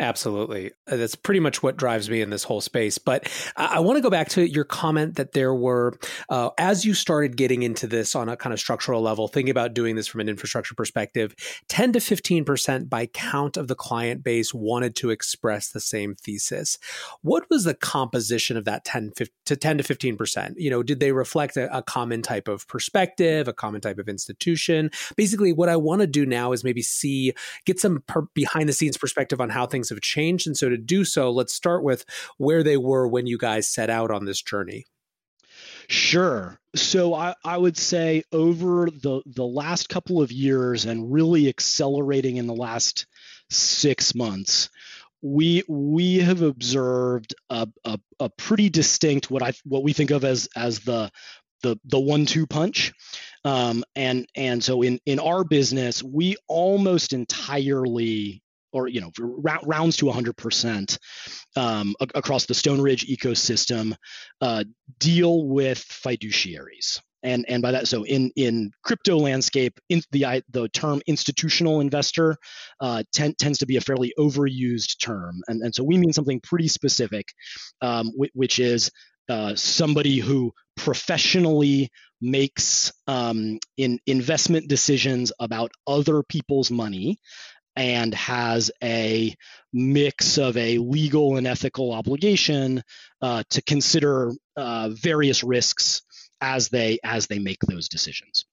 Absolutely. 0.00 0.72
Uh, 0.90 0.96
that's 0.96 1.14
pretty 1.14 1.38
much 1.38 1.62
what 1.62 1.76
drives 1.76 2.10
me 2.10 2.20
in 2.20 2.28
this 2.28 2.42
whole 2.42 2.60
space. 2.60 2.98
But 2.98 3.30
I, 3.56 3.76
I 3.76 3.78
want 3.78 3.96
to 3.96 4.02
go 4.02 4.10
back 4.10 4.28
to 4.30 4.48
your 4.48 4.64
comment 4.64 5.14
that 5.16 5.32
there 5.32 5.54
were, 5.54 5.96
uh, 6.28 6.50
as 6.58 6.84
you 6.84 6.94
started 6.94 7.36
getting 7.36 7.62
into 7.62 7.86
this 7.86 8.16
on 8.16 8.28
a 8.28 8.36
kind 8.36 8.52
of 8.52 8.58
structural 8.58 9.02
level, 9.02 9.28
thinking 9.28 9.52
about 9.52 9.72
doing 9.72 9.94
this 9.94 10.08
from 10.08 10.20
an 10.20 10.28
infrastructure 10.28 10.74
perspective, 10.74 11.36
10 11.68 11.92
to 11.92 12.00
15% 12.00 12.88
by 12.88 13.06
count 13.06 13.56
of 13.56 13.68
the 13.68 13.76
client 13.76 14.24
base 14.24 14.52
wanted 14.52 14.96
to 14.96 15.10
express 15.10 15.68
the 15.68 15.80
same 15.80 16.16
thesis. 16.16 16.76
What 17.22 17.48
was 17.48 17.62
the 17.62 17.74
composition 17.74 18.56
of 18.56 18.64
that 18.64 18.84
10 18.84 19.12
to 19.46 19.56
10 19.56 19.78
to 19.78 19.84
15%? 19.84 20.54
You 20.56 20.70
know, 20.70 20.82
did 20.82 20.98
they 20.98 21.12
reflect 21.12 21.56
a, 21.56 21.74
a 21.76 21.82
common 21.82 22.20
type 22.20 22.48
of 22.48 22.66
perspective, 22.66 23.46
a 23.46 23.52
common 23.52 23.80
type 23.80 23.98
of 23.98 24.08
institution? 24.08 24.90
Basically, 25.16 25.52
what 25.52 25.68
I 25.68 25.76
want 25.76 26.00
to 26.00 26.08
do 26.08 26.26
now 26.26 26.50
is 26.50 26.64
maybe 26.64 26.82
see, 26.82 27.32
get 27.64 27.78
some 27.78 28.02
per- 28.08 28.26
behind 28.34 28.68
the 28.68 28.72
scenes 28.72 28.96
perspective 28.96 29.40
on 29.40 29.50
how 29.50 29.66
things 29.66 29.83
things 29.84 29.90
have 29.90 30.00
changed. 30.00 30.46
And 30.46 30.56
so 30.56 30.68
to 30.68 30.76
do 30.76 31.04
so, 31.04 31.30
let's 31.30 31.54
start 31.54 31.82
with 31.82 32.04
where 32.38 32.62
they 32.62 32.76
were 32.76 33.06
when 33.06 33.26
you 33.26 33.38
guys 33.38 33.68
set 33.68 33.90
out 33.90 34.10
on 34.10 34.24
this 34.24 34.42
journey. 34.42 34.86
Sure. 35.88 36.58
So 36.74 37.14
I, 37.14 37.34
I 37.44 37.58
would 37.58 37.76
say 37.76 38.22
over 38.32 38.88
the 38.90 39.20
the 39.26 39.44
last 39.44 39.90
couple 39.90 40.22
of 40.22 40.32
years 40.32 40.86
and 40.86 41.12
really 41.12 41.48
accelerating 41.48 42.36
in 42.38 42.46
the 42.46 42.54
last 42.54 43.06
six 43.50 44.14
months, 44.14 44.70
we 45.20 45.62
we 45.68 46.18
have 46.18 46.40
observed 46.40 47.34
a, 47.50 47.68
a, 47.84 47.98
a 48.18 48.30
pretty 48.30 48.70
distinct 48.70 49.30
what 49.30 49.42
I 49.42 49.52
what 49.64 49.82
we 49.82 49.92
think 49.92 50.10
of 50.10 50.24
as 50.24 50.48
as 50.56 50.80
the 50.80 51.10
the 51.62 51.78
the 51.84 52.00
one 52.00 52.24
two 52.24 52.46
punch 52.46 52.92
um, 53.44 53.84
and 53.94 54.26
and 54.34 54.64
so 54.64 54.82
in 54.82 55.00
in 55.06 55.18
our 55.18 55.44
business 55.44 56.02
we 56.02 56.36
almost 56.46 57.12
entirely 57.12 58.43
or 58.74 58.88
you 58.88 59.00
know 59.00 59.10
rounds 59.64 59.96
to 59.96 60.06
100% 60.06 60.98
um, 61.56 61.94
across 62.14 62.44
the 62.44 62.54
Stone 62.54 62.82
Ridge 62.82 63.06
ecosystem 63.06 63.96
uh, 64.42 64.64
deal 64.98 65.46
with 65.46 65.78
fiduciaries. 65.78 67.00
And, 67.22 67.46
and 67.48 67.62
by 67.62 67.72
that, 67.72 67.88
so 67.88 68.04
in, 68.04 68.30
in 68.36 68.70
crypto 68.82 69.16
landscape, 69.16 69.80
in 69.88 70.02
the 70.12 70.42
the 70.50 70.68
term 70.68 71.00
institutional 71.06 71.80
investor 71.80 72.36
uh, 72.80 73.02
ten, 73.12 73.34
tends 73.34 73.60
to 73.60 73.66
be 73.66 73.76
a 73.76 73.80
fairly 73.80 74.12
overused 74.18 75.00
term, 75.00 75.40
and, 75.48 75.62
and 75.62 75.74
so 75.74 75.82
we 75.84 75.96
mean 75.96 76.12
something 76.12 76.40
pretty 76.40 76.68
specific, 76.68 77.28
um, 77.80 78.12
which 78.34 78.58
is 78.58 78.90
uh, 79.30 79.54
somebody 79.54 80.18
who 80.18 80.52
professionally 80.76 81.88
makes 82.20 82.92
um, 83.06 83.58
in 83.76 83.98
investment 84.06 84.68
decisions 84.68 85.32
about 85.38 85.70
other 85.86 86.22
people's 86.22 86.70
money 86.70 87.18
and 87.76 88.14
has 88.14 88.70
a 88.82 89.34
mix 89.72 90.38
of 90.38 90.56
a 90.56 90.78
legal 90.78 91.36
and 91.36 91.46
ethical 91.46 91.92
obligation 91.92 92.82
uh, 93.20 93.42
to 93.50 93.62
consider 93.62 94.32
uh, 94.56 94.90
various 94.92 95.42
risks 95.42 96.02
as 96.40 96.68
they 96.68 96.98
as 97.02 97.26
they 97.26 97.38
make 97.38 97.60
those 97.60 97.88
decisions. 97.88 98.44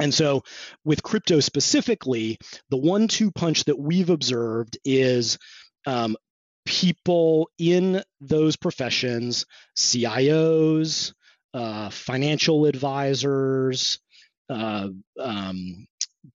And 0.00 0.14
so, 0.14 0.42
with 0.84 1.02
crypto 1.02 1.40
specifically, 1.40 2.38
the 2.70 2.76
one-two 2.76 3.32
punch 3.32 3.64
that 3.64 3.78
we've 3.78 4.10
observed 4.10 4.78
is 4.84 5.38
um, 5.86 6.16
people 6.64 7.50
in 7.58 8.02
those 8.20 8.56
professions, 8.56 9.44
CIOs, 9.76 11.14
uh, 11.54 11.90
financial 11.90 12.66
advisors, 12.66 13.98
uh, 14.50 14.88
um, 15.18 15.86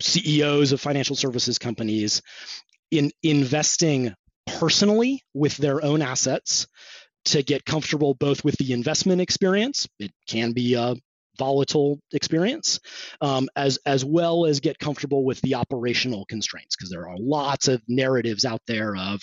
CEOs 0.02 0.72
of 0.72 0.82
financial 0.82 1.16
services 1.16 1.58
companies 1.58 2.22
in 2.92 3.12
investing 3.22 4.14
personally 4.46 5.22
with 5.34 5.58
their 5.58 5.84
own 5.84 6.02
assets 6.02 6.68
to 7.26 7.42
get 7.42 7.66
comfortable 7.66 8.14
both 8.14 8.44
with 8.44 8.58
the 8.58 8.74
investment 8.74 9.22
experience. 9.22 9.88
It 10.00 10.12
can 10.28 10.52
be 10.52 10.74
a 10.76 10.96
volatile 11.38 12.00
experience, 12.12 12.80
um, 13.22 13.50
as 13.56 13.80
as 13.86 14.06
well 14.06 14.46
as 14.46 14.60
get 14.60 14.80
comfortable 14.80 15.26
with 15.26 15.42
the 15.42 15.56
operational 15.56 16.26
constraints, 16.26 16.76
because 16.76 16.90
there 16.90 17.08
are 17.08 17.18
lots 17.18 17.68
of 17.68 17.82
narratives 17.88 18.46
out 18.46 18.62
there 18.68 18.96
of, 18.96 19.22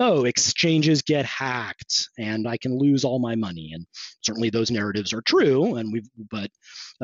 oh, 0.00 0.24
exchanges 0.24 1.02
get 1.02 1.24
hacked 1.24 2.08
and 2.18 2.46
I 2.46 2.56
can 2.56 2.78
lose 2.78 3.04
all 3.04 3.18
my 3.18 3.34
money, 3.34 3.72
and 3.74 3.86
certainly 4.22 4.50
those 4.50 4.70
narratives 4.70 5.12
are 5.12 5.22
true, 5.22 5.76
and 5.76 5.92
we 5.92 6.02
but 6.30 6.50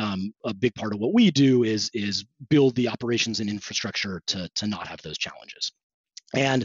um, 0.01 0.33
a 0.45 0.55
big 0.55 0.75
part 0.75 0.93
of 0.93 1.01
what 1.01 1.15
we 1.15 1.31
do 1.31 1.65
is 1.65 1.91
is 1.95 2.25
build 2.49 2.75
the 2.77 2.89
operations 2.89 3.41
and 3.41 3.51
infrastructure 3.51 4.23
to 4.29 4.49
to 4.57 4.67
not 4.67 4.87
have 4.87 5.03
those 5.03 5.19
challenges, 5.19 5.73
and 6.35 6.65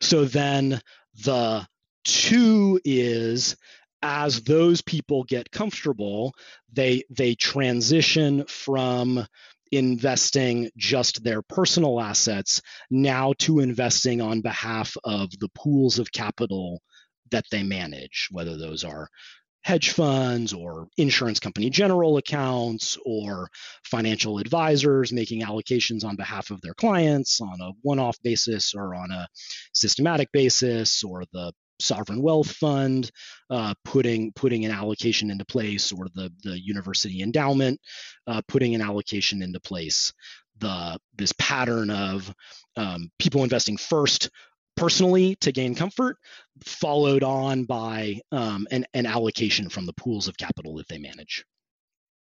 so 0.00 0.24
then 0.24 0.80
the 1.24 1.66
two 2.04 2.80
is 2.84 3.56
as 4.02 4.42
those 4.42 4.80
people 4.82 5.24
get 5.24 5.50
comfortable, 5.50 6.34
they 6.72 7.04
they 7.10 7.34
transition 7.34 8.44
from 8.46 9.26
investing 9.72 10.70
just 10.76 11.22
their 11.22 11.42
personal 11.42 12.00
assets 12.00 12.60
now 12.90 13.32
to 13.38 13.60
investing 13.60 14.20
on 14.20 14.40
behalf 14.40 14.96
of 15.04 15.30
the 15.38 15.48
pools 15.54 15.98
of 15.98 16.10
capital 16.12 16.80
that 17.30 17.44
they 17.52 17.62
manage, 17.62 18.28
whether 18.32 18.56
those 18.56 18.82
are 18.82 19.08
hedge 19.62 19.90
funds 19.90 20.52
or 20.52 20.88
insurance 20.96 21.38
company 21.38 21.68
general 21.68 22.16
accounts 22.16 22.96
or 23.04 23.48
financial 23.84 24.38
advisors 24.38 25.12
making 25.12 25.42
allocations 25.42 26.04
on 26.04 26.16
behalf 26.16 26.50
of 26.50 26.60
their 26.62 26.74
clients 26.74 27.40
on 27.40 27.60
a 27.60 27.70
one 27.82 27.98
off 27.98 28.16
basis 28.22 28.74
or 28.74 28.94
on 28.94 29.10
a 29.10 29.28
systematic 29.74 30.32
basis 30.32 31.04
or 31.04 31.24
the 31.32 31.52
sovereign 31.80 32.22
wealth 32.22 32.50
fund 32.50 33.10
uh, 33.50 33.74
putting 33.84 34.32
putting 34.32 34.64
an 34.64 34.70
allocation 34.70 35.30
into 35.30 35.44
place 35.44 35.92
or 35.92 36.06
the 36.14 36.32
the 36.42 36.58
university 36.60 37.22
endowment 37.22 37.80
uh, 38.26 38.40
putting 38.48 38.74
an 38.74 38.82
allocation 38.82 39.42
into 39.42 39.60
place. 39.60 40.12
The 40.58 40.98
this 41.16 41.32
pattern 41.38 41.90
of 41.90 42.32
um, 42.76 43.10
people 43.18 43.42
investing 43.42 43.76
first 43.76 44.30
personally 44.76 45.36
to 45.36 45.52
gain 45.52 45.74
comfort 45.74 46.16
followed 46.64 47.22
on 47.22 47.64
by 47.64 48.20
um, 48.32 48.66
an, 48.70 48.86
an 48.94 49.06
allocation 49.06 49.68
from 49.68 49.86
the 49.86 49.92
pools 49.94 50.28
of 50.28 50.36
capital 50.36 50.76
that 50.76 50.88
they 50.88 50.98
manage 50.98 51.44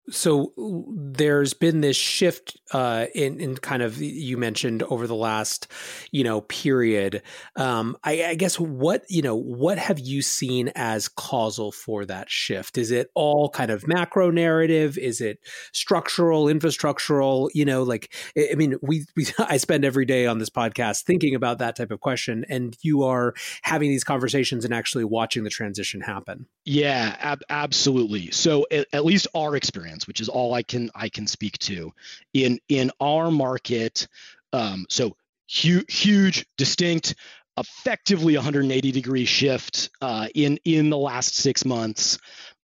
so 0.09 0.53
there's 0.57 1.53
been 1.53 1.81
this 1.81 1.95
shift 1.95 2.59
uh, 2.73 3.05
in, 3.13 3.39
in 3.39 3.55
kind 3.55 3.83
of 3.83 4.01
you 4.01 4.37
mentioned 4.37 4.81
over 4.83 5.05
the 5.05 5.15
last 5.15 5.67
you 6.11 6.23
know 6.23 6.41
period. 6.41 7.21
Um, 7.55 7.97
I, 8.03 8.25
I, 8.25 8.35
guess 8.35 8.59
what 8.59 9.03
you 9.09 9.21
know 9.21 9.35
what 9.35 9.77
have 9.77 9.99
you 9.99 10.21
seen 10.21 10.71
as 10.75 11.07
causal 11.07 11.71
for 11.71 12.05
that 12.05 12.29
shift? 12.29 12.77
Is 12.77 12.91
it 12.91 13.11
all 13.13 13.49
kind 13.49 13.69
of 13.69 13.87
macro 13.87 14.31
narrative? 14.31 14.97
Is 14.97 15.21
it 15.21 15.39
structural, 15.71 16.45
infrastructural? 16.45 17.49
You 17.53 17.65
know, 17.65 17.83
like 17.83 18.13
I 18.35 18.55
mean, 18.55 18.75
we, 18.81 19.05
we 19.15 19.27
I 19.39 19.57
spend 19.57 19.85
every 19.85 20.05
day 20.05 20.25
on 20.25 20.39
this 20.39 20.49
podcast 20.49 21.03
thinking 21.03 21.35
about 21.35 21.59
that 21.59 21.75
type 21.75 21.91
of 21.91 21.99
question, 21.99 22.45
and 22.49 22.75
you 22.81 23.03
are 23.03 23.33
having 23.61 23.89
these 23.89 24.03
conversations 24.03 24.65
and 24.65 24.73
actually 24.73 25.03
watching 25.03 25.43
the 25.43 25.49
transition 25.49 26.01
happen. 26.01 26.47
Yeah, 26.65 27.15
ab- 27.19 27.43
absolutely. 27.49 28.31
So 28.31 28.65
at, 28.71 28.87
at 28.93 29.05
least 29.05 29.27
our 29.35 29.55
experience 29.55 29.90
which 30.07 30.21
is 30.21 30.29
all 30.29 30.53
I 30.53 30.63
can 30.63 30.89
I 30.95 31.09
can 31.09 31.27
speak 31.27 31.57
to 31.59 31.91
in 32.33 32.59
in 32.69 32.91
our 32.99 33.31
market. 33.31 34.07
Um, 34.53 34.85
so 34.89 35.15
huge, 35.47 36.01
huge, 36.01 36.45
distinct, 36.57 37.15
effectively 37.57 38.35
180 38.35 38.91
degree 38.91 39.25
shift 39.25 39.89
uh, 40.01 40.27
in 40.33 40.57
in 40.65 40.89
the 40.89 40.97
last 40.97 41.35
six 41.35 41.65
months, 41.65 42.17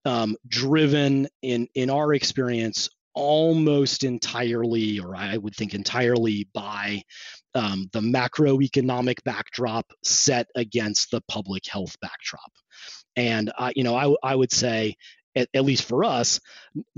um, 0.06 0.36
driven 0.48 1.28
in 1.42 1.68
in 1.76 1.90
our 1.90 2.14
experience 2.14 2.90
almost 3.14 4.04
entirely, 4.04 5.00
or 5.00 5.16
I 5.16 5.38
would 5.38 5.56
think 5.56 5.74
entirely, 5.74 6.48
by 6.54 7.02
um, 7.56 7.90
the 7.92 8.00
macroeconomic 8.00 9.24
backdrop 9.24 9.92
set 10.04 10.48
against 10.56 11.10
the 11.10 11.22
public 11.28 11.66
health 11.68 11.96
backdrop. 12.00 12.52
And 13.16 13.52
uh, 13.58 13.72
you 13.76 13.84
know, 13.84 13.96
I, 13.96 14.32
I 14.32 14.36
would 14.36 14.52
say 14.52 14.96
at, 15.38 15.50
at 15.54 15.64
least 15.64 15.84
for 15.84 16.04
us, 16.04 16.40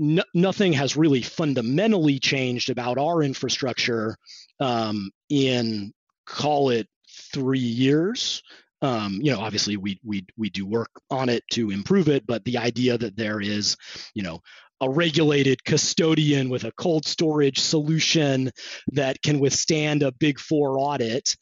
n- 0.00 0.22
nothing 0.34 0.72
has 0.72 0.96
really 0.96 1.22
fundamentally 1.22 2.18
changed 2.18 2.70
about 2.70 2.98
our 2.98 3.22
infrastructure 3.22 4.16
um, 4.58 5.10
in 5.28 5.92
call 6.26 6.70
it 6.70 6.88
three 7.32 7.58
years. 7.58 8.42
Um, 8.82 9.18
you 9.20 9.30
know, 9.30 9.40
obviously 9.40 9.76
we 9.76 10.00
we 10.02 10.24
we 10.38 10.48
do 10.48 10.64
work 10.64 10.90
on 11.10 11.28
it 11.28 11.44
to 11.52 11.70
improve 11.70 12.08
it, 12.08 12.26
but 12.26 12.44
the 12.44 12.58
idea 12.58 12.96
that 12.96 13.16
there 13.16 13.40
is, 13.40 13.76
you 14.14 14.22
know, 14.22 14.40
a 14.80 14.88
regulated 14.88 15.62
custodian 15.64 16.48
with 16.48 16.64
a 16.64 16.72
cold 16.72 17.04
storage 17.04 17.58
solution 17.58 18.50
that 18.92 19.20
can 19.22 19.38
withstand 19.38 20.02
a 20.02 20.12
big 20.12 20.38
four 20.38 20.78
audit 20.78 21.36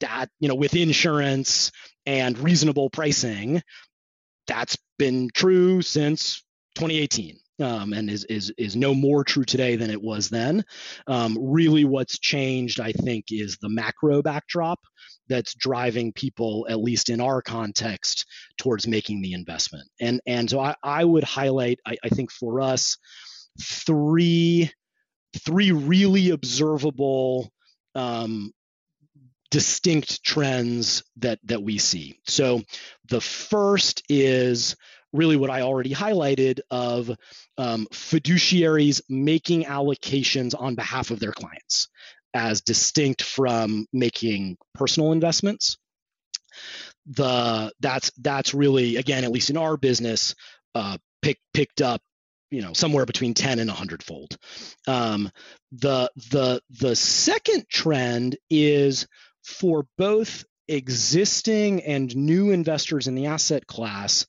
that 0.00 0.28
you 0.40 0.48
know 0.48 0.54
with 0.54 0.74
insurance 0.74 1.70
and 2.06 2.38
reasonable 2.38 2.90
pricing 2.90 3.62
that's 4.52 4.76
been 4.98 5.30
true 5.34 5.82
since 5.82 6.44
2018. 6.76 7.38
Um, 7.60 7.92
and 7.92 8.10
is, 8.10 8.24
is 8.24 8.52
is 8.58 8.74
no 8.74 8.92
more 8.92 9.22
true 9.22 9.44
today 9.44 9.76
than 9.76 9.90
it 9.90 10.02
was 10.02 10.30
then. 10.30 10.64
Um, 11.06 11.36
really, 11.38 11.84
what's 11.84 12.18
changed, 12.18 12.80
I 12.80 12.92
think, 12.92 13.26
is 13.30 13.58
the 13.58 13.68
macro 13.68 14.20
backdrop 14.20 14.80
that's 15.28 15.54
driving 15.54 16.12
people, 16.12 16.66
at 16.68 16.80
least 16.80 17.08
in 17.08 17.20
our 17.20 17.40
context, 17.40 18.26
towards 18.58 18.88
making 18.88 19.22
the 19.22 19.34
investment. 19.34 19.86
And 20.00 20.20
and 20.26 20.50
so 20.50 20.58
I, 20.58 20.74
I 20.82 21.04
would 21.04 21.24
highlight, 21.24 21.78
I, 21.86 21.98
I 22.02 22.08
think, 22.08 22.32
for 22.32 22.60
us, 22.60 22.96
three 23.60 24.72
three 25.44 25.72
really 25.72 26.30
observable 26.30 27.52
um, 27.94 28.52
distinct 29.52 30.24
trends 30.24 31.04
that 31.18 31.38
that 31.44 31.62
we 31.62 31.78
see. 31.78 32.18
So 32.26 32.62
the 33.08 33.20
first 33.20 34.02
is 34.08 34.74
really 35.12 35.36
what 35.36 35.50
I 35.50 35.60
already 35.60 35.90
highlighted 35.90 36.60
of 36.70 37.10
um, 37.58 37.86
fiduciaries 37.92 39.02
making 39.10 39.64
allocations 39.64 40.58
on 40.58 40.74
behalf 40.74 41.10
of 41.10 41.20
their 41.20 41.32
clients, 41.32 41.88
as 42.32 42.62
distinct 42.62 43.22
from 43.22 43.86
making 43.92 44.56
personal 44.74 45.12
investments. 45.12 45.76
The 47.06 47.72
that's 47.78 48.10
that's 48.18 48.54
really 48.54 48.96
again, 48.96 49.22
at 49.22 49.32
least 49.32 49.50
in 49.50 49.58
our 49.58 49.76
business, 49.76 50.34
uh, 50.74 50.96
pick, 51.20 51.38
picked 51.52 51.82
up 51.82 52.00
you 52.50 52.62
know 52.62 52.72
somewhere 52.72 53.04
between 53.04 53.34
10 53.34 53.58
and 53.58 53.68
100 53.68 54.02
fold 54.02 54.36
um, 54.86 55.30
the 55.72 56.10
the 56.30 56.60
the 56.80 56.94
second 56.94 57.66
trend 57.70 58.36
is 58.50 59.06
for 59.44 59.86
both 59.98 60.44
existing 60.68 61.82
and 61.82 62.14
new 62.14 62.50
investors 62.50 63.06
in 63.06 63.14
the 63.14 63.26
asset 63.26 63.66
class, 63.66 64.26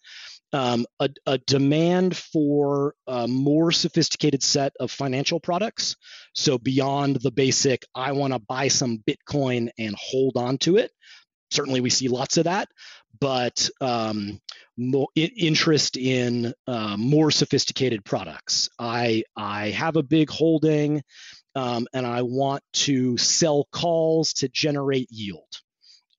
um, 0.51 0.85
a, 0.99 1.09
a, 1.25 1.37
demand 1.39 2.15
for 2.15 2.93
a 3.07 3.27
more 3.27 3.71
sophisticated 3.71 4.43
set 4.43 4.73
of 4.79 4.91
financial 4.91 5.39
products. 5.39 5.95
So 6.35 6.57
beyond 6.59 7.17
the 7.17 7.31
basic, 7.31 7.85
I 7.95 8.11
want 8.11 8.33
to 8.33 8.39
buy 8.39 8.67
some 8.67 9.03
Bitcoin 9.07 9.69
and 9.79 9.95
hold 9.97 10.37
on 10.37 10.59
to 10.59 10.77
it. 10.77 10.91
Certainly, 11.49 11.81
we 11.81 11.89
see 11.91 12.07
lots 12.07 12.37
of 12.37 12.45
that, 12.45 12.67
but 13.19 13.69
um, 13.79 14.39
more 14.75 15.07
interest 15.15 15.97
in 15.97 16.53
uh, 16.67 16.97
more 16.97 17.29
sophisticated 17.29 18.03
products. 18.03 18.69
I 18.79 19.23
I 19.35 19.69
have 19.69 19.95
a 19.95 20.03
big 20.03 20.31
holding, 20.31 21.03
um, 21.55 21.87
and 21.93 22.05
I 22.05 22.21
want 22.23 22.63
to 22.73 23.17
sell 23.17 23.67
calls 23.71 24.33
to 24.33 24.49
generate 24.49 25.11
yield, 25.11 25.61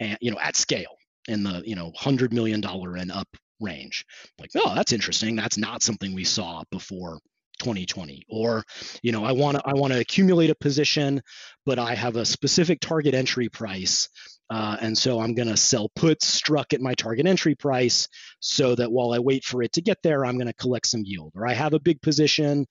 and 0.00 0.18
you 0.20 0.30
know 0.30 0.38
at 0.38 0.56
scale 0.56 0.96
in 1.28 1.42
the 1.42 1.62
you 1.64 1.76
know 1.76 1.92
hundred 1.94 2.32
million 2.32 2.60
dollar 2.60 2.96
and 2.96 3.10
up 3.10 3.28
range. 3.60 4.04
Like, 4.38 4.50
oh, 4.56 4.74
that's 4.74 4.92
interesting. 4.92 5.36
That's 5.36 5.58
not 5.58 5.82
something 5.82 6.14
we 6.14 6.24
saw 6.24 6.64
before 6.70 7.18
2020 7.60 8.24
or 8.28 8.64
you 9.00 9.12
know 9.12 9.24
i 9.24 9.30
want 9.30 9.56
to 9.56 9.62
i 9.64 9.72
want 9.74 9.92
to 9.92 10.00
accumulate 10.00 10.50
a 10.50 10.56
position 10.56 11.22
but 11.64 11.78
i 11.78 11.94
have 11.94 12.16
a 12.16 12.24
specific 12.24 12.80
target 12.80 13.14
entry 13.14 13.48
price 13.48 14.08
uh, 14.50 14.76
and 14.80 14.96
so 14.96 15.20
I'm 15.20 15.34
going 15.34 15.48
to 15.48 15.56
sell 15.56 15.90
puts 15.96 16.26
struck 16.26 16.74
at 16.74 16.80
my 16.80 16.94
target 16.94 17.26
entry 17.26 17.54
price 17.54 18.08
so 18.40 18.74
that 18.74 18.92
while 18.92 19.12
I 19.12 19.18
wait 19.18 19.44
for 19.44 19.62
it 19.62 19.72
to 19.72 19.82
get 19.82 19.98
there, 20.02 20.24
I'm 20.24 20.36
going 20.36 20.48
to 20.48 20.52
collect 20.52 20.86
some 20.86 21.02
yield. 21.04 21.32
Or 21.34 21.46
I 21.46 21.54
have 21.54 21.72
a 21.72 21.80
big 21.80 22.02
position 22.02 22.66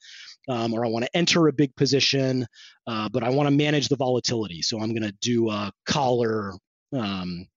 um, 0.48 0.74
or 0.74 0.86
I 0.86 0.90
want 0.90 1.06
to 1.06 1.18
enter 1.18 1.48
a 1.48 1.54
big 1.54 1.76
position, 1.76 2.46
uh, 2.88 3.10
but 3.10 3.24
I 3.24 3.30
want 3.30 3.48
to 3.48 3.56
manage 3.56 3.88
the 3.88 3.96
volatility. 3.96 4.62
So 4.62 4.80
I'm 4.80 4.90
going 4.90 5.04
to 5.04 5.16
do 5.22 5.50
a 5.50 5.72
collar 5.86 6.54
um, 6.94 7.48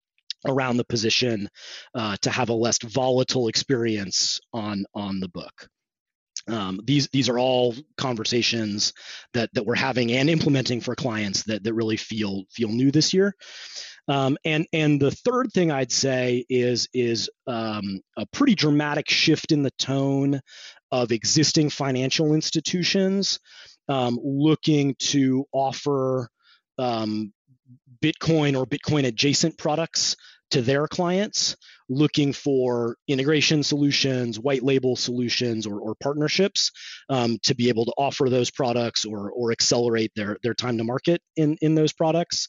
around 0.46 0.76
the 0.76 0.84
position 0.84 1.48
uh, 1.94 2.16
to 2.22 2.30
have 2.30 2.48
a 2.48 2.54
less 2.54 2.78
volatile 2.82 3.48
experience 3.48 4.40
on 4.52 4.84
on 4.94 5.20
the 5.20 5.28
book. 5.28 5.68
Um, 6.48 6.80
these 6.84 7.08
these 7.08 7.28
are 7.28 7.38
all 7.38 7.74
conversations 7.96 8.92
that 9.32 9.50
that 9.54 9.66
we're 9.66 9.74
having 9.74 10.12
and 10.12 10.30
implementing 10.30 10.80
for 10.80 10.94
clients 10.94 11.42
that 11.44 11.64
that 11.64 11.74
really 11.74 11.96
feel 11.96 12.44
feel 12.50 12.68
new 12.68 12.90
this 12.90 13.12
year. 13.12 13.34
Um, 14.08 14.38
and 14.44 14.66
and 14.72 15.00
the 15.00 15.10
third 15.10 15.52
thing 15.52 15.72
I'd 15.72 15.90
say 15.90 16.44
is 16.48 16.88
is 16.94 17.28
um, 17.48 18.00
a 18.16 18.26
pretty 18.26 18.54
dramatic 18.54 19.10
shift 19.10 19.50
in 19.50 19.62
the 19.62 19.72
tone 19.72 20.40
of 20.92 21.12
existing 21.12 21.70
financial 21.70 22.34
institutions 22.34 23.38
um, 23.88 24.18
looking 24.22 24.94
to 24.98 25.44
offer 25.52 26.28
um, 26.78 27.32
Bitcoin 28.02 28.56
or 28.56 28.66
Bitcoin 28.66 29.06
adjacent 29.06 29.56
products 29.58 30.16
to 30.50 30.62
their 30.62 30.86
clients 30.86 31.56
looking 31.88 32.32
for 32.32 32.96
integration 33.08 33.62
solutions, 33.62 34.38
white 34.38 34.62
label 34.62 34.96
solutions, 34.96 35.66
or, 35.66 35.78
or 35.80 35.94
partnerships 35.94 36.72
um, 37.08 37.38
to 37.42 37.54
be 37.54 37.68
able 37.68 37.84
to 37.84 37.92
offer 37.96 38.28
those 38.28 38.50
products 38.50 39.04
or, 39.04 39.30
or 39.30 39.52
accelerate 39.52 40.10
their, 40.16 40.36
their 40.42 40.54
time 40.54 40.78
to 40.78 40.84
market 40.84 41.20
in, 41.36 41.56
in 41.60 41.74
those 41.74 41.92
products. 41.92 42.48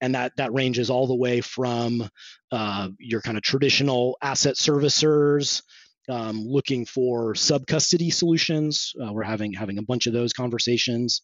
And 0.00 0.14
that 0.14 0.32
that 0.38 0.54
ranges 0.54 0.88
all 0.88 1.06
the 1.06 1.14
way 1.14 1.42
from 1.42 2.08
uh, 2.50 2.88
your 2.98 3.20
kind 3.20 3.36
of 3.36 3.42
traditional 3.42 4.16
asset 4.22 4.54
servicers 4.54 5.62
um, 6.10 6.44
looking 6.44 6.84
for 6.84 7.34
sub 7.34 7.66
custody 7.66 8.10
solutions. 8.10 8.92
Uh, 9.02 9.12
we're 9.12 9.22
having 9.22 9.52
having 9.52 9.78
a 9.78 9.82
bunch 9.82 10.06
of 10.06 10.12
those 10.12 10.32
conversations, 10.32 11.22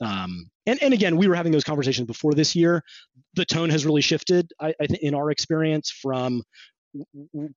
um, 0.00 0.50
and 0.66 0.82
and 0.82 0.92
again, 0.92 1.16
we 1.16 1.28
were 1.28 1.34
having 1.34 1.52
those 1.52 1.64
conversations 1.64 2.06
before 2.06 2.34
this 2.34 2.54
year. 2.54 2.82
The 3.34 3.44
tone 3.44 3.70
has 3.70 3.86
really 3.86 4.02
shifted, 4.02 4.52
I, 4.60 4.74
I 4.80 4.86
think, 4.86 5.00
in 5.00 5.14
our 5.14 5.30
experience 5.30 5.90
from 5.90 6.42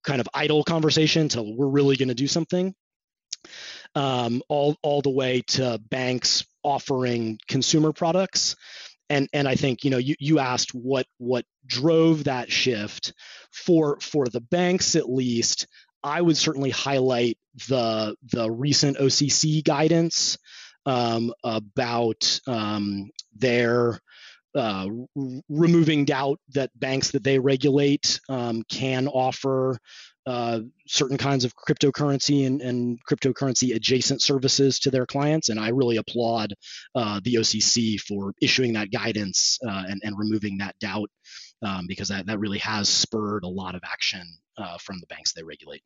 kind 0.04 0.20
of 0.20 0.28
idle 0.34 0.64
conversation 0.64 1.30
to 1.30 1.44
we're 1.44 1.68
really 1.68 1.96
going 1.96 2.10
to 2.10 2.16
do 2.16 2.28
something. 2.28 2.74
Um, 3.96 4.42
all 4.50 4.78
all 4.84 5.02
the 5.02 5.10
way 5.10 5.42
to 5.48 5.80
banks 5.90 6.46
offering 6.64 7.40
consumer 7.48 7.94
products 7.94 8.56
and 9.10 9.28
and 9.34 9.48
I 9.48 9.56
think 9.56 9.84
you 9.84 9.90
know 9.90 9.98
you, 9.98 10.16
you 10.20 10.40
asked 10.40 10.74
what 10.74 11.08
what 11.18 11.46
drove 11.66 12.26
that 12.26 12.52
shift 12.52 13.14
for 13.52 13.98
for 14.02 14.28
the 14.28 14.42
banks 14.42 14.96
at 14.96 15.10
least 15.10 15.68
I 16.04 16.22
would 16.22 16.38
certainly 16.38 16.70
highlight 16.70 17.38
the 17.68 18.16
the 18.32 18.50
recent 18.50 18.98
OCC 18.98 19.64
guidance 19.64 20.38
um, 20.86 21.34
about 21.44 22.40
um, 22.48 23.10
their 23.36 24.00
uh, 24.56 24.88
removing 25.48 26.06
doubt 26.06 26.40
that 26.54 26.72
banks 26.80 27.12
that 27.12 27.24
they 27.24 27.38
regulate 27.38 28.20
um, 28.30 28.64
can 28.70 29.08
offer 29.08 29.78
uh, 30.26 30.60
certain 30.88 31.18
kinds 31.18 31.46
of 31.46 31.56
cryptocurrency 31.56 32.46
and, 32.46 32.62
and, 32.62 33.00
cryptocurrency 33.10 33.76
adjacent 33.76 34.22
services 34.22 34.80
to 34.80 34.92
their 34.92 35.06
clients. 35.06 35.50
And 35.50 35.60
I 35.60 35.70
really 35.70 35.98
applaud 35.98 36.54
uh, 36.94 37.20
the 37.24 37.36
OCC 37.36 38.00
for 38.00 38.34
issuing 38.42 38.74
that 38.74 38.92
guidance 38.92 39.58
uh, 39.66 39.86
and, 39.88 40.02
and, 40.04 40.20
removing 40.20 40.58
that 40.60 40.78
doubt 40.80 41.10
um, 41.62 41.86
because 41.88 42.08
that, 42.10 42.26
that 42.26 42.40
really 42.40 42.60
has 42.60 42.90
spurred 42.90 43.44
a 43.44 43.48
lot 43.48 43.76
of 43.76 43.82
action 43.84 44.26
uh, 44.58 44.78
from 44.78 45.00
the 45.00 45.08
banks 45.08 45.34
they 45.34 45.44
regulate. 45.44 45.84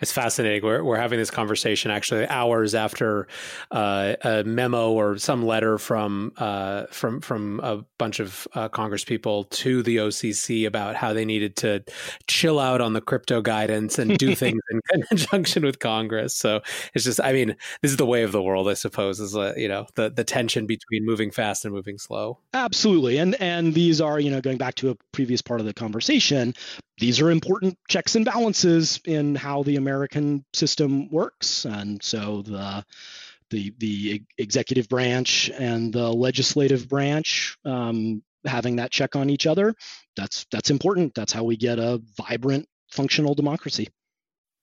It's 0.00 0.12
fascinating. 0.12 0.62
We're, 0.62 0.82
we're 0.82 0.96
having 0.96 1.18
this 1.18 1.30
conversation 1.30 1.90
actually 1.90 2.26
hours 2.28 2.74
after 2.74 3.26
uh, 3.70 4.14
a 4.22 4.44
memo 4.44 4.92
or 4.92 5.18
some 5.18 5.44
letter 5.44 5.78
from 5.78 6.32
uh, 6.36 6.86
from 6.90 7.20
from 7.20 7.60
a 7.60 7.84
bunch 7.98 8.20
of 8.20 8.46
uh, 8.54 8.68
Congress 8.68 9.04
people 9.04 9.44
to 9.44 9.82
the 9.82 9.96
OCC 9.98 10.66
about 10.66 10.96
how 10.96 11.12
they 11.12 11.24
needed 11.24 11.56
to 11.56 11.82
chill 12.26 12.58
out 12.58 12.80
on 12.80 12.92
the 12.92 13.00
crypto 13.00 13.40
guidance 13.40 13.98
and 13.98 14.18
do 14.18 14.34
things 14.34 14.60
in 14.70 15.02
conjunction 15.02 15.64
with 15.64 15.78
Congress. 15.78 16.34
So 16.34 16.60
it's 16.94 17.04
just, 17.04 17.20
I 17.20 17.32
mean, 17.32 17.56
this 17.82 17.90
is 17.90 17.96
the 17.96 18.06
way 18.06 18.22
of 18.22 18.32
the 18.32 18.42
world, 18.42 18.68
I 18.68 18.74
suppose. 18.74 19.20
Is 19.20 19.36
uh, 19.36 19.54
you 19.56 19.68
know 19.68 19.86
the 19.94 20.10
the 20.10 20.24
tension 20.24 20.66
between 20.66 21.04
moving 21.06 21.30
fast 21.30 21.64
and 21.64 21.74
moving 21.74 21.98
slow. 21.98 22.38
Absolutely, 22.54 23.18
and 23.18 23.34
and 23.40 23.74
these 23.74 24.00
are 24.00 24.20
you 24.20 24.30
know 24.30 24.40
going 24.40 24.58
back 24.58 24.74
to 24.76 24.90
a 24.90 24.96
previous 25.12 25.42
part 25.42 25.60
of 25.60 25.66
the 25.66 25.74
conversation 25.74 26.54
these 26.98 27.20
are 27.20 27.30
important 27.30 27.78
checks 27.88 28.16
and 28.16 28.24
balances 28.24 29.00
in 29.04 29.34
how 29.34 29.62
the 29.62 29.76
American 29.76 30.44
system 30.52 31.10
works. 31.10 31.64
And 31.64 32.02
so 32.02 32.42
the 32.42 32.84
the 33.50 33.74
the 33.78 34.22
executive 34.38 34.88
branch 34.88 35.50
and 35.50 35.92
the 35.92 36.12
legislative 36.12 36.88
branch 36.88 37.56
um, 37.64 38.22
having 38.44 38.76
that 38.76 38.90
check 38.90 39.14
on 39.14 39.30
each 39.30 39.46
other 39.46 39.74
that's 40.16 40.46
that's 40.50 40.70
important. 40.70 41.14
That's 41.14 41.32
how 41.32 41.44
we 41.44 41.56
get 41.56 41.78
a 41.78 42.02
vibrant, 42.16 42.66
functional 42.90 43.34
democracy. 43.34 43.88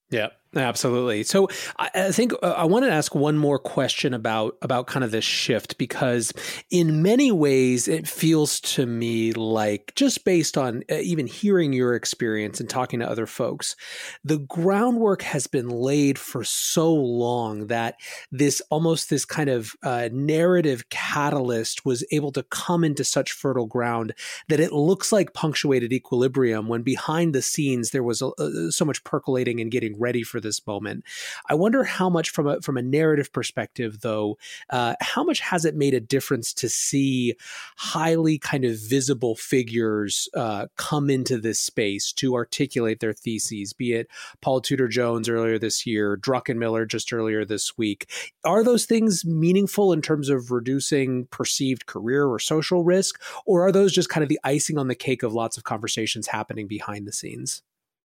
Yeah. 0.09 0.29
Absolutely. 0.55 1.23
So 1.23 1.47
I, 1.79 2.11
think 2.11 2.33
uh, 2.43 2.53
I 2.57 2.65
want 2.65 2.85
to 2.85 2.91
ask 2.91 3.15
one 3.15 3.37
more 3.37 3.57
question 3.57 4.13
about 4.13 4.55
about 4.61 4.85
kind 4.85 5.03
of 5.03 5.09
this 5.09 5.25
shift 5.25 5.79
because 5.79 6.31
in 6.69 7.01
many 7.01 7.31
ways 7.31 7.87
it 7.87 8.07
feels 8.07 8.59
to 8.59 8.85
me 8.85 9.33
like 9.33 9.93
just 9.95 10.23
based 10.25 10.57
on 10.57 10.83
uh, 10.91 10.95
even 10.95 11.25
hearing 11.25 11.73
your 11.73 11.95
experience 11.95 12.59
and 12.59 12.69
talking 12.69 12.99
to 12.99 13.09
other 13.09 13.25
folks, 13.25 13.75
the 14.23 14.37
groundwork 14.37 15.23
has 15.23 15.47
been 15.47 15.69
laid 15.69 16.19
for 16.19 16.43
so 16.43 16.93
long 16.93 17.67
that 17.67 17.95
this 18.31 18.61
almost 18.69 19.09
this 19.09 19.25
kind 19.25 19.49
of 19.49 19.75
uh, 19.81 20.09
narrative 20.11 20.87
catalyst 20.89 21.83
was 21.83 22.05
able 22.11 22.31
to 22.31 22.43
come 22.43 22.83
into 22.83 23.03
such 23.03 23.31
fertile 23.31 23.65
ground 23.65 24.13
that 24.49 24.59
it 24.59 24.71
looks 24.71 25.11
like 25.11 25.33
punctuated 25.33 25.91
equilibrium 25.91 26.67
when 26.67 26.83
behind 26.83 27.33
the 27.33 27.41
scenes 27.41 27.89
there 27.89 28.03
was 28.03 28.21
a, 28.21 28.29
a, 28.37 28.71
so 28.71 28.85
much 28.85 29.03
percolating 29.03 29.59
and 29.59 29.71
getting 29.71 29.99
ready 29.99 30.21
for 30.21 30.42
this 30.43 30.65
moment. 30.67 31.03
I 31.49 31.55
wonder 31.55 31.83
how 31.83 32.09
much, 32.09 32.29
from 32.29 32.47
a 32.47 32.61
from 32.61 32.77
a 32.77 32.81
narrative 32.83 33.33
perspective, 33.33 34.01
though, 34.01 34.37
uh, 34.69 34.93
how 35.01 35.23
much 35.23 35.39
has 35.39 35.65
it 35.65 35.75
made 35.75 35.95
a 35.95 35.99
difference 35.99 36.53
to 36.55 36.69
see 36.69 37.33
highly 37.77 38.37
kind 38.37 38.65
of 38.65 38.77
visible 38.77 39.35
figures 39.35 40.29
uh, 40.35 40.67
come 40.77 41.09
into 41.09 41.39
this 41.39 41.59
space 41.59 42.13
to 42.13 42.35
articulate 42.35 42.99
their 42.99 43.13
theses? 43.13 43.73
Be 43.73 43.93
it 43.93 44.07
Paul 44.41 44.61
Tudor 44.61 44.87
Jones 44.87 45.27
earlier 45.27 45.57
this 45.57 45.85
year, 45.85 46.17
Druckenmiller 46.17 46.87
just 46.87 47.11
earlier 47.11 47.45
this 47.45 47.77
week. 47.77 48.09
Are 48.45 48.63
those 48.63 48.85
things 48.85 49.25
meaningful 49.25 49.93
in 49.93 50.01
terms 50.01 50.29
of 50.29 50.51
reducing 50.51 51.25
perceived 51.27 51.85
career 51.85 52.27
or 52.27 52.39
social 52.39 52.83
risk, 52.83 53.21
or 53.45 53.65
are 53.65 53.71
those 53.71 53.93
just 53.93 54.09
kind 54.09 54.23
of 54.23 54.29
the 54.29 54.39
icing 54.43 54.77
on 54.77 54.87
the 54.87 54.95
cake 54.95 55.23
of 55.23 55.33
lots 55.33 55.57
of 55.57 55.63
conversations 55.63 56.27
happening 56.27 56.67
behind 56.67 57.07
the 57.07 57.11
scenes? 57.11 57.63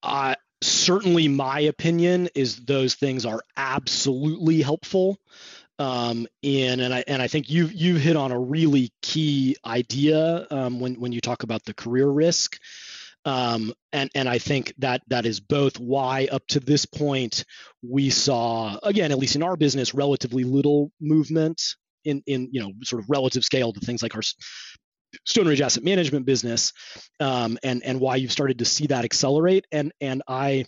Uh, 0.02 0.34
certainly 0.62 1.28
my 1.28 1.60
opinion 1.60 2.28
is 2.34 2.64
those 2.64 2.94
things 2.94 3.24
are 3.24 3.42
absolutely 3.56 4.62
helpful 4.62 5.18
um, 5.78 6.26
in 6.42 6.80
and 6.80 6.92
I 6.92 7.04
and 7.06 7.22
I 7.22 7.28
think 7.28 7.48
you 7.48 7.66
you 7.66 7.96
hit 7.96 8.16
on 8.16 8.32
a 8.32 8.38
really 8.38 8.90
key 9.02 9.56
idea 9.64 10.46
um, 10.50 10.80
when 10.80 11.00
when 11.00 11.12
you 11.12 11.20
talk 11.20 11.42
about 11.42 11.64
the 11.64 11.74
career 11.74 12.08
risk. 12.08 12.58
Um, 13.24 13.74
and 13.92 14.10
and 14.14 14.28
I 14.28 14.38
think 14.38 14.72
that 14.78 15.02
that 15.08 15.26
is 15.26 15.40
both 15.40 15.78
why 15.78 16.28
up 16.30 16.46
to 16.48 16.60
this 16.60 16.86
point 16.86 17.44
we 17.82 18.10
saw 18.10 18.78
again 18.82 19.12
at 19.12 19.18
least 19.18 19.36
in 19.36 19.42
our 19.42 19.56
business 19.56 19.94
relatively 19.94 20.44
little 20.44 20.90
movement 21.00 21.60
in 22.04 22.22
in 22.26 22.48
you 22.52 22.60
know 22.60 22.72
sort 22.82 23.02
of 23.02 23.10
relative 23.10 23.44
scale 23.44 23.72
to 23.72 23.80
things 23.80 24.02
like 24.02 24.14
our 24.14 24.22
Stone 25.24 25.48
Ridge 25.48 25.60
Asset 25.60 25.84
Management 25.84 26.26
business, 26.26 26.72
um, 27.20 27.58
and 27.62 27.82
and 27.84 28.00
why 28.00 28.16
you've 28.16 28.32
started 28.32 28.58
to 28.60 28.64
see 28.64 28.86
that 28.88 29.04
accelerate. 29.04 29.66
And 29.72 29.92
and 30.00 30.22
I 30.28 30.64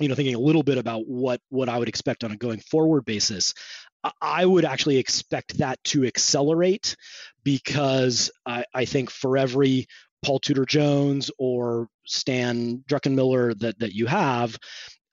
you 0.00 0.08
know, 0.08 0.14
thinking 0.14 0.34
a 0.34 0.40
little 0.40 0.62
bit 0.62 0.78
about 0.78 1.06
what 1.06 1.40
what 1.50 1.68
I 1.68 1.78
would 1.78 1.88
expect 1.88 2.24
on 2.24 2.32
a 2.32 2.36
going 2.36 2.60
forward 2.60 3.04
basis, 3.04 3.54
I 4.20 4.44
would 4.44 4.64
actually 4.64 4.98
expect 4.98 5.58
that 5.58 5.82
to 5.84 6.04
accelerate 6.04 6.96
because 7.42 8.30
I, 8.44 8.64
I 8.74 8.84
think 8.84 9.10
for 9.10 9.36
every 9.38 9.86
Paul 10.22 10.40
Tudor 10.40 10.66
Jones 10.66 11.30
or 11.38 11.88
Stan 12.06 12.82
Druckenmiller 12.88 13.58
that 13.60 13.78
that 13.78 13.92
you 13.92 14.06
have, 14.06 14.56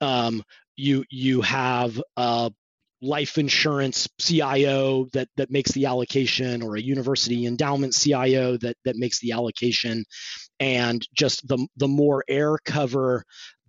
um, 0.00 0.42
you 0.76 1.04
you 1.10 1.42
have 1.42 2.00
a 2.16 2.50
life 3.02 3.36
insurance 3.36 4.08
CIO 4.18 5.06
that 5.12 5.28
that 5.36 5.50
makes 5.50 5.72
the 5.72 5.86
allocation, 5.86 6.62
or 6.62 6.76
a 6.76 6.80
university 6.80 7.46
endowment 7.46 7.94
CIO 7.94 8.56
that 8.58 8.76
that 8.84 8.96
makes 8.96 9.20
the 9.20 9.32
allocation, 9.32 10.04
and 10.60 11.06
just 11.14 11.46
the 11.46 11.66
the 11.76 11.88
more 11.88 12.24
air 12.28 12.56
cover 12.64 13.24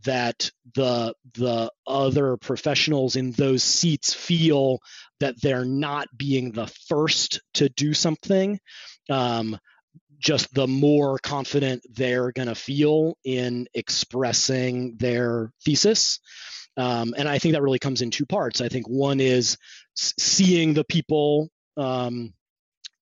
that 0.06 0.52
the 0.76 1.14
the 1.34 1.72
other 1.88 2.38
professionals 2.38 3.16
in 3.16 3.32
those 3.32 3.64
seats 3.64 4.14
feel 4.14 4.80
that 5.20 5.42
they're 5.42 5.66
not 5.66 6.08
being 6.16 6.52
the 6.52 6.68
first 6.88 7.42
to 7.54 7.70
do 7.70 7.94
something 7.94 8.60
um, 9.10 9.58
just 10.20 10.54
the 10.54 10.68
more 10.68 11.18
confident 11.20 11.84
they're 11.94 12.32
going 12.32 12.48
to 12.48 12.56
feel 12.56 13.18
in 13.24 13.68
expressing 13.74 14.96
their 14.98 15.52
thesis 15.64 16.20
um, 16.78 17.13
and 17.17 17.28
i 17.28 17.39
think 17.39 17.53
that 17.53 17.61
really 17.61 17.80
comes 17.80 18.01
in 18.01 18.11
two 18.11 18.26
parts 18.26 18.61
i 18.61 18.69
think 18.69 18.88
one 18.88 19.19
is 19.19 19.57
seeing 19.95 20.74
the 20.74 20.84
people 20.84 21.49
um, 21.78 22.34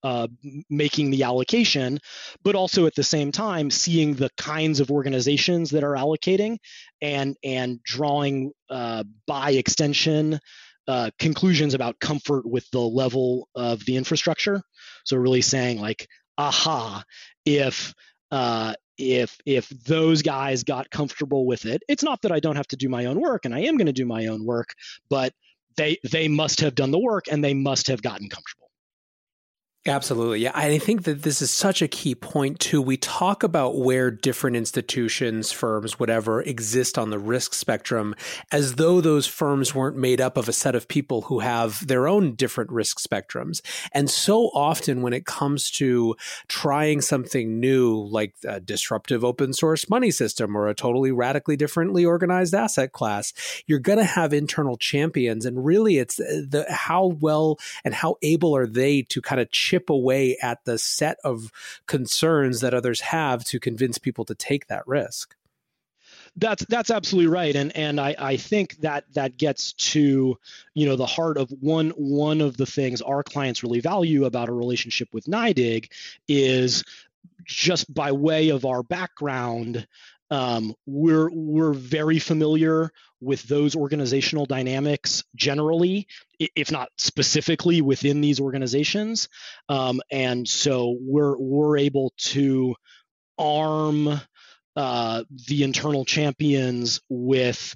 uh, 0.03 0.27
making 0.69 1.11
the 1.11 1.23
allocation, 1.23 1.99
but 2.43 2.55
also 2.55 2.87
at 2.87 2.95
the 2.95 3.03
same 3.03 3.31
time 3.31 3.69
seeing 3.69 4.15
the 4.15 4.31
kinds 4.35 4.79
of 4.79 4.89
organizations 4.89 5.69
that 5.69 5.83
are 5.83 5.93
allocating 5.93 6.57
and 7.01 7.37
and 7.43 7.83
drawing 7.83 8.51
uh, 8.69 9.03
by 9.27 9.51
extension 9.51 10.39
uh, 10.87 11.11
conclusions 11.19 11.73
about 11.73 11.99
comfort 11.99 12.45
with 12.45 12.69
the 12.71 12.79
level 12.79 13.47
of 13.53 13.85
the 13.85 13.95
infrastructure. 13.95 14.61
So 15.05 15.17
really 15.17 15.41
saying 15.41 15.79
like, 15.79 16.07
aha, 16.37 17.03
if 17.45 17.93
uh, 18.31 18.73
if 18.97 19.37
if 19.45 19.69
those 19.69 20.21
guys 20.21 20.63
got 20.63 20.89
comfortable 20.89 21.45
with 21.45 21.65
it, 21.65 21.83
it's 21.87 22.03
not 22.03 22.21
that 22.21 22.31
I 22.31 22.39
don't 22.39 22.55
have 22.55 22.67
to 22.67 22.77
do 22.77 22.89
my 22.89 23.05
own 23.05 23.19
work, 23.19 23.45
and 23.45 23.53
I 23.53 23.61
am 23.61 23.77
going 23.77 23.87
to 23.87 23.93
do 23.93 24.05
my 24.05 24.27
own 24.27 24.45
work, 24.45 24.73
but 25.09 25.33
they 25.77 25.97
they 26.09 26.27
must 26.27 26.61
have 26.61 26.75
done 26.75 26.91
the 26.91 26.99
work 26.99 27.25
and 27.31 27.43
they 27.43 27.53
must 27.53 27.87
have 27.87 28.01
gotten 28.01 28.29
comfortable. 28.29 28.70
Absolutely. 29.87 30.41
Yeah. 30.41 30.51
I 30.53 30.77
think 30.77 31.05
that 31.05 31.23
this 31.23 31.41
is 31.41 31.49
such 31.49 31.81
a 31.81 31.87
key 31.87 32.13
point, 32.13 32.59
too. 32.59 32.79
We 32.83 32.97
talk 32.97 33.41
about 33.41 33.79
where 33.79 34.11
different 34.11 34.55
institutions, 34.55 35.51
firms, 35.51 35.99
whatever, 35.99 36.43
exist 36.43 36.99
on 36.99 37.09
the 37.09 37.17
risk 37.17 37.55
spectrum 37.55 38.13
as 38.51 38.75
though 38.75 39.01
those 39.01 39.25
firms 39.25 39.73
weren't 39.73 39.97
made 39.97 40.21
up 40.21 40.37
of 40.37 40.47
a 40.47 40.53
set 40.53 40.75
of 40.75 40.87
people 40.87 41.21
who 41.23 41.39
have 41.39 41.87
their 41.87 42.07
own 42.07 42.35
different 42.35 42.71
risk 42.71 42.99
spectrums. 42.99 43.61
And 43.91 44.07
so 44.07 44.51
often 44.53 45.01
when 45.01 45.13
it 45.13 45.25
comes 45.25 45.71
to 45.71 46.15
trying 46.47 47.01
something 47.01 47.59
new, 47.59 48.07
like 48.07 48.35
a 48.47 48.59
disruptive 48.59 49.23
open 49.25 49.51
source 49.51 49.89
money 49.89 50.11
system 50.11 50.55
or 50.55 50.67
a 50.67 50.75
totally 50.75 51.11
radically 51.11 51.57
differently 51.57 52.05
organized 52.05 52.53
asset 52.53 52.91
class, 52.91 53.33
you're 53.65 53.79
going 53.79 53.97
to 53.97 54.03
have 54.05 54.31
internal 54.31 54.77
champions. 54.77 55.43
And 55.43 55.65
really, 55.65 55.97
it's 55.97 56.19
uh, 56.19 56.43
the 56.47 56.67
how 56.69 57.17
well 57.19 57.57
and 57.83 57.95
how 57.95 58.17
able 58.21 58.55
are 58.55 58.67
they 58.67 59.01
to 59.09 59.23
kind 59.23 59.41
of 59.41 59.49
chip 59.71 59.89
away 59.89 60.37
at 60.41 60.65
the 60.65 60.77
set 60.77 61.17
of 61.23 61.49
concerns 61.87 62.59
that 62.59 62.73
others 62.73 62.99
have 62.99 63.45
to 63.45 63.57
convince 63.57 63.97
people 63.97 64.25
to 64.25 64.35
take 64.35 64.67
that 64.67 64.85
risk. 64.85 65.35
That's 66.35 66.65
that's 66.65 66.91
absolutely 66.91 67.31
right, 67.31 67.55
and 67.55 67.75
and 67.75 67.99
I, 67.99 68.15
I 68.17 68.37
think 68.37 68.77
that 68.81 69.05
that 69.13 69.37
gets 69.37 69.73
to 69.91 70.37
you 70.73 70.85
know 70.85 70.95
the 70.95 71.05
heart 71.05 71.37
of 71.37 71.49
one 71.59 71.89
one 71.91 72.41
of 72.41 72.55
the 72.57 72.65
things 72.65 73.01
our 73.01 73.23
clients 73.23 73.63
really 73.63 73.81
value 73.81 74.25
about 74.25 74.49
a 74.49 74.53
relationship 74.53 75.13
with 75.13 75.25
NYDIG 75.25 75.89
is 76.27 76.83
just 77.43 77.93
by 77.93 78.11
way 78.11 78.49
of 78.49 78.65
our 78.65 78.83
background, 78.83 79.87
um, 80.31 80.73
we're 80.85 81.29
we're 81.29 81.73
very 81.73 82.17
familiar 82.17 82.89
with 83.19 83.43
those 83.43 83.75
organizational 83.75 84.45
dynamics 84.45 85.23
generally, 85.35 86.07
if 86.39 86.71
not 86.71 86.89
specifically 86.97 87.81
within 87.81 88.21
these 88.21 88.39
organizations, 88.39 89.27
um, 89.67 90.01
and 90.09 90.47
so 90.47 90.97
we're 91.01 91.37
we're 91.37 91.77
able 91.77 92.13
to 92.17 92.75
arm 93.37 94.21
uh, 94.77 95.23
the 95.47 95.63
internal 95.63 96.05
champions 96.05 97.01
with 97.09 97.75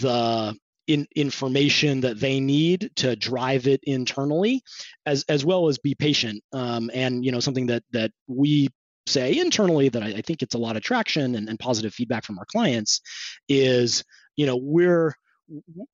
the 0.00 0.56
in, 0.86 1.06
information 1.14 2.00
that 2.00 2.18
they 2.18 2.40
need 2.40 2.90
to 2.96 3.14
drive 3.16 3.66
it 3.66 3.80
internally, 3.82 4.62
as 5.04 5.24
as 5.28 5.44
well 5.44 5.68
as 5.68 5.78
be 5.78 5.94
patient. 5.94 6.42
Um, 6.54 6.90
and 6.94 7.22
you 7.22 7.32
know 7.32 7.40
something 7.40 7.66
that 7.66 7.82
that 7.92 8.12
we 8.26 8.70
say 9.06 9.38
internally 9.38 9.88
that 9.88 10.02
I, 10.02 10.08
I 10.08 10.20
think 10.22 10.42
it's 10.42 10.54
a 10.54 10.58
lot 10.58 10.76
of 10.76 10.82
traction 10.82 11.34
and, 11.34 11.48
and 11.48 11.58
positive 11.58 11.94
feedback 11.94 12.24
from 12.24 12.38
our 12.38 12.46
clients 12.46 13.00
is 13.48 14.04
you 14.36 14.46
know 14.46 14.56
we're 14.56 15.14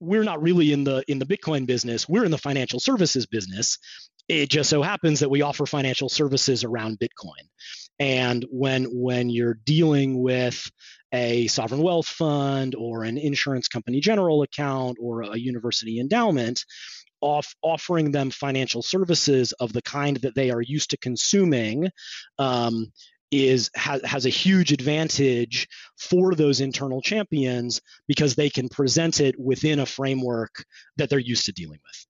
we're 0.01 0.25
not 0.25 0.43
really 0.43 0.73
in 0.73 0.85
the 0.85 1.03
in 1.09 1.19
the 1.19 1.27
bitcoin 1.27 1.67
business. 1.67 2.09
We're 2.09 2.25
in 2.25 2.31
the 2.31 2.39
financial 2.39 2.81
services 2.81 3.27
business. 3.27 3.79
It 4.29 4.51
just 4.51 4.69
so 4.69 4.83
happens 4.83 5.21
that 5.21 5.31
we 5.31 5.43
offer 5.43 5.65
financial 5.65 6.09
services 6.09 6.63
around 6.63 6.99
bitcoin. 6.99 7.49
And 7.99 8.45
when 8.51 8.85
when 8.85 9.31
you're 9.31 9.59
dealing 9.65 10.23
with 10.23 10.71
a 11.13 11.47
sovereign 11.47 11.83
wealth 11.83 12.07
fund 12.07 12.75
or 12.75 13.05
an 13.05 13.17
insurance 13.17 13.69
company 13.69 14.01
general 14.01 14.43
account 14.43 14.99
or 15.01 15.23
a 15.23 15.37
university 15.37 15.99
endowment 15.99 16.65
off, 17.21 17.55
offering 17.62 18.12
them 18.12 18.31
financial 18.31 18.83
services 18.83 19.53
of 19.53 19.73
the 19.73 19.83
kind 19.83 20.19
that 20.19 20.35
they 20.35 20.51
are 20.51 20.62
used 20.62 20.91
to 20.91 20.97
consuming 20.97 21.91
um, 22.39 22.87
is 23.31 23.71
has, 23.75 24.03
has 24.05 24.27
a 24.27 24.31
huge 24.31 24.73
advantage 24.73 25.69
for 25.99 26.35
those 26.35 26.61
internal 26.61 27.03
champions 27.03 27.81
because 28.07 28.35
they 28.35 28.49
can 28.49 28.69
present 28.69 29.21
it 29.21 29.39
within 29.39 29.79
a 29.79 29.87
framework 29.87 30.64
that 30.97 31.11
they're 31.11 31.19
used 31.19 31.45
to 31.47 31.53
dealing 31.53 31.79
with. 31.85 32.07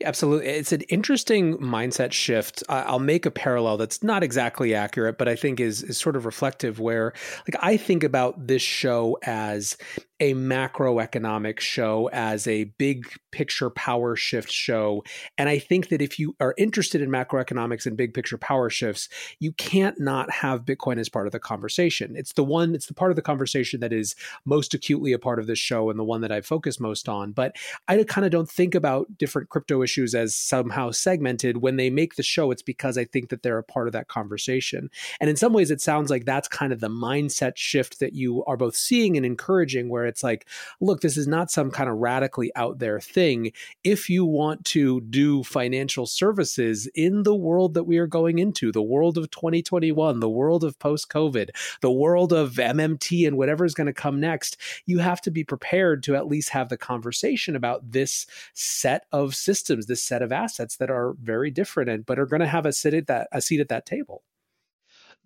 Yeah, 0.00 0.08
absolutely. 0.08 0.48
It's 0.48 0.72
an 0.72 0.82
interesting 0.82 1.56
mindset 1.58 2.12
shift. 2.12 2.62
I'll 2.68 3.00
make 3.00 3.26
a 3.26 3.30
parallel 3.30 3.78
that's 3.78 4.02
not 4.02 4.22
exactly 4.22 4.74
accurate, 4.74 5.18
but 5.18 5.28
I 5.28 5.34
think 5.34 5.60
is, 5.60 5.82
is 5.82 5.98
sort 5.98 6.14
of 6.14 6.24
reflective 6.24 6.78
where 6.78 7.12
like 7.48 7.60
I 7.60 7.76
think 7.76 8.04
about 8.04 8.46
this 8.46 8.62
show 8.62 9.18
as 9.22 9.76
a 10.20 10.34
macroeconomic 10.34 11.60
show 11.60 12.08
as 12.12 12.46
a 12.48 12.64
big 12.64 13.06
picture 13.30 13.70
power 13.70 14.16
shift 14.16 14.50
show. 14.50 15.04
And 15.36 15.48
I 15.48 15.58
think 15.58 15.88
that 15.90 16.02
if 16.02 16.18
you 16.18 16.34
are 16.40 16.54
interested 16.58 17.00
in 17.00 17.08
macroeconomics 17.08 17.86
and 17.86 17.96
big 17.96 18.14
picture 18.14 18.38
power 18.38 18.68
shifts, 18.68 19.08
you 19.38 19.52
can't 19.52 20.00
not 20.00 20.30
have 20.30 20.64
Bitcoin 20.64 20.98
as 20.98 21.08
part 21.08 21.26
of 21.26 21.32
the 21.32 21.38
conversation. 21.38 22.16
It's 22.16 22.32
the 22.32 22.42
one, 22.42 22.74
it's 22.74 22.86
the 22.86 22.94
part 22.94 23.12
of 23.12 23.16
the 23.16 23.22
conversation 23.22 23.80
that 23.80 23.92
is 23.92 24.16
most 24.44 24.74
acutely 24.74 25.12
a 25.12 25.18
part 25.18 25.38
of 25.38 25.46
this 25.46 25.58
show 25.58 25.88
and 25.88 25.98
the 25.98 26.04
one 26.04 26.22
that 26.22 26.32
I 26.32 26.40
focus 26.40 26.80
most 26.80 27.08
on. 27.08 27.32
But 27.32 27.54
I 27.86 28.02
kind 28.04 28.24
of 28.24 28.32
don't 28.32 28.50
think 28.50 28.74
about 28.74 29.18
different 29.18 29.50
crypto 29.50 29.82
issues 29.82 30.14
as 30.14 30.34
somehow 30.34 30.90
segmented. 30.90 31.58
When 31.58 31.76
they 31.76 31.90
make 31.90 32.16
the 32.16 32.22
show, 32.24 32.50
it's 32.50 32.62
because 32.62 32.98
I 32.98 33.04
think 33.04 33.28
that 33.28 33.42
they're 33.44 33.58
a 33.58 33.62
part 33.62 33.86
of 33.86 33.92
that 33.92 34.08
conversation. 34.08 34.90
And 35.20 35.30
in 35.30 35.36
some 35.36 35.52
ways, 35.52 35.70
it 35.70 35.80
sounds 35.80 36.10
like 36.10 36.24
that's 36.24 36.48
kind 36.48 36.72
of 36.72 36.80
the 36.80 36.88
mindset 36.88 37.56
shift 37.56 38.00
that 38.00 38.14
you 38.14 38.44
are 38.46 38.56
both 38.56 38.74
seeing 38.74 39.16
and 39.16 39.24
encouraging, 39.24 39.88
where 39.88 40.07
it's 40.08 40.24
like, 40.24 40.46
look, 40.80 41.00
this 41.00 41.16
is 41.16 41.26
not 41.26 41.50
some 41.50 41.70
kind 41.70 41.88
of 41.88 41.96
radically 41.98 42.50
out 42.56 42.78
there 42.78 43.00
thing. 43.00 43.52
If 43.84 44.10
you 44.10 44.24
want 44.24 44.64
to 44.66 45.00
do 45.02 45.42
financial 45.44 46.06
services 46.06 46.88
in 46.94 47.22
the 47.22 47.34
world 47.34 47.74
that 47.74 47.84
we 47.84 47.98
are 47.98 48.06
going 48.06 48.38
into, 48.38 48.72
the 48.72 48.82
world 48.82 49.18
of 49.18 49.30
2021, 49.30 50.20
the 50.20 50.28
world 50.28 50.64
of 50.64 50.78
post 50.78 51.08
COVID, 51.08 51.50
the 51.80 51.90
world 51.90 52.32
of 52.32 52.54
MMT 52.54 53.26
and 53.26 53.36
whatever 53.36 53.64
is 53.64 53.74
going 53.74 53.86
to 53.86 53.92
come 53.92 54.20
next, 54.20 54.56
you 54.86 54.98
have 54.98 55.20
to 55.22 55.30
be 55.30 55.44
prepared 55.44 56.02
to 56.04 56.16
at 56.16 56.26
least 56.26 56.50
have 56.50 56.68
the 56.68 56.76
conversation 56.76 57.54
about 57.56 57.92
this 57.92 58.26
set 58.54 59.06
of 59.12 59.34
systems, 59.34 59.86
this 59.86 60.02
set 60.02 60.22
of 60.22 60.32
assets 60.32 60.76
that 60.76 60.90
are 60.90 61.14
very 61.22 61.50
different 61.50 61.90
and 61.90 62.06
but 62.06 62.18
are 62.18 62.26
going 62.26 62.40
to 62.40 62.46
have 62.46 62.66
a 62.66 62.72
sit 62.72 62.94
at 62.94 63.06
that 63.06 63.28
a 63.32 63.40
seat 63.40 63.60
at 63.60 63.68
that 63.68 63.86
table. 63.86 64.22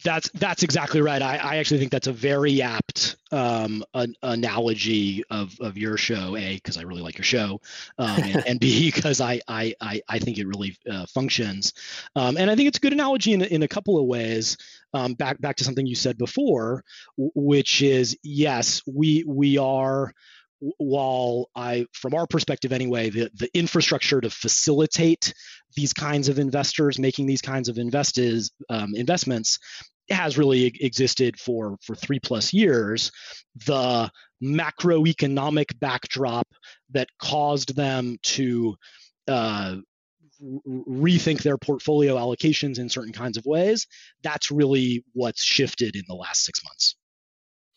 That's 0.04 0.28
that's 0.30 0.62
exactly 0.62 1.00
right. 1.00 1.22
I, 1.22 1.36
I 1.36 1.56
actually 1.56 1.78
think 1.78 1.92
that's 1.92 2.06
a 2.06 2.12
very 2.12 2.62
apt 2.62 3.16
um, 3.30 3.84
an 3.94 4.14
analogy 4.22 5.24
of, 5.30 5.54
of 5.60 5.78
your 5.78 5.96
show. 5.96 6.36
A 6.36 6.54
because 6.54 6.76
I 6.76 6.82
really 6.82 7.02
like 7.02 7.18
your 7.18 7.24
show, 7.24 7.60
um, 7.98 8.22
and, 8.22 8.46
and, 8.46 8.60
B 8.60 8.90
because 8.94 9.20
I, 9.20 9.40
I 9.48 9.74
I 9.80 10.18
think 10.18 10.38
it 10.38 10.46
really 10.46 10.76
uh, 10.90 11.06
functions, 11.06 11.72
um, 12.16 12.36
and 12.36 12.50
I 12.50 12.56
think 12.56 12.68
it's 12.68 12.78
a 12.78 12.80
good 12.80 12.92
analogy 12.92 13.32
in 13.32 13.42
in 13.42 13.62
a 13.62 13.68
couple 13.68 13.98
of 13.98 14.06
ways. 14.06 14.56
Um, 14.94 15.14
back 15.14 15.40
back 15.40 15.56
to 15.56 15.64
something 15.64 15.86
you 15.86 15.94
said 15.94 16.18
before, 16.18 16.84
which 17.16 17.80
is 17.80 18.16
yes, 18.22 18.82
we 18.86 19.24
we 19.26 19.56
are 19.56 20.12
while 20.78 21.50
I, 21.56 21.86
from 21.92 22.14
our 22.14 22.26
perspective 22.26 22.72
anyway, 22.72 23.10
the, 23.10 23.30
the 23.34 23.50
infrastructure 23.52 24.20
to 24.20 24.30
facilitate 24.30 25.34
these 25.74 25.92
kinds 25.92 26.28
of 26.28 26.38
investors 26.38 26.98
making 26.98 27.26
these 27.26 27.42
kinds 27.42 27.68
of 27.68 27.78
investors, 27.78 28.52
um, 28.68 28.92
investments 28.94 29.58
has 30.10 30.38
really 30.38 30.66
existed 30.80 31.38
for 31.38 31.76
for 31.82 31.94
three 31.94 32.20
plus 32.20 32.52
years. 32.52 33.10
The 33.66 34.10
macroeconomic 34.42 35.78
backdrop 35.78 36.48
that 36.90 37.08
caused 37.20 37.76
them 37.76 38.18
to 38.22 38.74
uh, 39.28 39.76
rethink 40.66 41.42
their 41.42 41.58
portfolio 41.58 42.16
allocations 42.16 42.78
in 42.78 42.88
certain 42.88 43.12
kinds 43.12 43.36
of 43.36 43.46
ways. 43.46 43.86
That's 44.22 44.50
really 44.50 45.04
what's 45.12 45.42
shifted 45.42 45.94
in 45.94 46.02
the 46.08 46.14
last 46.14 46.44
six 46.44 46.62
months. 46.64 46.96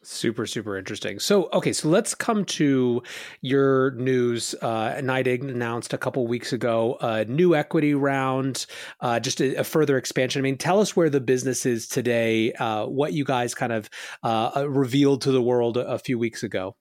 Super, 0.05 0.45
super 0.45 0.77
interesting. 0.77 1.19
So, 1.19 1.49
okay, 1.51 1.73
so 1.73 1.89
let's 1.89 2.13
come 2.13 2.45
to 2.45 3.01
your 3.41 3.91
news. 3.91 4.53
Uh, 4.61 4.93
NYDIG 5.01 5.41
announced 5.41 5.93
a 5.93 5.97
couple 5.97 6.27
weeks 6.27 6.53
ago 6.53 6.97
a 7.01 7.25
new 7.25 7.55
equity 7.55 7.95
round, 7.95 8.67
uh, 8.99 9.19
just 9.19 9.41
a, 9.41 9.55
a, 9.55 9.63
further 9.63 9.97
expansion. 9.97 10.39
I 10.39 10.43
mean, 10.43 10.57
tell 10.57 10.79
us 10.79 10.95
where 10.95 11.09
the 11.09 11.19
business 11.19 11.65
is 11.65 11.87
today, 11.87 12.53
uh, 12.53 12.85
what 12.85 13.13
you 13.13 13.25
guys 13.25 13.55
kind 13.55 13.73
of 13.73 13.89
uh, 14.23 14.51
uh, 14.55 14.69
revealed 14.69 15.23
to 15.23 15.31
the 15.31 15.41
world 15.41 15.75
a, 15.77 15.87
a 15.87 15.97
few 15.97 16.19
weeks 16.19 16.43
ago. 16.43 16.75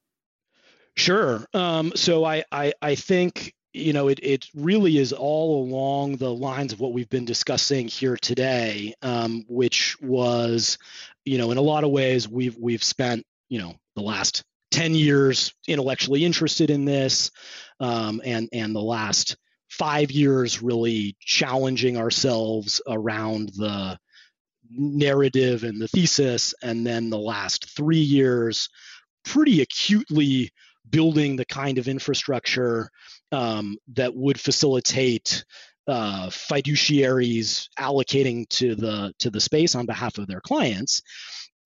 Sure. 0.94 1.46
Um, 1.54 1.92
so 1.96 2.24
I, 2.24 2.44
I, 2.52 2.74
I 2.82 2.94
think 2.94 3.54
you 3.74 3.92
know, 3.92 4.06
it, 4.06 4.20
it 4.22 4.46
really 4.54 4.98
is 4.98 5.12
all 5.12 5.64
along 5.64 6.18
the 6.18 6.32
lines 6.32 6.72
of 6.72 6.78
what 6.78 6.92
we've 6.92 7.08
been 7.08 7.24
discussing 7.24 7.88
here 7.88 8.16
today, 8.16 8.94
um, 9.02 9.44
which 9.48 10.00
was, 10.00 10.78
you 11.24 11.38
know, 11.38 11.50
in 11.50 11.58
a 11.58 11.62
lot 11.62 11.84
of 11.84 11.90
ways 11.90 12.28
we've 12.28 12.56
we've 12.56 12.84
spent, 12.84 13.24
you 13.48 13.58
know, 13.58 13.74
the 13.96 14.02
last 14.02 14.42
10 14.70 14.94
years 14.94 15.52
intellectually 15.68 16.24
interested 16.24 16.70
in 16.70 16.84
this, 16.84 17.30
um, 17.80 18.20
and 18.24 18.48
and 18.52 18.74
the 18.74 18.82
last 18.82 19.36
five 19.70 20.10
years 20.10 20.62
really 20.62 21.16
challenging 21.20 21.96
ourselves 21.96 22.80
around 22.86 23.50
the 23.56 23.98
narrative 24.70 25.64
and 25.64 25.80
the 25.80 25.88
thesis, 25.88 26.54
and 26.62 26.86
then 26.86 27.10
the 27.10 27.18
last 27.18 27.74
three 27.76 27.98
years 27.98 28.68
pretty 29.24 29.62
acutely 29.62 30.50
building 30.90 31.36
the 31.36 31.46
kind 31.46 31.78
of 31.78 31.88
infrastructure 31.88 32.90
um, 33.32 33.76
that 33.94 34.14
would 34.14 34.38
facilitate 34.38 35.44
uh, 35.86 36.28
fiduciaries 36.28 37.68
allocating 37.78 38.48
to 38.48 38.74
the 38.74 39.12
to 39.18 39.30
the 39.30 39.40
space 39.40 39.74
on 39.74 39.86
behalf 39.86 40.18
of 40.18 40.26
their 40.26 40.40
clients. 40.40 41.02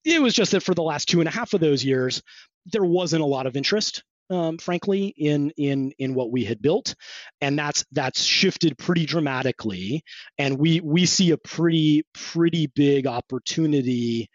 It 0.04 0.20
was 0.20 0.34
just 0.34 0.52
that 0.52 0.62
for 0.62 0.74
the 0.74 0.82
last 0.82 1.08
two 1.08 1.20
and 1.20 1.28
a 1.28 1.32
half 1.32 1.54
of 1.54 1.60
those 1.60 1.84
years, 1.84 2.22
there 2.66 2.84
wasn't 2.84 3.22
a 3.22 3.26
lot 3.26 3.46
of 3.46 3.56
interest, 3.56 4.02
um, 4.30 4.58
frankly, 4.58 5.06
in 5.16 5.50
in 5.56 5.92
in 5.98 6.14
what 6.14 6.30
we 6.30 6.44
had 6.44 6.60
built, 6.60 6.94
and 7.40 7.58
that's 7.58 7.84
that's 7.92 8.22
shifted 8.22 8.78
pretty 8.78 9.06
dramatically. 9.06 10.02
And 10.38 10.58
we 10.58 10.80
we 10.80 11.06
see 11.06 11.30
a 11.30 11.38
pretty 11.38 12.04
pretty 12.12 12.66
big 12.66 13.06
opportunity 13.06 14.28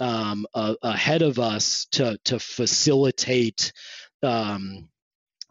um, 0.00 0.46
uh, 0.54 0.74
ahead 0.82 1.22
of 1.22 1.38
us 1.38 1.86
to 1.92 2.18
to 2.24 2.38
facilitate 2.38 3.72
um, 4.22 4.88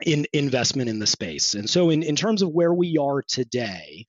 in 0.06 0.28
investment 0.34 0.90
in 0.90 1.00
the 1.00 1.08
space. 1.08 1.56
And 1.56 1.70
so, 1.70 1.90
in, 1.90 2.04
in 2.04 2.16
terms 2.16 2.42
of 2.42 2.50
where 2.50 2.74
we 2.74 2.98
are 2.98 3.24
today, 3.28 4.06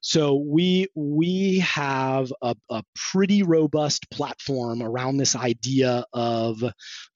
so 0.00 0.36
we 0.36 0.86
we 0.94 1.58
have 1.60 2.32
a, 2.42 2.54
a 2.70 2.82
pretty 3.12 3.42
robust 3.42 4.10
platform 4.10 4.82
around 4.82 5.16
this 5.16 5.34
idea 5.34 6.04
of 6.12 6.62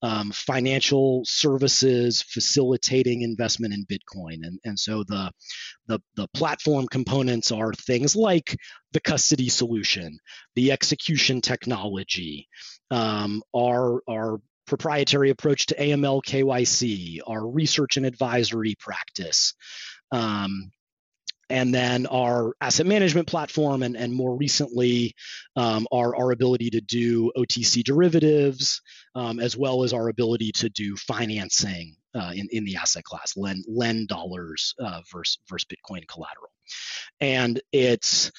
um, 0.03 0.33
financial 0.33 1.23
services 1.25 2.23
facilitating 2.23 3.23
investment 3.23 3.75
in 3.75 3.87
Bitcoin, 3.87 4.41
and 4.43 4.59
and 4.65 4.79
so 4.79 5.05
the 5.05 5.31
the 5.87 6.01
the 6.17 6.29
platform 6.35 6.87
components 6.89 7.53
are 7.53 7.73
things 7.73 8.17
like 8.17 8.57
the 8.93 9.01
custody 9.01 9.49
solution, 9.49 10.19
the 10.55 10.73
execution 10.73 11.41
technology, 11.41 12.49
um, 12.91 13.43
our 13.55 14.01
our 14.09 14.41
proprietary 14.67 15.31
approach 15.31 15.67
to 15.67 15.75
AML 15.75 16.23
KYC, 16.25 17.21
our 17.27 17.47
research 17.47 17.97
and 17.97 18.07
advisory 18.07 18.75
practice, 18.79 19.55
um, 20.11 20.71
and 21.53 21.75
then 21.75 22.07
our 22.07 22.55
asset 22.63 22.87
management 22.87 23.29
platform, 23.29 23.83
and, 23.83 23.95
and 23.95 24.13
more 24.13 24.35
recently, 24.35 25.15
um, 25.55 25.87
our, 25.93 26.17
our 26.17 26.33
ability 26.33 26.71
to 26.71 26.81
do 26.81 27.31
OTC 27.37 27.85
derivatives, 27.85 28.81
um, 29.15 29.39
as 29.39 29.55
well 29.55 29.85
as 29.85 29.93
our 29.93 30.09
ability 30.09 30.53
to 30.53 30.71
do 30.71 30.97
financing 30.97 31.95
uh, 32.15 32.33
in, 32.35 32.49
in 32.53 32.65
the 32.65 32.77
asset 32.77 33.05
class, 33.05 33.37
lend, 33.37 33.65
lend 33.69 34.09
dollars 34.09 34.75
uh, 34.81 35.03
versus, 35.13 35.39
versus 35.47 35.67
Bitcoin 35.67 36.09
collateral. 36.09 36.51
And 37.21 37.61
it's 37.71 38.33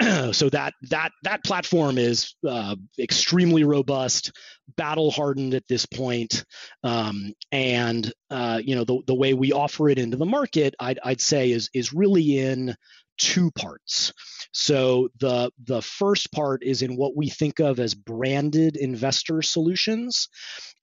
so 0.32 0.48
that 0.50 0.74
that 0.90 1.10
that 1.24 1.42
platform 1.44 1.98
is 1.98 2.34
uh, 2.46 2.76
extremely 2.98 3.64
robust, 3.64 4.32
battle 4.76 5.10
hardened 5.10 5.54
at 5.54 5.66
this 5.68 5.86
point, 5.86 6.44
um, 6.84 7.32
and 7.50 8.12
uh, 8.30 8.60
you 8.62 8.76
know 8.76 8.84
the 8.84 9.00
the 9.06 9.14
way 9.14 9.34
we 9.34 9.52
offer 9.52 9.88
it 9.88 9.98
into 9.98 10.16
the 10.16 10.26
market, 10.26 10.74
I'd, 10.78 11.00
I'd 11.04 11.20
say 11.20 11.50
is 11.50 11.68
is 11.74 11.92
really 11.92 12.38
in 12.38 12.76
two 13.18 13.50
parts. 13.50 14.12
So 14.52 15.08
the 15.18 15.50
the 15.64 15.82
first 15.82 16.30
part 16.32 16.62
is 16.62 16.82
in 16.82 16.96
what 16.96 17.16
we 17.16 17.28
think 17.28 17.58
of 17.58 17.80
as 17.80 17.94
branded 17.94 18.76
investor 18.76 19.42
solutions, 19.42 20.28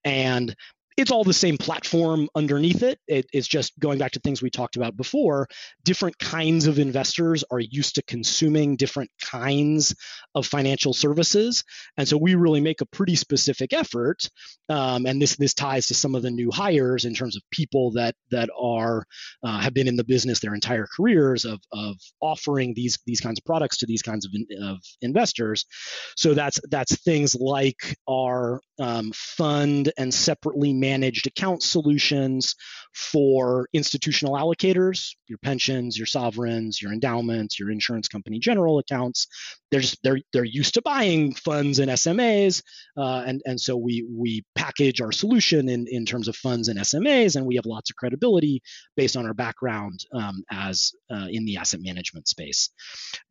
and 0.03 0.53
it's 0.97 1.11
all 1.11 1.23
the 1.25 1.33
same 1.33 1.57
platform 1.57 2.29
underneath 2.35 2.81
it. 2.81 2.99
it. 3.07 3.25
It's 3.33 3.47
just 3.47 3.77
going 3.79 3.97
back 3.97 4.13
to 4.13 4.19
things 4.19 4.41
we 4.41 4.49
talked 4.49 4.77
about 4.77 4.95
before. 4.95 5.47
Different 5.83 6.17
kinds 6.19 6.67
of 6.67 6.79
investors 6.79 7.43
are 7.51 7.59
used 7.59 7.95
to 7.95 8.03
consuming 8.03 8.77
different 8.77 9.11
kinds 9.21 9.93
of 10.33 10.47
financial 10.47 10.93
services, 10.93 11.63
and 11.97 12.07
so 12.07 12.17
we 12.17 12.35
really 12.35 12.61
make 12.61 12.81
a 12.81 12.85
pretty 12.85 13.15
specific 13.15 13.73
effort. 13.73 14.29
Um, 14.69 15.05
and 15.05 15.21
this 15.21 15.35
this 15.35 15.53
ties 15.53 15.87
to 15.87 15.93
some 15.93 16.15
of 16.15 16.21
the 16.21 16.31
new 16.31 16.49
hires 16.49 17.05
in 17.05 17.13
terms 17.13 17.35
of 17.35 17.43
people 17.51 17.91
that 17.91 18.15
that 18.31 18.49
are 18.59 19.05
uh, 19.43 19.59
have 19.59 19.73
been 19.73 19.87
in 19.87 19.97
the 19.97 20.03
business 20.03 20.39
their 20.39 20.55
entire 20.55 20.87
careers 20.95 21.45
of 21.45 21.59
of 21.73 21.95
offering 22.21 22.73
these 22.73 22.99
these 23.05 23.19
kinds 23.19 23.39
of 23.39 23.45
products 23.45 23.77
to 23.77 23.85
these 23.85 24.01
kinds 24.01 24.25
of, 24.25 24.33
of 24.61 24.77
investors. 25.01 25.65
So 26.15 26.33
that's 26.33 26.59
that's 26.69 26.95
things 27.01 27.35
like 27.35 27.97
our 28.09 28.61
um, 28.79 29.11
fund 29.13 29.91
and 29.97 30.13
separately 30.13 30.73
managed 30.89 31.27
account 31.27 31.63
solutions 31.63 32.55
for 32.93 33.67
institutional 33.73 34.35
allocators, 34.35 35.15
your 35.27 35.37
pensions, 35.39 35.97
your 35.97 36.05
sovereigns, 36.05 36.81
your 36.81 36.93
endowments, 36.93 37.59
your 37.59 37.71
insurance 37.71 38.07
company 38.07 38.39
general 38.39 38.79
accounts. 38.79 39.27
They're 39.71 39.81
just 39.81 40.01
they're 40.03 40.19
they're 40.31 40.45
used 40.45 40.75
to 40.75 40.81
buying 40.81 41.33
funds 41.33 41.79
and 41.79 41.91
SMAs, 41.91 42.61
uh, 42.97 43.23
and 43.27 43.41
and 43.45 43.59
so 43.59 43.75
we 43.75 44.07
we 44.09 44.43
package 44.55 45.01
our 45.01 45.11
solution 45.11 45.67
in 45.69 45.87
in 45.89 46.05
terms 46.05 46.27
of 46.27 46.35
funds 46.35 46.67
and 46.69 46.79
SMAs, 46.79 47.35
and 47.35 47.45
we 47.45 47.55
have 47.55 47.65
lots 47.65 47.89
of 47.89 47.95
credibility 47.95 48.61
based 48.95 49.17
on 49.17 49.25
our 49.25 49.33
background 49.33 49.99
um, 50.13 50.43
as 50.51 50.91
uh, 51.11 51.27
in 51.29 51.45
the 51.45 51.57
asset 51.57 51.81
management 51.81 52.27
space. 52.27 52.69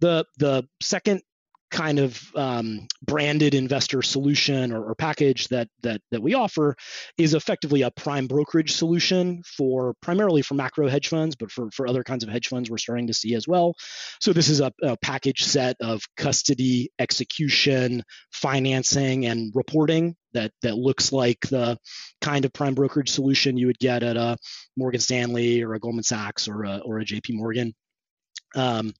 The 0.01 0.27
the 0.39 0.65
second 0.83 1.23
kind 1.71 1.99
of 1.99 2.21
um, 2.37 2.87
branded 3.03 3.55
investor 3.55 4.03
solution 4.03 4.73
or, 4.73 4.85
or, 4.85 4.95
package 4.95 5.49
that, 5.49 5.69
that 5.83 6.01
that 6.13 6.23
we 6.23 6.35
offer 6.35 6.77
is 7.19 7.35
effectively 7.35 7.83
a 7.83 7.91
prime 7.91 8.27
brokerage 8.27 8.73
solution 8.73 9.43
for 9.45 9.95
primarily 10.01 10.41
for 10.41 10.55
macro 10.55 10.89
hedge 10.89 11.09
funds, 11.09 11.35
but 11.35 11.51
for, 11.51 11.71
for 11.73 11.89
other 11.89 12.05
kinds 12.05 12.23
of 12.23 12.31
hedge 12.31 12.49
funds 12.49 12.71
we're 12.71 12.79
starting 12.79 13.09
to 13.09 13.15
see 13.15 13.35
as 13.35 13.49
well. 13.49 13.75
So 14.21 14.33
this 14.33 14.49
is 14.49 14.61
a, 14.61 14.73
a 14.83 14.97
package 14.99 15.43
set 15.43 15.77
of 15.81 16.03
custody, 16.17 16.91
execution, 16.99 18.05
financing, 18.31 19.27
and 19.27 19.53
reporting 19.55 20.17
that 20.33 20.53
that 20.63 20.77
looks 20.77 21.13
like 21.13 21.41
the 21.49 21.79
kind 22.21 22.45
of 22.45 22.53
prime 22.53 22.75
brokerage 22.75 23.11
solution 23.11 23.57
you 23.57 23.67
would 23.67 23.79
get 23.79 24.03
at 24.03 24.17
a 24.17 24.37
Morgan 24.77 25.01
Stanley 25.01 25.63
or 25.63 25.75
a 25.75 25.81
Goldman 25.81 26.05
Sachs 26.05 26.47
or 26.47 26.65
a, 26.65 26.79
or 26.79 27.01
a 27.01 27.05
JP 27.05 27.35
Morgan. 27.35 27.75
Um, 28.55 28.95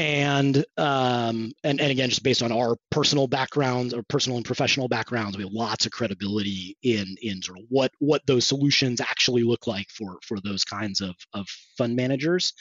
and 0.00 0.64
um, 0.78 1.52
and 1.62 1.78
and 1.78 1.90
again, 1.90 2.08
just 2.08 2.22
based 2.22 2.42
on 2.42 2.50
our 2.50 2.74
personal 2.90 3.28
backgrounds 3.28 3.92
or 3.92 4.02
personal 4.04 4.38
and 4.38 4.46
professional 4.46 4.88
backgrounds, 4.88 5.36
we 5.36 5.42
have 5.44 5.52
lots 5.52 5.84
of 5.84 5.92
credibility 5.92 6.74
in 6.82 7.16
in 7.20 7.42
sort 7.42 7.58
of 7.58 7.66
what 7.68 7.92
what 7.98 8.22
those 8.26 8.46
solutions 8.46 9.02
actually 9.02 9.42
look 9.42 9.66
like 9.66 9.90
for 9.90 10.18
for 10.22 10.40
those 10.40 10.64
kinds 10.64 11.02
of 11.02 11.14
of 11.34 11.46
fund 11.76 11.96
managers. 11.96 12.54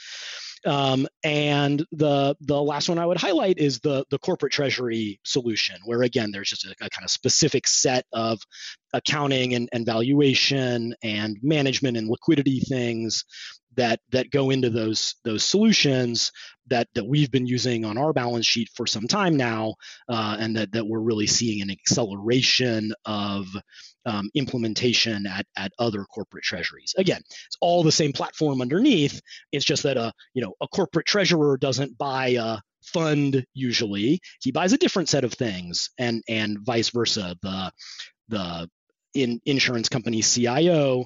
Um, 0.66 1.08
and 1.24 1.86
the 1.94 2.36
the 2.42 2.62
last 2.62 2.90
one 2.90 3.00
I 3.00 3.06
would 3.06 3.18
highlight 3.18 3.58
is 3.58 3.80
the 3.80 4.04
the 4.10 4.20
corporate 4.20 4.52
treasury 4.52 5.22
solution, 5.24 5.78
where 5.86 6.04
again 6.04 6.32
there's 6.32 6.50
just 6.50 6.66
a, 6.66 6.72
a 6.82 6.90
kind 6.90 7.06
of 7.06 7.10
specific 7.10 7.68
set 7.68 8.04
of 8.12 8.42
accounting 8.92 9.54
and, 9.54 9.70
and 9.72 9.86
valuation 9.86 10.94
and 11.04 11.38
management 11.42 11.96
and 11.96 12.10
liquidity 12.10 12.60
things 12.60 13.24
that 13.76 14.00
that 14.12 14.32
go 14.32 14.50
into 14.50 14.70
those 14.70 15.16
those 15.24 15.44
solutions 15.44 16.32
that 16.68 16.88
that 16.94 17.06
we've 17.06 17.32
been 17.32 17.48
using 17.48 17.86
on 17.86 17.98
our 17.98 18.14
balance 18.14 18.46
sheet 18.46 18.70
for 18.76 18.86
some 18.86 19.08
time 19.08 19.36
now, 19.38 19.76
uh, 20.08 20.38
and 20.40 20.56
that 20.56 20.72
that 20.72 20.88
we're 20.88 21.00
really 21.00 21.28
seeing 21.28 21.62
an 21.62 21.72
acceleration 21.72 22.94
of 23.06 23.48
um, 24.06 24.30
implementation 24.36 25.26
at 25.28 25.46
at 25.58 25.72
other 25.80 26.06
corporate 26.06 26.44
treasuries. 26.44 26.94
Again, 26.98 27.22
it's 27.48 27.58
all 27.62 27.84
the 27.84 27.92
same 27.92 28.14
platform 28.14 28.62
underneath. 28.62 29.22
It's 29.52 29.66
just 29.66 29.84
that 29.84 29.98
a 29.98 30.14
you 30.34 30.42
know 30.42 30.54
a 30.62 30.68
corporate 30.68 31.06
treasurer 31.06 31.58
doesn't 31.58 31.98
buy 31.98 32.38
a 32.40 32.60
fund 32.82 33.46
usually 33.54 34.22
he 34.42 34.52
buys 34.52 34.72
a 34.72 34.78
different 34.78 35.10
set 35.10 35.26
of 35.26 35.34
things 35.34 35.90
and 35.98 36.24
and 36.30 36.60
vice 36.60 36.90
versa 36.90 37.36
the 37.42 37.72
the 38.30 38.70
in 39.14 39.42
insurance 39.46 39.90
company 39.90 40.22
CIO 40.22 41.06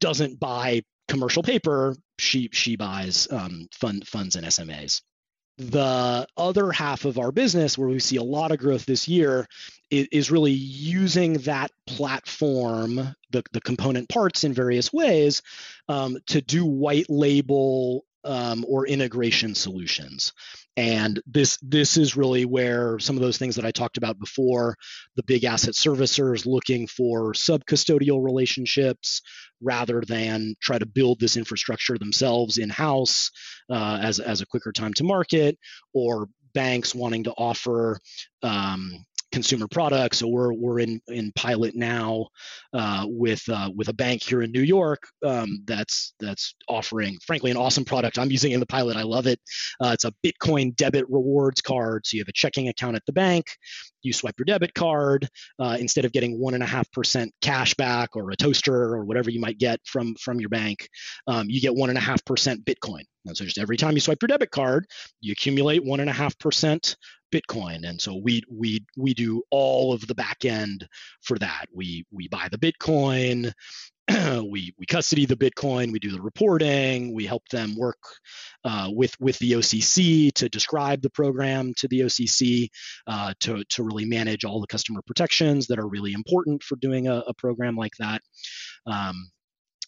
doesn't 0.00 0.40
buy 0.40 0.82
commercial 1.08 1.42
paper. 1.42 1.96
She 2.18 2.48
she 2.52 2.76
buys 2.76 3.28
um, 3.30 3.68
fund 3.72 4.06
funds 4.06 4.36
and 4.36 4.46
SMAs. 4.46 5.02
The 5.56 6.26
other 6.36 6.72
half 6.72 7.04
of 7.04 7.18
our 7.18 7.30
business, 7.30 7.78
where 7.78 7.88
we 7.88 8.00
see 8.00 8.16
a 8.16 8.24
lot 8.24 8.50
of 8.50 8.58
growth 8.58 8.86
this 8.86 9.06
year, 9.06 9.46
is, 9.88 10.08
is 10.10 10.30
really 10.30 10.52
using 10.52 11.34
that 11.34 11.70
platform, 11.86 12.96
the, 13.30 13.44
the 13.52 13.60
component 13.60 14.08
parts 14.08 14.42
in 14.42 14.52
various 14.52 14.92
ways, 14.92 15.42
um, 15.88 16.18
to 16.26 16.40
do 16.40 16.64
white 16.64 17.06
label 17.08 18.04
um, 18.24 18.64
or 18.66 18.86
integration 18.86 19.54
solutions 19.54 20.32
and 20.76 21.22
this 21.26 21.58
this 21.62 21.96
is 21.96 22.16
really 22.16 22.44
where 22.44 22.98
some 22.98 23.16
of 23.16 23.22
those 23.22 23.38
things 23.38 23.56
that 23.56 23.64
i 23.64 23.70
talked 23.70 23.96
about 23.96 24.18
before 24.18 24.76
the 25.16 25.22
big 25.22 25.44
asset 25.44 25.74
servicers 25.74 26.46
looking 26.46 26.86
for 26.86 27.32
sub 27.34 27.64
custodial 27.64 28.22
relationships 28.22 29.22
rather 29.60 30.02
than 30.06 30.54
try 30.60 30.78
to 30.78 30.86
build 30.86 31.20
this 31.20 31.36
infrastructure 31.36 31.96
themselves 31.96 32.58
in 32.58 32.68
house 32.68 33.30
uh, 33.70 33.98
as, 34.02 34.20
as 34.20 34.40
a 34.40 34.46
quicker 34.46 34.72
time 34.72 34.92
to 34.92 35.04
market 35.04 35.58
or 35.92 36.28
banks 36.54 36.94
wanting 36.94 37.24
to 37.24 37.32
offer 37.32 37.98
um, 38.42 39.04
consumer 39.34 39.66
products. 39.66 40.22
We're 40.22 40.52
we're 40.52 40.78
in 40.78 41.00
in 41.08 41.32
pilot 41.34 41.74
now 41.74 42.28
uh, 42.72 43.04
with 43.08 43.42
uh, 43.48 43.68
with 43.74 43.88
a 43.88 43.92
bank 43.92 44.22
here 44.22 44.42
in 44.42 44.52
New 44.52 44.62
York 44.62 45.02
um, 45.26 45.64
that's 45.66 46.14
that's 46.20 46.54
offering, 46.68 47.18
frankly, 47.26 47.50
an 47.50 47.56
awesome 47.56 47.84
product. 47.84 48.16
I'm 48.16 48.30
using 48.30 48.52
in 48.52 48.60
the 48.60 48.66
pilot. 48.66 48.96
I 48.96 49.02
love 49.02 49.26
it. 49.26 49.40
Uh, 49.82 49.90
it's 49.92 50.04
a 50.04 50.14
Bitcoin 50.24 50.74
debit 50.76 51.04
rewards 51.10 51.60
card. 51.60 52.06
So 52.06 52.16
you 52.16 52.22
have 52.22 52.28
a 52.28 52.32
checking 52.32 52.68
account 52.68 52.94
at 52.94 53.04
the 53.06 53.12
bank. 53.12 53.46
You 54.02 54.12
swipe 54.12 54.36
your 54.38 54.44
debit 54.44 54.72
card 54.72 55.28
uh, 55.58 55.76
instead 55.80 56.04
of 56.04 56.12
getting 56.12 56.38
one 56.38 56.54
and 56.54 56.62
a 56.62 56.66
half 56.66 56.90
percent 56.92 57.32
cash 57.42 57.74
back 57.74 58.10
or 58.14 58.30
a 58.30 58.36
toaster 58.36 58.94
or 58.94 59.04
whatever 59.04 59.30
you 59.30 59.40
might 59.40 59.58
get 59.58 59.80
from 59.84 60.14
from 60.14 60.38
your 60.38 60.50
bank. 60.50 60.88
Um, 61.26 61.50
you 61.50 61.60
get 61.60 61.74
one 61.74 61.88
and 61.88 61.98
a 61.98 62.02
half 62.02 62.24
percent 62.24 62.64
Bitcoin. 62.64 63.02
And 63.26 63.36
so 63.36 63.44
just 63.44 63.58
every 63.58 63.76
time 63.76 63.94
you 63.94 64.00
swipe 64.00 64.22
your 64.22 64.28
debit 64.28 64.50
card, 64.50 64.86
you 65.20 65.32
accumulate 65.32 65.84
one 65.84 66.00
and 66.00 66.10
a 66.10 66.12
half 66.12 66.38
percent 66.38 66.96
Bitcoin. 67.34 67.88
And 67.88 68.00
so 68.00 68.14
we 68.14 68.42
we 68.50 68.84
we 68.96 69.14
do 69.14 69.42
all 69.50 69.92
of 69.92 70.06
the 70.06 70.14
back 70.14 70.44
end 70.44 70.86
for 71.22 71.38
that. 71.38 71.66
We 71.72 72.04
we 72.12 72.28
buy 72.28 72.48
the 72.50 72.58
Bitcoin, 72.58 73.52
we 74.50 74.74
we 74.78 74.86
custody 74.86 75.24
the 75.24 75.36
Bitcoin, 75.36 75.90
we 75.90 75.98
do 75.98 76.10
the 76.10 76.20
reporting, 76.20 77.14
we 77.14 77.24
help 77.24 77.42
them 77.48 77.74
work 77.74 78.02
uh, 78.64 78.88
with 78.90 79.18
with 79.18 79.38
the 79.38 79.52
OCC 79.52 80.32
to 80.34 80.48
describe 80.48 81.00
the 81.00 81.10
program 81.10 81.72
to 81.78 81.88
the 81.88 82.00
OCC 82.00 82.68
uh, 83.06 83.32
to 83.40 83.64
to 83.70 83.82
really 83.82 84.04
manage 84.04 84.44
all 84.44 84.60
the 84.60 84.66
customer 84.66 85.00
protections 85.06 85.66
that 85.68 85.78
are 85.78 85.88
really 85.88 86.12
important 86.12 86.62
for 86.62 86.76
doing 86.76 87.08
a, 87.08 87.22
a 87.26 87.34
program 87.34 87.76
like 87.76 87.94
that. 87.98 88.20
Um, 88.86 89.30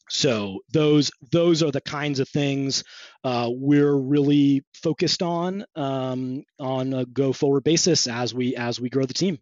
so 0.09 0.61
those 0.73 1.11
those 1.33 1.63
are 1.63 1.71
the 1.71 1.81
kinds 1.81 2.21
of 2.21 2.29
things 2.29 2.85
uh, 3.25 3.49
we're 3.51 3.97
really 3.97 4.65
focused 4.75 5.23
on 5.23 5.65
um, 5.75 6.45
on 6.59 6.93
a 6.93 7.05
go 7.07 7.33
forward 7.33 7.65
basis 7.65 8.07
as 8.07 8.35
we 8.35 8.55
as 8.57 8.81
we 8.81 8.89
grow 8.89 9.05
the 9.05 9.15
team. 9.15 9.39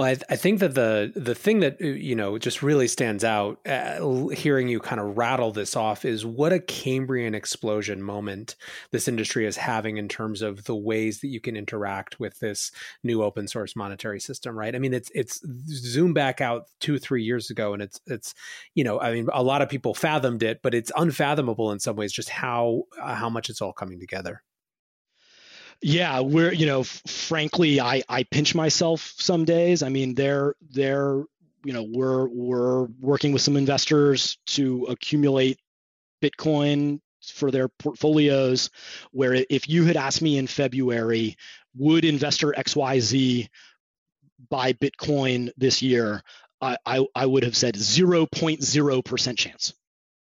Well, 0.00 0.08
I, 0.08 0.32
I, 0.32 0.36
think 0.36 0.60
that 0.60 0.74
the 0.74 1.12
the 1.14 1.34
thing 1.34 1.60
that 1.60 1.76
uh, 1.82 1.84
you 1.84 2.16
know 2.16 2.38
just 2.38 2.62
really 2.62 2.88
stands 2.88 3.22
out, 3.22 3.60
uh, 3.68 4.28
hearing 4.28 4.66
you 4.66 4.80
kind 4.80 4.98
of 4.98 5.18
rattle 5.18 5.52
this 5.52 5.76
off, 5.76 6.06
is 6.06 6.24
what 6.24 6.54
a 6.54 6.58
Cambrian 6.58 7.34
explosion 7.34 8.02
moment 8.02 8.56
this 8.92 9.08
industry 9.08 9.44
is 9.44 9.58
having 9.58 9.98
in 9.98 10.08
terms 10.08 10.40
of 10.40 10.64
the 10.64 10.74
ways 10.74 11.20
that 11.20 11.28
you 11.28 11.38
can 11.38 11.54
interact 11.54 12.18
with 12.18 12.38
this 12.38 12.72
new 13.04 13.22
open 13.22 13.46
source 13.46 13.76
monetary 13.76 14.20
system. 14.20 14.58
Right? 14.58 14.74
I 14.74 14.78
mean, 14.78 14.94
it's 14.94 15.10
it's 15.14 15.46
zoom 15.68 16.14
back 16.14 16.40
out 16.40 16.68
two 16.80 16.98
three 16.98 17.22
years 17.22 17.50
ago, 17.50 17.74
and 17.74 17.82
it's 17.82 18.00
it's 18.06 18.32
you 18.74 18.84
know, 18.84 18.98
I 18.98 19.12
mean, 19.12 19.28
a 19.34 19.42
lot 19.42 19.60
of 19.60 19.68
people 19.68 19.92
fathomed 19.92 20.42
it, 20.42 20.60
but 20.62 20.72
it's 20.72 20.90
unfathomable 20.96 21.72
in 21.72 21.78
some 21.78 21.96
ways 21.96 22.10
just 22.10 22.30
how 22.30 22.84
uh, 22.98 23.14
how 23.14 23.28
much 23.28 23.50
it's 23.50 23.60
all 23.60 23.74
coming 23.74 24.00
together. 24.00 24.42
Yeah, 25.82 26.20
we're 26.20 26.52
you 26.52 26.66
know, 26.66 26.80
f- 26.80 27.02
frankly, 27.06 27.80
I 27.80 28.02
I 28.08 28.24
pinch 28.24 28.54
myself 28.54 29.14
some 29.16 29.44
days. 29.44 29.82
I 29.82 29.88
mean, 29.88 30.14
they're 30.14 30.54
they're 30.60 31.24
you 31.64 31.72
know 31.72 31.84
we're 31.90 32.28
we're 32.28 32.84
working 33.00 33.32
with 33.32 33.42
some 33.42 33.56
investors 33.56 34.36
to 34.48 34.84
accumulate 34.86 35.58
Bitcoin 36.22 37.00
for 37.34 37.50
their 37.50 37.68
portfolios. 37.68 38.70
Where 39.12 39.34
if 39.48 39.68
you 39.68 39.84
had 39.86 39.96
asked 39.96 40.20
me 40.22 40.36
in 40.36 40.46
February, 40.46 41.36
would 41.76 42.04
investor 42.04 42.52
XYZ 42.56 43.48
buy 44.50 44.72
Bitcoin 44.74 45.50
this 45.56 45.82
year? 45.82 46.22
I, 46.60 46.76
I, 46.84 47.06
I 47.14 47.26
would 47.26 47.44
have 47.44 47.56
said 47.56 47.74
0.0% 47.74 49.38
chance. 49.38 49.74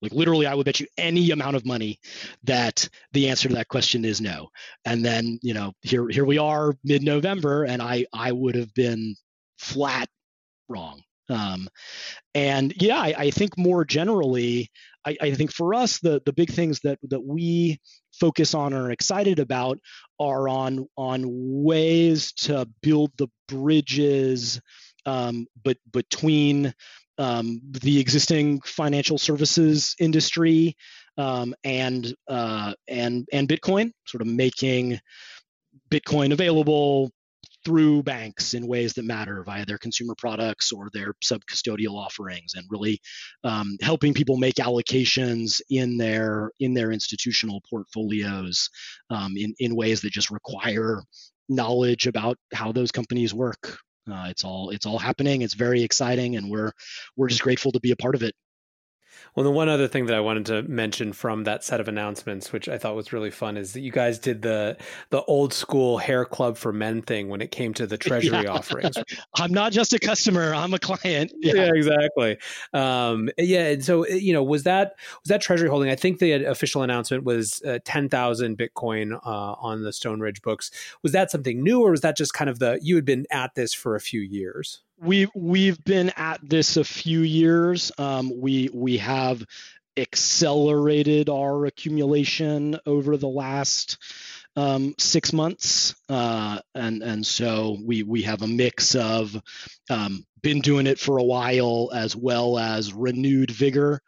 Like 0.04 0.12
literally, 0.12 0.46
I 0.46 0.54
would 0.54 0.66
bet 0.66 0.82
you 0.82 0.88
any 0.98 1.32
amount 1.32 1.56
of 1.56 1.66
money 1.66 1.98
that 2.44 2.90
the 3.14 3.30
answer 3.30 3.48
to 3.48 3.56
that 3.56 3.70
question 3.70 4.04
is 4.04 4.20
no. 4.20 4.50
And 4.84 5.04
then, 5.04 5.40
you 5.42 5.54
know, 5.54 5.72
here 5.82 6.10
here 6.10 6.26
we 6.26 6.38
are 6.38 6.74
mid-November, 6.84 7.64
and 7.64 7.82
I 7.82 8.06
I 8.14 8.34
would 8.34 8.56
have 8.56 8.74
been 8.74 9.16
flat 9.58 10.10
wrong. 10.68 11.02
Um, 11.30 11.70
and 12.36 12.74
yeah, 12.82 12.98
I, 12.98 13.16
I 13.18 13.32
think 13.32 13.58
more 13.58 13.86
generally, 13.86 14.70
I, 15.06 15.16
I, 15.22 15.34
think 15.36 15.54
for 15.54 15.74
us, 15.74 16.00
the 16.00 16.22
the 16.26 16.34
big 16.34 16.52
things 16.52 16.82
that 16.82 17.00
that 17.04 17.24
we 17.24 17.80
focus 18.12 18.54
on 18.54 18.74
or 18.74 18.88
are 18.88 18.92
excited 18.92 19.40
about 19.40 19.80
are 20.20 20.50
on 20.50 20.86
on 20.98 21.24
ways 21.64 22.34
to 22.34 22.68
build 22.82 23.12
the 23.18 23.30
bridges 23.48 24.60
um, 25.06 25.48
but 25.64 25.78
between 25.92 26.74
um, 27.18 27.62
the 27.64 28.00
existing 28.00 28.62
financial 28.62 29.18
services 29.18 29.96
industry 30.00 30.76
um, 31.18 31.54
and 31.64 32.14
uh, 32.28 32.74
and 32.88 33.28
and 33.32 33.48
Bitcoin, 33.48 33.92
sort 34.06 34.22
of 34.22 34.28
making 34.28 35.00
Bitcoin 35.92 36.34
available 36.34 37.12
through 37.66 38.04
banks 38.04 38.54
in 38.54 38.68
ways 38.68 38.94
that 38.94 39.06
matter 39.06 39.44
via 39.44 39.66
their 39.66 39.78
consumer 39.78 40.14
products 40.18 40.72
or 40.72 40.90
their 40.94 41.14
sub-custodial 41.22 41.96
offerings 41.96 42.54
and 42.56 42.66
really 42.70 43.00
um, 43.46 43.78
helping 43.82 44.14
people 44.14 44.38
make 44.38 44.56
allocations 44.56 45.62
in 45.70 45.98
their 45.98 46.52
in 46.60 46.74
their 46.74 46.92
institutional 46.92 47.62
portfolios 47.70 48.70
um, 49.10 49.34
in, 49.38 49.54
in 49.60 49.76
ways 49.76 50.02
that 50.02 50.12
just 50.12 50.30
require 50.30 51.02
knowledge 51.50 52.08
about 52.08 52.38
how 52.54 52.72
those 52.72 52.92
companies 52.92 53.34
work 53.34 53.78
uh, 54.12 54.28
it's 54.30 54.44
all 54.44 54.70
it's 54.72 54.86
all 54.86 55.00
happening. 55.00 55.42
It's 55.42 55.54
very 55.54 55.84
exciting, 55.84 56.36
and 56.36 56.50
we're 56.50 56.72
we're 57.16 57.30
just 57.30 57.42
grateful 57.42 57.72
to 57.72 57.80
be 57.80 57.92
a 57.92 57.96
part 57.96 58.16
of 58.16 58.24
it. 58.24 58.36
Well, 59.36 59.44
the 59.44 59.52
one 59.52 59.70
other 59.70 59.88
thing 59.88 60.06
that 60.06 60.16
I 60.16 60.20
wanted 60.20 60.46
to 60.48 60.64
mention 60.64 61.12
from 61.14 61.44
that 61.46 61.64
set 61.64 61.80
of 61.80 61.88
announcements, 61.88 62.54
which 62.54 62.70
I 62.70 62.78
thought 62.78 62.96
was 62.96 63.12
really 63.12 63.32
fun, 63.32 63.58
is 63.58 63.74
that 63.74 63.80
you 63.80 63.92
guys 63.92 64.20
did 64.20 64.42
the 64.42 64.78
the 65.10 65.24
old 65.24 65.54
school 65.54 65.98
hair 65.98 66.26
club 66.26 66.58
for 66.58 66.72
men 66.72 67.02
thing 67.02 67.30
when 67.30 67.42
it 67.42 67.52
came 67.52 67.74
to 67.76 67.88
the 67.88 67.98
treasury 68.04 68.44
yeah. 68.44 68.52
offerings. 68.52 68.98
I'm 69.36 69.52
not 69.52 69.72
just 69.72 69.94
a 69.94 70.00
customer; 70.00 70.54
I'm 70.54 70.74
a 70.74 70.80
client. 70.80 71.34
Yeah, 71.40 71.54
yeah 71.56 71.72
exactly. 71.74 72.38
Um, 72.74 73.30
yeah, 73.38 73.70
and 73.70 73.84
so 73.84 74.08
you 74.08 74.34
know, 74.34 74.44
was 74.44 74.64
that 74.64 74.96
was 75.24 75.30
that 75.30 75.42
treasury 75.42 75.70
holding? 75.70 75.90
I 75.90 75.96
think 75.96 76.20
the 76.20 76.46
official 76.46 76.84
announcement 76.84 77.24
was 77.24 77.62
uh, 77.64 77.80
ten 77.84 78.10
thousand 78.10 78.58
Bitcoin 78.58 79.14
uh, 79.26 79.54
on 79.54 79.84
the 79.84 79.94
Stone 79.94 80.20
Ridge 80.20 80.42
books. 80.42 80.70
Was 81.02 81.12
that 81.14 81.32
something 81.32 81.64
new, 81.64 81.82
or 81.82 81.92
was 81.92 82.02
that 82.02 82.18
just 82.18 82.34
kind 82.34 82.50
of 82.50 82.60
the 82.60 82.80
you 82.82 82.96
had 82.96 83.06
been 83.06 83.26
at 83.32 83.56
this 83.56 83.74
for 83.74 83.96
a 83.96 84.02
few 84.02 84.22
years? 84.22 84.82
We 85.00 85.28
we've 85.36 85.84
been 85.84 86.12
at 86.16 86.40
this 86.42 86.78
a 86.78 86.84
few 86.84 87.22
years. 87.22 87.92
Um, 87.98 88.40
we 88.40 88.70
we 88.74 88.98
have 88.98 89.44
accelerated 89.98 91.30
our 91.30 91.66
accumulation 91.66 92.78
over 92.86 93.18
the 93.18 93.28
last 93.28 93.98
um, 94.56 94.96
six 94.98 95.34
months, 95.34 95.96
uh, 96.10 96.60
and 96.76 97.02
and 97.02 97.26
so 97.26 97.78
we 97.84 98.04
we 98.04 98.24
have 98.24 98.42
a 98.42 98.48
mix 98.48 98.96
of 98.96 99.36
um, 99.90 100.26
been 100.42 100.62
doing 100.62 100.88
it 100.88 101.00
for 101.00 101.18
a 101.18 101.24
while 101.24 101.90
as 101.94 102.16
well 102.16 102.58
as 102.60 102.94
renewed 102.94 103.52
vigor 103.52 104.02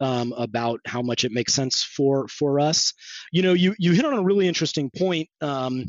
um, 0.00 0.32
about 0.36 0.80
how 0.86 1.02
much 1.02 1.24
it 1.24 1.32
makes 1.32 1.52
sense 1.52 1.82
for 1.82 2.26
for 2.28 2.58
us. 2.58 2.94
You 3.30 3.42
know, 3.42 3.52
you 3.52 3.74
you 3.78 3.92
hit 3.92 4.04
on 4.04 4.14
a 4.14 4.22
really 4.22 4.48
interesting 4.48 4.90
point 4.90 5.28
um, 5.40 5.86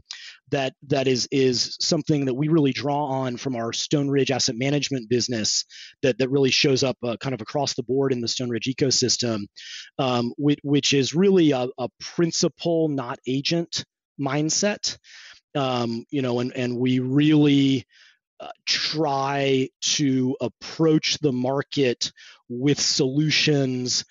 that 0.52 0.74
that 0.88 1.08
is 1.08 1.28
is 1.32 1.78
something 1.80 2.26
that 2.26 2.34
we 2.34 2.50
really 2.50 2.74
draw 2.74 3.06
on 3.06 3.38
from 3.38 3.56
our 3.56 3.74
Stone 3.74 4.10
Ridge 4.10 4.32
asset 4.32 4.56
management 4.56 5.10
business 5.10 5.66
that 6.04 6.18
that 6.20 6.30
really 6.30 6.52
shows 6.52 6.84
up 6.84 6.98
uh, 7.04 7.18
kind 7.18 7.34
of 7.34 7.42
across 7.42 7.74
the 7.74 7.84
board 7.84 8.12
in 8.12 8.22
the 8.22 8.28
Stone 8.28 8.50
Ridge 8.50 8.70
ecosystem, 8.70 9.46
um, 9.98 10.34
which, 10.38 10.60
which, 10.64 10.94
is 10.94 11.16
really 11.16 11.52
a, 11.52 11.68
a 11.78 11.90
principal, 12.00 12.90
not 12.90 13.20
agent 13.28 13.86
mindset. 14.20 14.98
Um, 15.56 16.06
you 16.12 16.22
know, 16.22 16.40
and 16.40 16.54
and 16.56 16.78
we 16.78 17.00
really 17.00 17.86
uh, 18.40 18.50
try 18.66 19.70
to 19.82 20.36
approach 20.42 21.18
the 21.20 21.32
market 21.32 22.12
with 22.50 22.80
solutions 22.80 24.06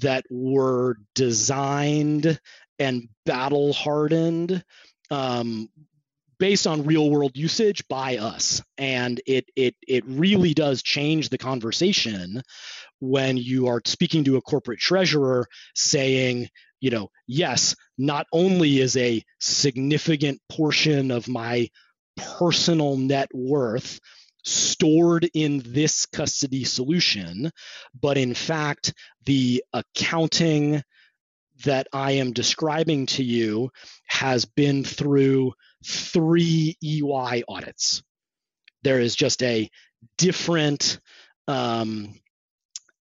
that 0.00 0.24
were 0.30 0.96
designed 1.14 2.38
and 2.78 3.08
battle 3.26 3.72
hardened 3.72 4.64
um, 5.10 5.68
based 6.38 6.66
on 6.66 6.84
real 6.84 7.10
world 7.10 7.36
usage 7.36 7.86
by 7.88 8.16
us. 8.16 8.62
And 8.78 9.20
it 9.26 9.46
it 9.56 9.76
it 9.86 10.04
really 10.06 10.54
does 10.54 10.82
change 10.82 11.28
the 11.28 11.38
conversation 11.38 12.42
when 13.00 13.36
you 13.36 13.68
are 13.68 13.80
speaking 13.84 14.24
to 14.24 14.36
a 14.36 14.42
corporate 14.42 14.78
treasurer 14.78 15.46
saying 15.74 16.48
you 16.80 16.90
know 16.90 17.10
yes 17.26 17.74
not 17.98 18.26
only 18.32 18.78
is 18.78 18.96
a 18.96 19.22
significant 19.40 20.40
portion 20.50 21.10
of 21.10 21.28
my 21.28 21.68
personal 22.16 22.96
net 22.96 23.28
worth 23.32 24.00
stored 24.44 25.28
in 25.34 25.62
this 25.64 26.06
custody 26.06 26.64
solution 26.64 27.50
but 27.98 28.16
in 28.16 28.34
fact 28.34 28.94
the 29.24 29.62
accounting 29.72 30.82
that 31.64 31.88
I 31.92 32.12
am 32.12 32.32
describing 32.32 33.06
to 33.06 33.24
you 33.24 33.70
has 34.06 34.44
been 34.44 34.84
through 34.84 35.54
three 35.84 36.76
EY 36.82 37.44
audits. 37.48 38.02
There 38.82 39.00
is 39.00 39.14
just 39.14 39.42
a 39.42 39.70
different 40.16 41.00
um, 41.48 42.14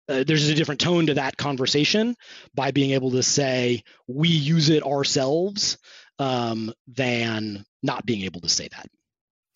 uh, 0.08 0.24
there's 0.26 0.48
a 0.48 0.54
different 0.54 0.80
tone 0.80 1.06
to 1.06 1.14
that 1.14 1.36
conversation 1.36 2.16
by 2.54 2.72
being 2.72 2.90
able 2.90 3.12
to 3.12 3.22
say 3.22 3.84
we 4.08 4.28
use 4.28 4.68
it 4.68 4.84
ourselves 4.84 5.78
um, 6.18 6.72
than 6.88 7.64
not 7.82 8.04
being 8.04 8.22
able 8.22 8.40
to 8.40 8.48
say 8.48 8.68
that. 8.68 8.86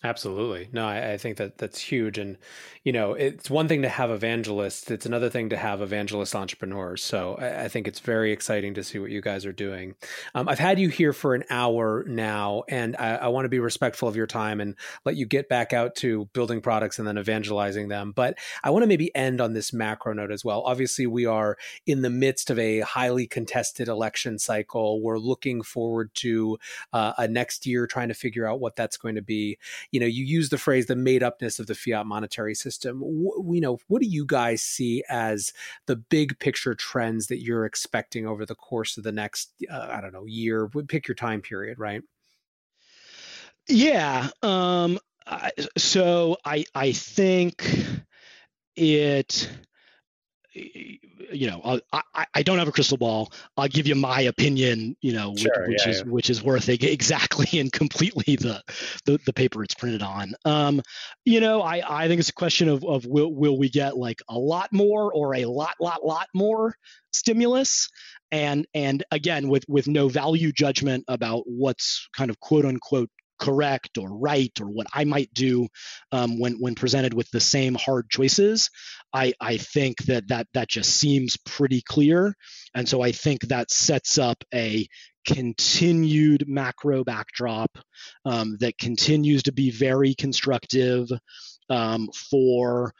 Absolutely. 0.04 0.68
No, 0.72 0.86
I, 0.86 1.12
I, 1.12 1.16
think 1.16 1.38
that 1.38 1.56
that's 1.56 1.80
huge. 1.80 2.18
And, 2.18 2.36
you 2.84 2.92
know, 2.92 3.14
it's 3.14 3.48
one 3.48 3.66
thing 3.66 3.80
to 3.80 3.88
have 3.88 4.10
evangelists, 4.10 4.90
it's 4.90 5.06
another 5.06 5.30
thing 5.30 5.48
to 5.48 5.56
have 5.56 5.80
evangelist 5.80 6.36
entrepreneurs. 6.36 7.02
So 7.02 7.36
I, 7.36 7.64
I 7.64 7.68
think 7.68 7.88
it's 7.88 8.00
very 8.00 8.30
exciting 8.30 8.74
to 8.74 8.84
see 8.84 8.98
what 8.98 9.10
you 9.10 9.22
guys 9.22 9.46
are 9.46 9.52
doing. 9.52 9.94
Um, 10.34 10.50
I've 10.50 10.58
had 10.58 10.78
you 10.78 10.90
here 10.90 11.14
for 11.14 11.34
an 11.34 11.44
hour 11.48 12.04
now, 12.06 12.64
and 12.68 12.94
I, 12.98 13.16
I 13.16 13.28
want 13.28 13.46
to 13.46 13.48
be 13.48 13.58
respectful 13.58 14.06
of 14.06 14.16
your 14.16 14.26
time 14.26 14.60
and 14.60 14.74
let 15.06 15.16
you 15.16 15.24
get 15.24 15.48
back 15.48 15.72
out 15.72 15.94
to 15.96 16.26
building 16.34 16.60
products 16.60 16.98
and 16.98 17.08
then 17.08 17.16
evangelizing 17.16 17.88
them. 17.88 18.12
But 18.12 18.36
I 18.62 18.70
want 18.70 18.82
to 18.82 18.88
maybe 18.88 19.14
end 19.16 19.40
on 19.40 19.54
this 19.54 19.72
macro 19.72 20.12
note 20.12 20.30
as 20.30 20.44
well. 20.44 20.60
Obviously, 20.66 21.06
we 21.06 21.24
are 21.24 21.56
in 21.86 22.02
the 22.02 22.10
midst 22.10 22.50
of 22.50 22.58
a 22.58 22.80
highly 22.80 23.26
contested 23.26 23.88
election 23.88 24.38
cycle. 24.38 25.00
We're 25.00 25.18
looking 25.18 25.62
forward 25.62 26.14
to 26.16 26.58
uh, 26.92 27.14
a 27.16 27.26
next 27.26 27.64
year 27.64 27.86
trying 27.86 28.08
to 28.08 28.14
figure 28.14 28.46
out 28.46 28.60
what 28.60 28.76
that's 28.76 28.98
going 28.98 29.14
to 29.14 29.22
be 29.22 29.56
you 29.90 30.00
know, 30.00 30.06
you 30.06 30.24
use 30.24 30.48
the 30.48 30.58
phrase 30.58 30.86
the 30.86 30.96
made 30.96 31.22
upness 31.22 31.58
of 31.58 31.66
the 31.66 31.74
fiat 31.74 32.06
monetary 32.06 32.54
system. 32.54 33.00
W- 33.00 33.54
you 33.54 33.60
know, 33.60 33.78
what 33.88 34.02
do 34.02 34.08
you 34.08 34.24
guys 34.26 34.62
see 34.62 35.02
as 35.08 35.52
the 35.86 35.96
big 35.96 36.38
picture 36.38 36.74
trends 36.74 37.26
that 37.28 37.42
you're 37.42 37.64
expecting 37.64 38.26
over 38.26 38.44
the 38.44 38.54
course 38.54 38.96
of 38.96 39.04
the 39.04 39.12
next, 39.12 39.52
uh, 39.70 39.88
I 39.90 40.00
don't 40.00 40.12
know, 40.12 40.24
year? 40.26 40.68
Pick 40.68 41.08
your 41.08 41.14
time 41.14 41.40
period, 41.40 41.78
right? 41.78 42.02
Yeah. 43.68 44.28
Um, 44.42 44.98
I, 45.26 45.50
so 45.76 46.36
I 46.44 46.64
I 46.74 46.92
think 46.92 47.68
it 48.76 49.50
you 51.32 51.50
know, 51.50 51.80
I, 51.92 52.26
I 52.34 52.42
don't 52.42 52.58
have 52.58 52.68
a 52.68 52.72
crystal 52.72 52.96
ball. 52.96 53.32
I'll 53.56 53.68
give 53.68 53.86
you 53.86 53.94
my 53.94 54.22
opinion, 54.22 54.96
you 55.00 55.12
know, 55.12 55.34
sure, 55.36 55.52
which, 55.62 55.68
which 55.68 55.86
yeah, 55.86 55.90
is 55.90 55.98
yeah. 55.98 56.04
which 56.04 56.30
is 56.30 56.42
worth 56.42 56.68
exactly 56.68 57.58
and 57.58 57.72
completely 57.72 58.36
the, 58.36 58.62
the 59.04 59.18
the 59.26 59.32
paper 59.32 59.62
it's 59.62 59.74
printed 59.74 60.02
on. 60.02 60.34
Um, 60.44 60.82
you 61.24 61.40
know, 61.40 61.62
I 61.62 61.82
I 62.04 62.08
think 62.08 62.20
it's 62.20 62.28
a 62.28 62.34
question 62.34 62.68
of 62.68 62.84
of 62.84 63.06
will 63.06 63.32
will 63.32 63.58
we 63.58 63.68
get 63.68 63.96
like 63.96 64.22
a 64.28 64.38
lot 64.38 64.72
more 64.72 65.12
or 65.12 65.34
a 65.34 65.44
lot 65.44 65.74
lot 65.80 66.04
lot 66.04 66.28
more 66.34 66.74
stimulus, 67.12 67.88
and 68.30 68.66
and 68.74 69.04
again 69.10 69.48
with 69.48 69.64
with 69.68 69.88
no 69.88 70.08
value 70.08 70.52
judgment 70.52 71.04
about 71.08 71.44
what's 71.46 72.08
kind 72.16 72.30
of 72.30 72.40
quote 72.40 72.64
unquote 72.64 73.10
correct 73.38 73.98
or 73.98 74.08
right 74.18 74.52
or 74.60 74.66
what 74.66 74.86
I 74.92 75.04
might 75.04 75.32
do 75.32 75.68
um, 76.12 76.38
when 76.38 76.54
when 76.54 76.74
presented 76.74 77.14
with 77.14 77.30
the 77.30 77.40
same 77.40 77.74
hard 77.74 78.08
choices. 78.10 78.70
I 79.12 79.32
I 79.40 79.56
think 79.56 80.04
that 80.04 80.28
that 80.28 80.46
that 80.54 80.68
just 80.68 80.90
seems 80.90 81.36
pretty 81.36 81.82
clear, 81.82 82.34
and 82.74 82.88
so 82.88 83.02
I 83.02 83.12
think 83.12 83.42
that 83.48 83.70
sets 83.70 84.18
up 84.18 84.42
a 84.54 84.86
continued 85.26 86.44
macro 86.46 87.02
backdrop 87.04 87.76
um, 88.24 88.56
that 88.60 88.78
continues 88.78 89.42
to 89.44 89.52
be 89.52 89.70
very 89.70 90.14
constructive 90.14 91.08
um, 91.68 92.08
for 92.30 92.92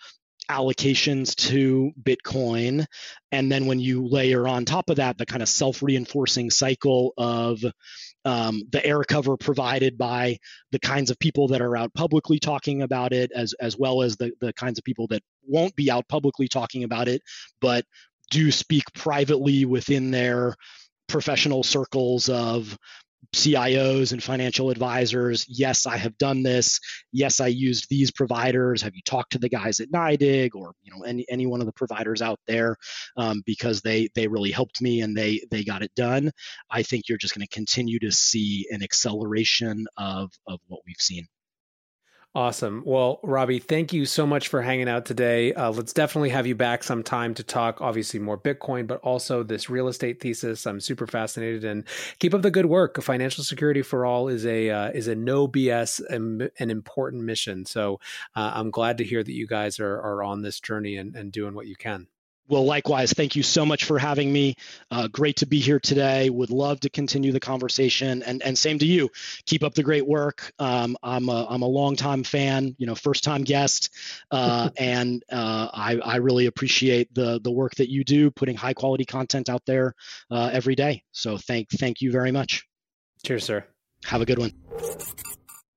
allocations 0.50 1.34
to 1.34 1.92
Bitcoin. 2.00 2.86
And 3.32 3.50
then 3.50 3.66
when 3.66 3.80
you 3.80 4.06
layer 4.06 4.46
on 4.46 4.64
top 4.64 4.90
of 4.90 4.96
that 4.96 5.18
the 5.18 5.26
kind 5.26 5.42
of 5.42 5.48
self 5.48 5.82
reinforcing 5.82 6.50
cycle 6.50 7.12
of 7.16 7.60
um, 8.26 8.64
the 8.72 8.84
air 8.84 9.02
cover 9.04 9.36
provided 9.36 9.96
by 9.96 10.36
the 10.72 10.80
kinds 10.80 11.10
of 11.10 11.18
people 11.20 11.46
that 11.48 11.62
are 11.62 11.76
out 11.76 11.94
publicly 11.94 12.40
talking 12.40 12.82
about 12.82 13.12
it, 13.12 13.30
as 13.32 13.54
as 13.54 13.78
well 13.78 14.02
as 14.02 14.16
the 14.16 14.32
the 14.40 14.52
kinds 14.52 14.78
of 14.78 14.84
people 14.84 15.06
that 15.06 15.22
won't 15.46 15.74
be 15.76 15.90
out 15.90 16.08
publicly 16.08 16.48
talking 16.48 16.82
about 16.82 17.06
it, 17.06 17.22
but 17.60 17.84
do 18.32 18.50
speak 18.50 18.84
privately 18.94 19.64
within 19.64 20.10
their 20.10 20.56
professional 21.06 21.62
circles 21.62 22.28
of 22.28 22.76
CIOs 23.34 24.12
and 24.12 24.22
financial 24.22 24.70
advisors. 24.70 25.44
Yes, 25.48 25.86
I 25.86 25.96
have 25.96 26.16
done 26.18 26.42
this. 26.42 26.80
Yes, 27.12 27.40
I 27.40 27.48
used 27.48 27.88
these 27.88 28.10
providers. 28.10 28.82
Have 28.82 28.94
you 28.94 29.02
talked 29.04 29.32
to 29.32 29.38
the 29.38 29.48
guys 29.48 29.80
at 29.80 29.90
NYDIG 29.90 30.50
or 30.54 30.72
you 30.82 30.92
know 30.94 31.04
any 31.04 31.24
any 31.28 31.46
one 31.46 31.60
of 31.60 31.66
the 31.66 31.72
providers 31.72 32.22
out 32.22 32.40
there 32.46 32.76
um, 33.16 33.42
because 33.46 33.80
they 33.80 34.08
they 34.14 34.28
really 34.28 34.50
helped 34.50 34.80
me 34.80 35.00
and 35.00 35.16
they 35.16 35.42
they 35.50 35.64
got 35.64 35.82
it 35.82 35.94
done. 35.94 36.30
I 36.70 36.82
think 36.82 37.08
you're 37.08 37.18
just 37.18 37.34
going 37.34 37.46
to 37.46 37.54
continue 37.54 37.98
to 38.00 38.12
see 38.12 38.66
an 38.70 38.82
acceleration 38.82 39.86
of 39.96 40.30
of 40.46 40.60
what 40.68 40.80
we've 40.86 40.96
seen. 40.98 41.26
Awesome. 42.36 42.82
Well, 42.84 43.18
Robby, 43.22 43.60
thank 43.60 43.94
you 43.94 44.04
so 44.04 44.26
much 44.26 44.48
for 44.48 44.60
hanging 44.60 44.90
out 44.90 45.06
today. 45.06 45.54
Uh, 45.54 45.70
let's 45.70 45.94
definitely 45.94 46.28
have 46.28 46.46
you 46.46 46.54
back 46.54 46.84
sometime 46.84 47.32
to 47.32 47.42
talk, 47.42 47.80
obviously, 47.80 48.20
more 48.20 48.36
Bitcoin, 48.36 48.86
but 48.86 49.00
also 49.00 49.42
this 49.42 49.70
real 49.70 49.88
estate 49.88 50.20
thesis. 50.20 50.66
I'm 50.66 50.78
super 50.78 51.06
fascinated, 51.06 51.64
and 51.64 51.84
keep 52.18 52.34
up 52.34 52.42
the 52.42 52.50
good 52.50 52.66
work. 52.66 53.02
Financial 53.02 53.42
security 53.42 53.80
for 53.80 54.04
all 54.04 54.28
is 54.28 54.44
a 54.44 54.68
uh, 54.68 54.90
is 54.90 55.08
a 55.08 55.14
no 55.14 55.48
BS 55.48 56.02
um, 56.14 56.46
an 56.58 56.68
important 56.68 57.22
mission. 57.22 57.64
So 57.64 58.00
uh, 58.34 58.52
I'm 58.52 58.70
glad 58.70 58.98
to 58.98 59.04
hear 59.04 59.24
that 59.24 59.32
you 59.32 59.46
guys 59.46 59.80
are 59.80 59.96
are 59.98 60.22
on 60.22 60.42
this 60.42 60.60
journey 60.60 60.98
and, 60.98 61.16
and 61.16 61.32
doing 61.32 61.54
what 61.54 61.66
you 61.66 61.74
can. 61.74 62.06
Well, 62.48 62.64
likewise, 62.64 63.12
thank 63.12 63.34
you 63.34 63.42
so 63.42 63.66
much 63.66 63.84
for 63.84 63.98
having 63.98 64.32
me. 64.32 64.54
Uh, 64.90 65.08
great 65.08 65.36
to 65.36 65.46
be 65.46 65.58
here 65.58 65.80
today. 65.80 66.30
Would 66.30 66.50
love 66.50 66.78
to 66.80 66.90
continue 66.90 67.32
the 67.32 67.40
conversation, 67.40 68.22
and 68.22 68.42
and 68.42 68.56
same 68.56 68.78
to 68.78 68.86
you. 68.86 69.10
Keep 69.46 69.64
up 69.64 69.74
the 69.74 69.82
great 69.82 70.06
work. 70.06 70.52
Um, 70.58 70.96
I'm 71.02 71.28
a 71.28 71.46
I'm 71.48 71.62
a 71.62 71.66
longtime 71.66 72.22
fan, 72.22 72.76
you 72.78 72.86
know, 72.86 72.94
first 72.94 73.24
time 73.24 73.42
guest, 73.42 73.90
uh, 74.30 74.70
and 74.78 75.24
uh, 75.30 75.68
I 75.72 75.98
I 76.04 76.16
really 76.16 76.46
appreciate 76.46 77.12
the 77.14 77.40
the 77.42 77.50
work 77.50 77.74
that 77.76 77.90
you 77.90 78.04
do, 78.04 78.30
putting 78.30 78.56
high 78.56 78.74
quality 78.74 79.04
content 79.04 79.48
out 79.48 79.64
there 79.66 79.94
uh, 80.30 80.50
every 80.52 80.76
day. 80.76 81.02
So 81.12 81.36
thank 81.38 81.68
thank 81.70 82.00
you 82.00 82.12
very 82.12 82.30
much. 82.30 82.64
Cheers, 83.24 83.44
sir. 83.44 83.64
Have 84.04 84.20
a 84.20 84.26
good 84.26 84.38
one. 84.38 84.52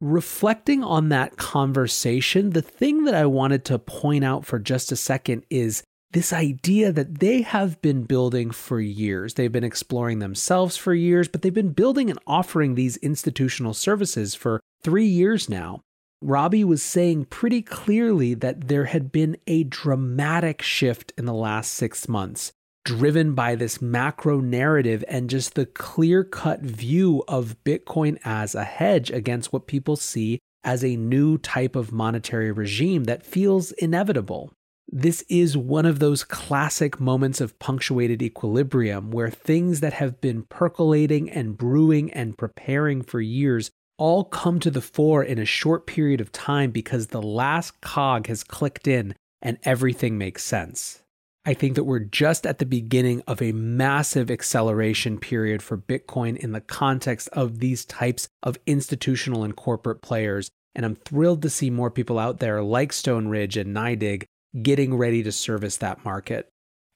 Reflecting 0.01 0.83
on 0.83 1.09
that 1.09 1.35
conversation, 1.35 2.51
the 2.51 2.61
thing 2.61 3.03
that 3.03 3.15
I 3.15 3.25
wanted 3.25 3.65
to 3.65 3.79
point 3.79 4.23
out 4.23 4.45
for 4.45 4.57
just 4.57 4.93
a 4.93 4.95
second 4.95 5.43
is 5.49 5.83
this 6.11 6.33
idea 6.33 6.91
that 6.91 7.19
they 7.19 7.43
have 7.43 7.81
been 7.81 8.03
building 8.03 8.49
for 8.51 8.79
years. 8.79 9.35
They've 9.35 9.51
been 9.51 9.63
exploring 9.63 10.19
themselves 10.19 10.75
for 10.75 10.93
years, 10.93 11.27
but 11.27 11.41
they've 11.41 11.53
been 11.53 11.71
building 11.71 12.09
and 12.09 12.19
offering 12.25 12.75
these 12.75 12.97
institutional 12.97 13.73
services 13.73 14.33
for 14.33 14.59
three 14.81 15.05
years 15.05 15.49
now. 15.49 15.81
Robby 16.21 16.63
was 16.63 16.83
saying 16.83 17.25
pretty 17.25 17.61
clearly 17.61 18.33
that 18.33 18.67
there 18.67 18.85
had 18.85 19.11
been 19.11 19.37
a 19.47 19.63
dramatic 19.63 20.61
shift 20.61 21.13
in 21.17 21.25
the 21.25 21.33
last 21.33 21.73
six 21.73 22.09
months, 22.09 22.51
driven 22.83 23.35
by 23.35 23.55
this 23.55 23.81
macro 23.81 24.41
narrative 24.41 25.03
and 25.07 25.29
just 25.29 25.53
the 25.53 25.65
clear 25.65 26.23
cut 26.23 26.61
view 26.61 27.23
of 27.27 27.55
Bitcoin 27.63 28.17
as 28.25 28.55
a 28.55 28.65
hedge 28.65 29.11
against 29.11 29.53
what 29.53 29.67
people 29.67 29.95
see 29.95 30.39
as 30.63 30.83
a 30.83 30.97
new 30.97 31.37
type 31.37 31.75
of 31.75 31.93
monetary 31.93 32.51
regime 32.51 33.05
that 33.05 33.25
feels 33.25 33.71
inevitable. 33.73 34.51
This 34.91 35.23
is 35.29 35.55
one 35.55 35.85
of 35.85 35.99
those 35.99 36.23
classic 36.23 36.99
moments 36.99 37.39
of 37.39 37.59
punctuated 37.59 38.23
equilibrium 38.23 39.11
where 39.11 39.29
things 39.29 39.81
that 39.81 39.93
have 39.93 40.19
been 40.19 40.43
percolating 40.43 41.29
and 41.29 41.55
brewing 41.55 42.11
and 42.11 42.35
preparing 42.35 43.03
for 43.03 43.21
years 43.21 43.69
all 43.99 44.23
come 44.23 44.59
to 44.61 44.71
the 44.71 44.81
fore 44.81 45.23
in 45.23 45.37
a 45.37 45.45
short 45.45 45.85
period 45.85 46.19
of 46.19 46.31
time 46.31 46.71
because 46.71 47.07
the 47.07 47.21
last 47.21 47.79
cog 47.81 48.25
has 48.25 48.43
clicked 48.43 48.87
in 48.87 49.13
and 49.43 49.59
everything 49.63 50.17
makes 50.17 50.43
sense. 50.43 51.03
I 51.45 51.53
think 51.53 51.75
that 51.75 51.83
we're 51.83 51.99
just 51.99 52.47
at 52.47 52.57
the 52.57 52.65
beginning 52.65 53.21
of 53.27 53.43
a 53.43 53.51
massive 53.51 54.31
acceleration 54.31 55.19
period 55.19 55.61
for 55.61 55.77
Bitcoin 55.77 56.35
in 56.35 56.51
the 56.51 56.61
context 56.61 57.29
of 57.33 57.59
these 57.59 57.85
types 57.85 58.27
of 58.41 58.57
institutional 58.65 59.43
and 59.43 59.55
corporate 59.55 60.01
players. 60.01 60.49
And 60.73 60.83
I'm 60.83 60.95
thrilled 60.95 61.43
to 61.43 61.49
see 61.49 61.69
more 61.69 61.91
people 61.91 62.17
out 62.17 62.39
there 62.39 62.63
like 62.63 62.91
Stone 62.91 63.27
Ridge 63.27 63.55
and 63.55 63.75
NYDIG 63.75 64.25
getting 64.61 64.95
ready 64.95 65.23
to 65.23 65.31
service 65.31 65.77
that 65.77 66.03
market. 66.03 66.49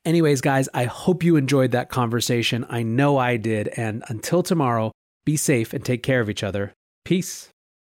Anyways, 0.06 0.42
guys, 0.42 0.68
I 0.74 0.84
hope 0.86 1.24
you 1.24 1.38
enjoyed 1.38 1.72
that 1.72 1.90
conversation. 1.90 2.66
I 2.70 2.84
know 2.84 3.18
I 3.18 3.38
did. 3.38 3.70
And 3.70 4.04
until 4.10 4.44
tomorrow, 4.44 4.92
be 5.24 5.38
safe 5.38 5.74
and 5.74 5.86
take 5.86 6.04
care 6.04 6.20
of 6.20 6.30
each 6.30 6.44
other. 6.44 6.74
Peace. 7.06 7.53